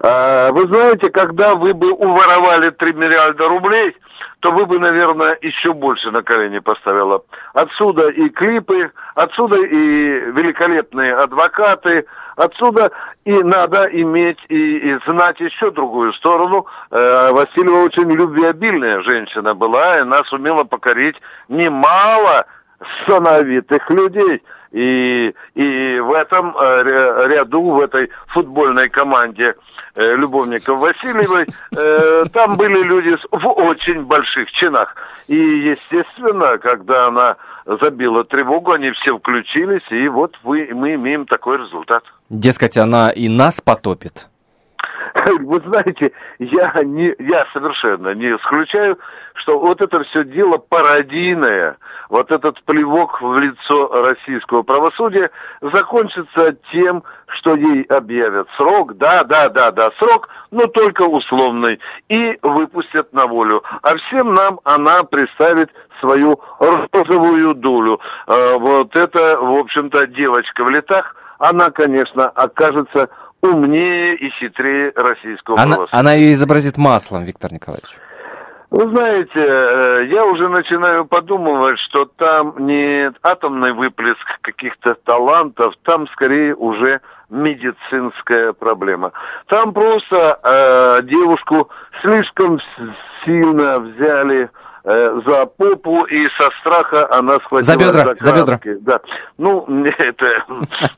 А, 0.01 0.53
Вы 0.53 0.67
знаете, 0.69 1.11
когда 1.11 1.55
вы 1.55 1.75
бы 1.75 1.93
уворовали 1.93 2.71
3 2.71 2.93
миллиарда 2.93 3.49
рублей, 3.49 3.97
то 4.41 4.53
вы 4.53 4.67
бы, 4.67 4.79
наверное, 4.79 5.37
еще 5.43 5.73
больше 5.73 6.11
на 6.11 6.23
колени 6.23 6.61
поставила. 6.61 7.23
Отсюда 7.55 8.09
и 8.09 8.29
клипы, 8.29 8.93
отсюда 9.17 9.57
и 9.57 10.31
великолепные 10.31 11.15
адвокаты, 11.15 12.07
отсюда 12.37 12.93
и 13.25 13.33
надо 13.43 13.87
иметь 13.87 14.39
и, 14.49 14.77
и 14.79 14.99
знать 15.07 15.41
еще 15.41 15.73
другую 15.73 16.13
сторону. 16.13 16.67
Э, 16.91 17.33
Васильева 17.33 17.83
очень 17.83 18.11
любвеобильная 18.13 19.03
женщина 19.03 19.55
была, 19.55 19.97
и 19.97 20.03
она 20.03 20.23
сумела 20.25 20.63
покорить 20.63 21.17
немало 21.49 22.47
сановитых 23.07 23.91
людей. 23.91 24.43
И, 24.71 25.35
и 25.55 25.99
в 25.99 26.13
этом 26.13 26.55
э, 26.57 26.83
ря- 26.83 27.29
ряду, 27.29 27.63
в 27.63 27.81
этой 27.81 28.11
футбольной 28.29 28.89
команде 28.91 29.57
любовников 29.99 30.79
Васильевой, 30.79 31.47
э, 31.77 32.25
там 32.33 32.57
были 32.57 32.83
люди 32.83 33.17
в 33.31 33.47
очень 33.49 34.03
больших 34.03 34.51
чинах. 34.53 34.95
И, 35.27 35.37
естественно, 35.37 36.59
когда 36.59 37.09
она 37.09 37.37
забила 37.67 38.25
тревогу, 38.25 38.73
они 38.73 38.93
все 38.93 39.19
включились, 39.19 39.83
и 39.91 40.09
вот 40.09 40.37
вы, 40.45 40.71
мы 40.73 40.95
имеем 40.95 41.27
такой 41.27 41.59
результат. 41.59 42.05
Дескать, 42.31 42.79
она 42.79 43.11
и 43.11 43.29
нас 43.29 43.61
потопит. 43.61 44.29
Вы 45.41 45.61
знаете, 45.61 46.13
я, 46.39 46.73
не, 46.85 47.15
я 47.19 47.47
совершенно 47.53 48.15
не 48.15 48.37
исключаю, 48.37 48.99
что 49.35 49.59
вот 49.59 49.81
это 49.81 50.03
все 50.05 50.25
дело 50.25 50.59
пародийное, 50.59 51.77
вот 52.09 52.31
этот 52.31 52.63
плевок 52.65 53.21
в 53.21 53.39
лицо 53.39 53.89
российского 54.03 54.63
правосудия 54.63 55.31
закончится 55.61 56.57
тем, 56.73 57.03
что 57.29 57.55
ей 57.55 57.83
объявят 57.85 58.49
срок, 58.57 58.97
да, 58.97 59.25
да, 59.25 59.49
да, 59.49 59.71
да, 59.71 59.91
срок, 59.99 60.29
но 60.51 60.67
только 60.67 61.03
условный, 61.03 61.79
и 62.09 62.39
выпустят 62.43 63.13
на 63.13 63.27
волю. 63.27 63.63
А 63.83 63.97
всем 63.97 64.35
нам 64.35 64.61
она 64.65 65.05
представит 65.05 65.71
свою 66.01 66.41
розовую 66.93 67.55
долю. 67.55 68.01
Э, 68.27 68.57
Вот 68.59 68.95
это, 68.97 69.39
в 69.41 69.59
общем-то, 69.59 70.07
девочка 70.07 70.65
в 70.65 70.71
летах, 70.71 71.15
она, 71.39 71.71
конечно, 71.71 72.29
окажется 72.29 73.09
умнее 73.43 74.17
и 74.17 74.31
хитрее 74.31 74.93
российского 74.95 75.59
Она, 75.61 75.77
правосудия. 75.77 75.99
она 76.01 76.13
ее 76.15 76.33
изобразит 76.33 76.77
маслом, 76.77 77.25
Виктор 77.25 77.53
Николаевич. 77.53 77.91
Вы 78.71 78.87
знаете, 78.89 79.31
э, 79.35 80.07
я 80.11 80.27
уже 80.27 80.49
начинаю 80.49 81.07
подумывать, 81.07 81.79
что 81.79 82.05
там 82.05 82.55
не 82.59 83.11
атомный 83.23 83.73
выплеск 83.73 84.41
каких-то 84.43 84.95
талантов, 85.05 85.75
там 85.85 86.07
скорее 86.09 86.55
уже 86.55 87.01
медицинская 87.31 88.53
проблема. 88.53 89.13
Там 89.47 89.73
просто 89.73 90.39
э, 90.43 91.03
девушку 91.05 91.71
слишком 92.03 92.61
сильно 93.25 93.79
взяли 93.79 94.45
э, 94.45 94.49
за 94.89 95.47
попу, 95.47 96.05
и 96.05 96.29
со 96.31 96.51
страха 96.61 97.09
она 97.13 97.39
схватила 97.41 97.63
За 97.63 97.77
бедра, 97.77 98.15
за 98.19 98.33
бедра. 98.33 98.59
краски. 98.59 98.77
Да. 98.81 99.01
Ну, 99.37 99.67
это, 99.85 100.45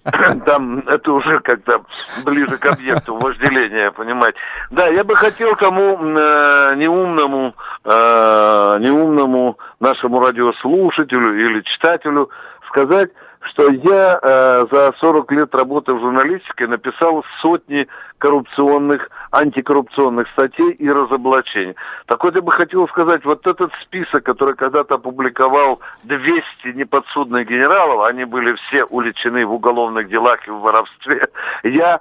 там, 0.46 0.80
это 0.86 1.12
уже 1.12 1.40
как-то 1.40 1.82
ближе 2.24 2.56
к 2.58 2.66
объекту 2.66 3.16
вожделения, 3.16 3.90
понимаете. 3.90 4.38
Да, 4.70 4.86
я 4.86 5.02
бы 5.02 5.16
хотел 5.16 5.56
тому 5.56 5.98
э, 6.00 6.74
неумному, 6.76 7.54
э, 7.84 8.78
неумному 8.80 9.58
нашему 9.80 10.20
радиослушателю 10.20 11.34
или 11.34 11.60
читателю 11.62 12.30
сказать, 12.68 13.10
что 13.42 13.70
я 13.70 14.18
э, 14.22 14.66
за 14.70 14.92
40 14.98 15.32
лет 15.32 15.54
работы 15.54 15.94
в 15.94 16.00
журналистике 16.00 16.66
написал 16.66 17.24
сотни 17.40 17.88
коррупционных, 18.18 19.10
антикоррупционных 19.32 20.28
статей 20.28 20.72
и 20.72 20.90
разоблачений. 20.90 21.74
Так 22.06 22.22
вот, 22.22 22.34
я 22.34 22.42
бы 22.42 22.52
хотел 22.52 22.86
сказать, 22.88 23.24
вот 23.24 23.46
этот 23.46 23.72
список, 23.82 24.24
который 24.24 24.54
когда-то 24.54 24.96
опубликовал 24.96 25.80
200 26.04 26.42
неподсудных 26.74 27.48
генералов, 27.48 28.04
они 28.04 28.24
были 28.24 28.54
все 28.54 28.84
уличены 28.84 29.46
в 29.46 29.54
уголовных 29.54 30.08
делах 30.08 30.46
и 30.46 30.50
в 30.50 30.60
воровстве, 30.60 31.26
я 31.62 32.00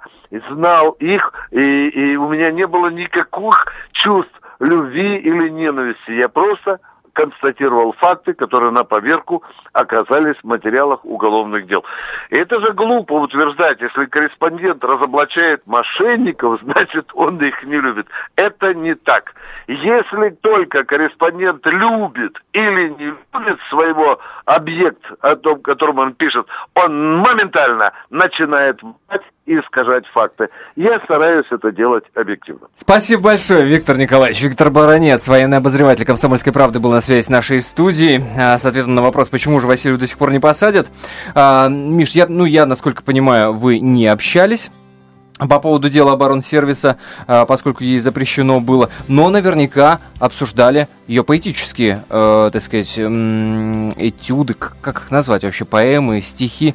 знал 0.50 0.90
их, 1.00 1.32
и, 1.50 1.88
и 1.88 2.16
у 2.16 2.28
меня 2.28 2.50
не 2.50 2.66
было 2.66 2.88
никаких 2.88 3.66
чувств 3.92 4.32
любви 4.60 5.16
или 5.16 5.48
ненависти. 5.48 6.10
Я 6.10 6.28
просто 6.28 6.80
констатировал 7.12 7.92
факты, 7.92 8.34
которые 8.34 8.70
на 8.70 8.84
поверку 8.84 9.42
оказались 9.72 10.36
в 10.36 10.44
материалах 10.44 11.04
уголовных 11.04 11.66
дел. 11.66 11.84
И 12.30 12.38
это 12.38 12.60
же 12.60 12.72
глупо 12.72 13.14
утверждать, 13.14 13.80
если 13.80 14.06
корреспондент 14.06 14.82
разоблачает 14.84 15.66
мошенников, 15.66 16.60
значит 16.62 17.10
он 17.14 17.38
их 17.42 17.62
не 17.64 17.80
любит. 17.80 18.06
Это 18.36 18.74
не 18.74 18.94
так. 18.94 19.34
Если 19.66 20.30
только 20.40 20.84
корреспондент 20.84 21.66
любит 21.66 22.36
или 22.52 22.88
не 22.88 23.14
любит 23.32 23.58
своего 23.68 24.18
объекта, 24.44 25.16
о 25.20 25.36
том, 25.36 25.60
котором 25.60 25.98
он 25.98 26.14
пишет, 26.14 26.46
он 26.74 27.18
моментально 27.18 27.92
начинает 28.10 28.80
и 29.46 29.58
искажать 29.58 30.06
факты. 30.08 30.48
Я 30.76 31.00
стараюсь 31.00 31.46
это 31.50 31.72
делать 31.72 32.04
объективно. 32.14 32.68
Спасибо 32.76 33.24
большое, 33.24 33.64
Виктор 33.64 33.96
Николаевич. 33.96 34.42
Виктор 34.42 34.70
Баранец, 34.70 35.26
военный 35.26 35.58
обозреватель 35.58 36.04
«Комсомольской 36.04 36.52
правды» 36.52 36.78
был 36.78 36.92
на 36.92 36.99
связи 37.00 37.24
с 37.24 37.28
нашей 37.28 37.60
студией. 37.60 38.22
А, 38.36 38.58
С 38.58 38.64
ответом 38.64 38.94
на 38.94 39.02
вопрос, 39.02 39.28
почему 39.28 39.60
же 39.60 39.66
Василию 39.66 39.98
до 39.98 40.06
сих 40.06 40.18
пор 40.18 40.32
не 40.32 40.38
посадят. 40.40 40.88
А, 41.34 41.68
Миш, 41.68 42.12
я, 42.12 42.26
ну, 42.28 42.44
я, 42.44 42.66
насколько 42.66 43.02
понимаю, 43.02 43.54
вы 43.54 43.78
не 43.80 44.06
общались 44.06 44.70
по 45.38 45.58
поводу 45.58 45.88
дела 45.88 46.12
оборонсервиса, 46.12 46.98
а, 47.26 47.46
поскольку 47.46 47.82
ей 47.82 47.98
запрещено 47.98 48.60
было, 48.60 48.90
но 49.08 49.30
наверняка 49.30 50.00
обсуждали 50.18 50.86
ее 51.06 51.24
поэтические, 51.24 52.02
э, 52.10 52.50
так 52.52 52.60
сказать, 52.60 52.98
этюды, 52.98 54.54
как 54.54 54.96
их 54.98 55.10
назвать 55.10 55.42
вообще, 55.44 55.64
поэмы, 55.64 56.20
стихи. 56.20 56.74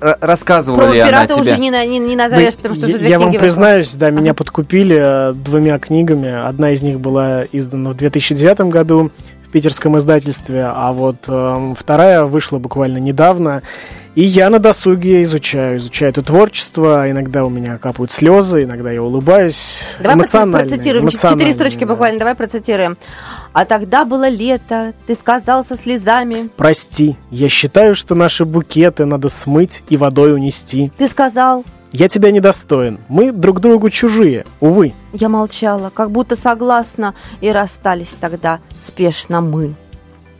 Рассказывала 0.00 0.82
Про 0.82 0.92
ли 0.92 0.98
она 1.00 1.26
тебе? 1.26 1.40
уже 1.40 1.56
не, 1.58 1.70
на- 1.70 1.86
не, 1.86 1.98
не 1.98 2.16
назовешь, 2.16 2.52
Ну, 2.52 2.56
потому 2.56 2.74
что 2.74 2.86
я, 2.86 3.08
я 3.08 3.18
вам 3.18 3.30
книги 3.30 3.40
признаюсь, 3.40 3.94
да, 3.94 4.10
меня 4.10 4.34
подкупили 4.34 5.30
э, 5.30 5.32
двумя 5.32 5.78
книгами. 5.78 6.28
Одна 6.46 6.72
из 6.72 6.82
них 6.82 7.00
была 7.00 7.44
издана 7.50 7.90
в 7.90 7.94
2009 7.96 8.60
году 8.72 9.10
в 9.46 9.50
питерском 9.50 9.96
издательстве, 9.98 10.64
а 10.72 10.92
вот 10.92 11.24
э, 11.28 11.74
вторая 11.76 12.24
вышла 12.24 12.58
буквально 12.58 12.98
недавно. 12.98 13.62
И 14.16 14.24
я 14.24 14.48
на 14.48 14.58
досуге 14.58 15.22
изучаю, 15.24 15.76
изучаю 15.76 16.10
это 16.10 16.22
творчество. 16.22 17.08
Иногда 17.10 17.44
у 17.44 17.50
меня 17.50 17.76
капают 17.76 18.10
слезы, 18.10 18.64
иногда 18.64 18.90
я 18.90 19.02
улыбаюсь. 19.02 19.80
Давай 19.98 20.16
Эмоционально, 20.16 20.68
процитируем, 20.70 21.08
четыре 21.10 21.52
строчки 21.52 21.80
да. 21.80 21.86
буквально, 21.86 22.18
давай 22.18 22.34
процитируем. 22.34 22.96
А 23.52 23.66
тогда 23.66 24.06
было 24.06 24.26
лето, 24.28 24.94
ты 25.06 25.14
сказал 25.14 25.66
со 25.66 25.76
слезами. 25.76 26.48
Прости, 26.56 27.16
я 27.30 27.50
считаю, 27.50 27.94
что 27.94 28.14
наши 28.14 28.46
букеты 28.46 29.04
надо 29.04 29.28
смыть 29.28 29.82
и 29.90 29.98
водой 29.98 30.32
унести. 30.32 30.90
Ты 30.96 31.08
сказал, 31.08 31.62
Я 31.92 32.08
тебя 32.08 32.30
недостоин. 32.30 33.00
Мы 33.08 33.32
друг 33.32 33.60
другу 33.60 33.90
чужие, 33.90 34.44
увы. 34.60 34.92
я 35.12 35.28
молчала, 35.28 35.90
как 35.90 36.10
будто 36.10 36.36
согласна, 36.36 37.14
и 37.40 37.50
расстались 37.50 38.14
тогда 38.20 38.60
спешно 38.80 39.40
мы. 39.40 39.74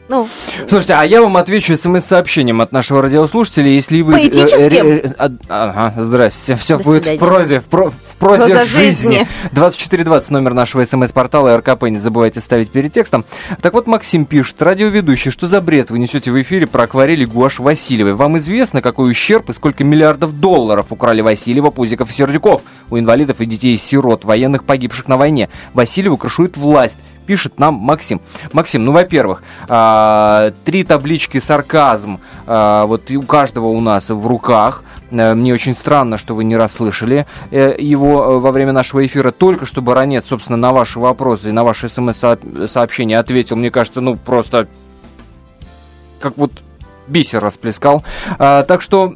Ну, 0.08 0.28
Слушайте, 0.68 0.94
а 0.94 1.04
я 1.04 1.20
вам 1.20 1.36
отвечу 1.36 1.76
смс-сообщением 1.76 2.60
от 2.60 2.70
нашего 2.70 3.02
радиослушателя, 3.02 3.66
если 3.68 4.02
вы... 4.02 4.12
э, 4.12 4.16
Поэтическим? 4.30 5.14
а- 5.18 5.30
Ага, 5.48 5.94
здрасте. 6.00 6.54
Все 6.54 6.78
До 6.78 6.84
будет 6.84 7.06
в 7.06 7.18
прозе, 7.18 7.58
в, 7.60 7.64
про- 7.64 7.90
в 7.90 8.16
прозе 8.18 8.54
Проза 8.54 8.64
жизни. 8.64 9.10
жизни. 9.10 9.28
2420 9.50 10.30
номер 10.30 10.54
нашего 10.54 10.84
смс-портала 10.84 11.56
РКП, 11.58 11.84
не 11.88 11.98
забывайте 11.98 12.40
ставить 12.40 12.70
перед 12.70 12.92
текстом. 12.92 13.24
Так 13.60 13.72
вот, 13.72 13.88
Максим 13.88 14.26
пишет, 14.26 14.62
радиоведущий, 14.62 15.32
что 15.32 15.48
за 15.48 15.60
бред 15.60 15.90
вы 15.90 15.98
несете 15.98 16.30
в 16.30 16.40
эфире 16.40 16.68
про 16.68 16.84
акварели 16.84 17.24
Гуаш 17.24 17.58
Васильевой? 17.58 18.14
Вам 18.14 18.38
известно, 18.38 18.80
какой 18.82 19.10
ущерб 19.10 19.50
и 19.50 19.54
сколько 19.54 19.82
миллиардов 19.82 20.38
долларов 20.38 20.86
украли 20.90 21.20
Васильева, 21.20 21.70
Пузиков 21.70 22.10
и 22.10 22.12
Сердюков 22.12 22.62
у 22.90 22.98
инвалидов 22.98 23.40
и 23.40 23.46
детей-сирот, 23.46 24.24
военных, 24.24 24.64
погибших 24.64 25.08
на 25.08 25.16
войне? 25.16 25.48
Васильеву 25.74 26.16
крышует 26.16 26.56
власть 26.56 26.98
пишет 27.26 27.58
нам 27.58 27.74
Максим. 27.74 28.20
Максим, 28.52 28.84
ну, 28.84 28.92
во-первых, 28.92 29.42
а, 29.68 30.52
три 30.64 30.84
таблички 30.84 31.38
сарказм, 31.38 32.20
а, 32.46 32.86
вот 32.86 33.10
у 33.10 33.22
каждого 33.22 33.66
у 33.66 33.80
нас 33.80 34.08
в 34.08 34.26
руках. 34.26 34.82
Э, 35.10 35.34
Мне 35.34 35.54
очень 35.54 35.76
странно, 35.76 36.18
что 36.18 36.34
вы 36.34 36.44
не 36.44 36.56
расслышали 36.56 37.26
э, 37.50 37.76
его 37.78 38.24
э, 38.24 38.38
во 38.38 38.52
время 38.52 38.72
нашего 38.72 39.04
эфира. 39.04 39.30
Только 39.30 39.66
что 39.66 39.82
Баранец, 39.82 40.24
собственно, 40.28 40.56
на 40.56 40.72
ваши 40.72 40.98
вопросы 40.98 41.50
и 41.50 41.52
на 41.52 41.64
ваши 41.64 41.88
смс-сообщения 41.88 43.18
ответил, 43.18 43.56
мне 43.56 43.70
кажется, 43.70 44.00
ну, 44.00 44.16
просто 44.16 44.68
как 46.20 46.36
вот 46.36 46.52
бисер 47.06 47.40
расплескал. 47.40 48.04
А, 48.38 48.62
так 48.62 48.82
что 48.82 49.14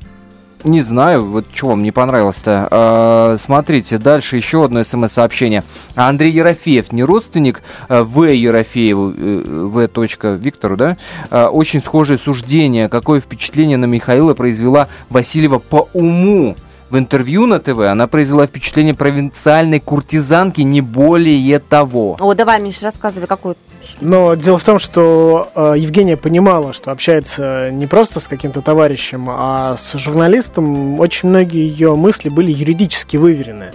не 0.64 0.80
знаю, 0.80 1.24
вот 1.24 1.46
что 1.52 1.68
вам 1.68 1.82
не 1.82 1.90
понравилось-то. 1.90 2.68
А, 2.70 3.36
смотрите, 3.38 3.98
дальше 3.98 4.36
еще 4.36 4.64
одно 4.64 4.84
смс-сообщение. 4.84 5.64
Андрей 5.94 6.32
Ерофеев, 6.32 6.92
не 6.92 7.02
родственник 7.04 7.62
а, 7.88 8.04
В. 8.04 8.24
Ерофееву, 8.24 9.12
э, 9.16 9.42
В. 9.66 9.88
Виктору, 10.36 10.76
да? 10.76 10.96
А, 11.30 11.48
очень 11.48 11.82
схожее 11.82 12.18
суждение. 12.18 12.88
Какое 12.88 13.20
впечатление 13.20 13.76
на 13.76 13.86
Михаила 13.86 14.34
произвела 14.34 14.88
Васильева 15.08 15.58
по 15.58 15.88
уму? 15.92 16.56
В 16.90 16.98
интервью 16.98 17.46
на 17.46 17.60
ТВ 17.60 17.78
она 17.78 18.08
произвела 18.08 18.48
впечатление 18.48 18.94
провинциальной 18.94 19.78
куртизанки, 19.78 20.62
не 20.62 20.80
более 20.80 21.60
того. 21.60 22.16
о, 22.18 22.34
давай, 22.34 22.60
Миш, 22.60 22.82
рассказывай, 22.82 23.28
какую 23.28 23.54
Но 24.00 24.34
дело 24.34 24.58
в 24.58 24.64
том, 24.64 24.80
что 24.80 25.48
э, 25.54 25.74
Евгения 25.76 26.16
понимала, 26.16 26.72
что 26.72 26.90
общается 26.90 27.70
не 27.70 27.86
просто 27.86 28.18
с 28.18 28.26
каким-то 28.26 28.60
товарищем, 28.60 29.28
а 29.30 29.76
с 29.76 29.96
журналистом. 29.98 30.98
Очень 30.98 31.28
многие 31.28 31.62
ее 31.62 31.94
мысли 31.94 32.28
были 32.28 32.50
юридически 32.50 33.16
выверены. 33.16 33.70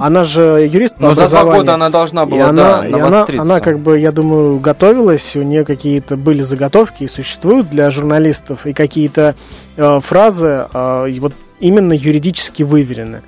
Она 0.00 0.24
же 0.24 0.68
юрист 0.70 0.96
по 0.96 1.02
Но 1.02 1.14
за 1.14 1.26
два 1.26 1.44
года 1.44 1.74
она 1.74 1.88
должна 1.88 2.24
И 2.24 2.26
была, 2.26 2.48
она, 2.48 2.80
да, 2.80 2.86
и 2.86 2.92
она, 2.92 3.26
она, 3.38 3.60
как 3.60 3.78
бы, 3.78 3.98
я 3.98 4.12
думаю, 4.12 4.58
готовилась, 4.58 5.36
у 5.36 5.42
нее 5.42 5.64
какие-то 5.64 6.18
были 6.18 6.42
заготовки 6.42 7.04
и 7.04 7.08
существуют 7.08 7.70
для 7.70 7.90
журналистов, 7.90 8.66
и 8.66 8.74
какие-то 8.74 9.34
э, 9.78 10.00
фразы 10.00 10.66
э, 10.70 11.10
и 11.10 11.20
вот 11.20 11.32
именно 11.60 11.92
юридически 11.92 12.62
выверены. 12.62 13.22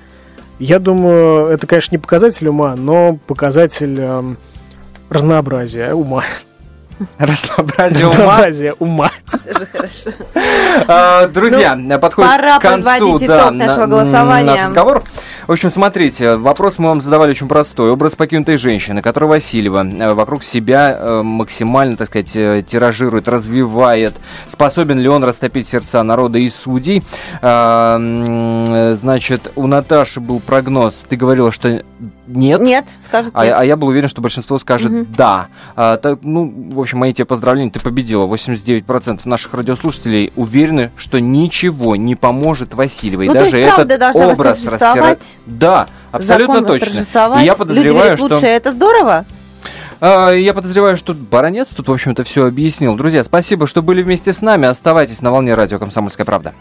Я 0.59 0.79
думаю, 0.79 1.47
это, 1.47 1.65
конечно, 1.65 1.95
не 1.95 1.99
показатель 1.99 2.47
ума, 2.47 2.75
но 2.75 3.17
показатель 3.27 3.99
эм, 3.99 4.37
разнообразия 5.09 5.93
ума. 5.93 6.23
Разнообразие 7.17 8.05
ума. 8.05 8.15
Разнообразия 8.17 8.73
ума. 8.79 9.11
Тоже 9.43 9.65
хорошо. 9.71 10.11
А, 10.87 11.27
Друзья, 11.27 11.75
подходит 11.99 12.31
к 12.31 12.61
концу 12.61 12.83
подводить 12.83 13.27
да, 13.27 13.39
итог 13.43 13.51
нашего 13.55 13.81
на- 13.81 13.87
голосования. 13.87 14.51
наш 14.51 14.65
разговор. 14.65 15.03
В 15.47 15.51
общем, 15.51 15.69
смотрите, 15.71 16.35
вопрос 16.35 16.77
мы 16.77 16.89
вам 16.89 17.01
задавали 17.01 17.31
очень 17.31 17.47
простой. 17.47 17.89
Образ 17.89 18.15
покинутой 18.15 18.57
женщины, 18.57 19.01
которая 19.01 19.29
Васильева 19.29 19.83
э, 19.85 20.13
вокруг 20.13 20.43
себя 20.43 20.95
э, 20.97 21.21
максимально, 21.23 21.97
так 21.97 22.07
сказать, 22.07 22.35
э, 22.35 22.63
тиражирует, 22.67 23.27
развивает. 23.27 24.13
Способен 24.47 24.99
ли 24.99 25.09
он 25.09 25.23
растопить 25.23 25.67
сердца 25.67 26.03
народа 26.03 26.37
и 26.39 26.49
судей? 26.49 27.03
А, 27.41 27.99
Значит, 28.95 29.51
у 29.55 29.67
Наташи 29.67 30.19
был 30.19 30.39
прогноз. 30.39 31.05
Ты 31.07 31.15
говорила, 31.15 31.51
что 31.51 31.83
нет. 32.35 32.61
Нет, 32.61 32.85
скажут 33.05 33.31
А, 33.35 33.45
нет. 33.45 33.55
а 33.57 33.65
я 33.65 33.75
был 33.75 33.87
уверен, 33.87 34.09
что 34.09 34.21
большинство 34.21 34.59
скажет 34.59 35.11
да. 35.11 35.47
А, 35.75 35.97
так, 35.97 36.19
ну, 36.23 36.51
в 36.73 36.79
общем, 36.79 36.99
мои 36.99 37.13
тебе 37.13 37.25
поздравления, 37.25 37.71
ты 37.71 37.79
победила. 37.79 38.25
89% 38.25 39.21
наших 39.25 39.53
радиослушателей 39.53 40.31
уверены, 40.35 40.91
что 40.97 41.19
ничего 41.19 41.95
не 41.95 42.15
поможет 42.15 42.73
Васильевой. 42.73 43.27
Ну, 43.27 43.33
то 43.33 43.39
Даже 43.39 43.57
есть 43.57 43.73
правда 43.75 43.93
этот 43.95 44.15
образ 44.15 44.65
растирать. 44.65 45.37
Да, 45.45 45.87
абсолютно 46.11 46.59
Закон 46.59 46.79
точно. 46.79 46.99
И 46.99 47.45
я 47.45 47.51
Люди 47.51 47.57
подозреваю, 47.57 48.17
верят 48.17 48.31
в 48.31 48.37
что... 48.37 48.45
это 48.45 48.71
здорово. 48.73 49.25
А, 50.01 50.31
Я 50.31 50.53
подозреваю, 50.53 50.97
что 50.97 51.13
Баранец 51.13 51.67
тут, 51.67 51.87
в 51.87 51.91
общем-то, 51.91 52.23
все 52.23 52.47
объяснил. 52.47 52.95
Друзья, 52.95 53.23
спасибо, 53.23 53.67
что 53.67 53.81
были 53.83 54.01
вместе 54.01 54.33
с 54.33 54.41
нами. 54.41 54.67
Оставайтесь 54.67 55.21
на 55.21 55.31
волне 55.31 55.53
радио 55.53 55.77
«Комсомольская 55.77 56.25
правда». 56.25 56.53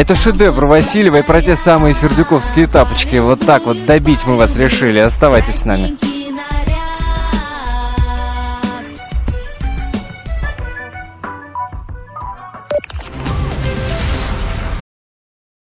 Это 0.00 0.14
шедевр 0.14 0.64
Васильева 0.64 1.18
и 1.18 1.22
про 1.22 1.42
те 1.42 1.54
самые 1.54 1.92
сердюковские 1.92 2.66
тапочки. 2.68 3.16
Вот 3.16 3.40
так 3.40 3.66
вот 3.66 3.84
добить 3.84 4.26
мы 4.26 4.36
вас 4.36 4.56
решили. 4.56 4.98
Оставайтесь 4.98 5.56
с 5.56 5.64
нами. 5.66 5.98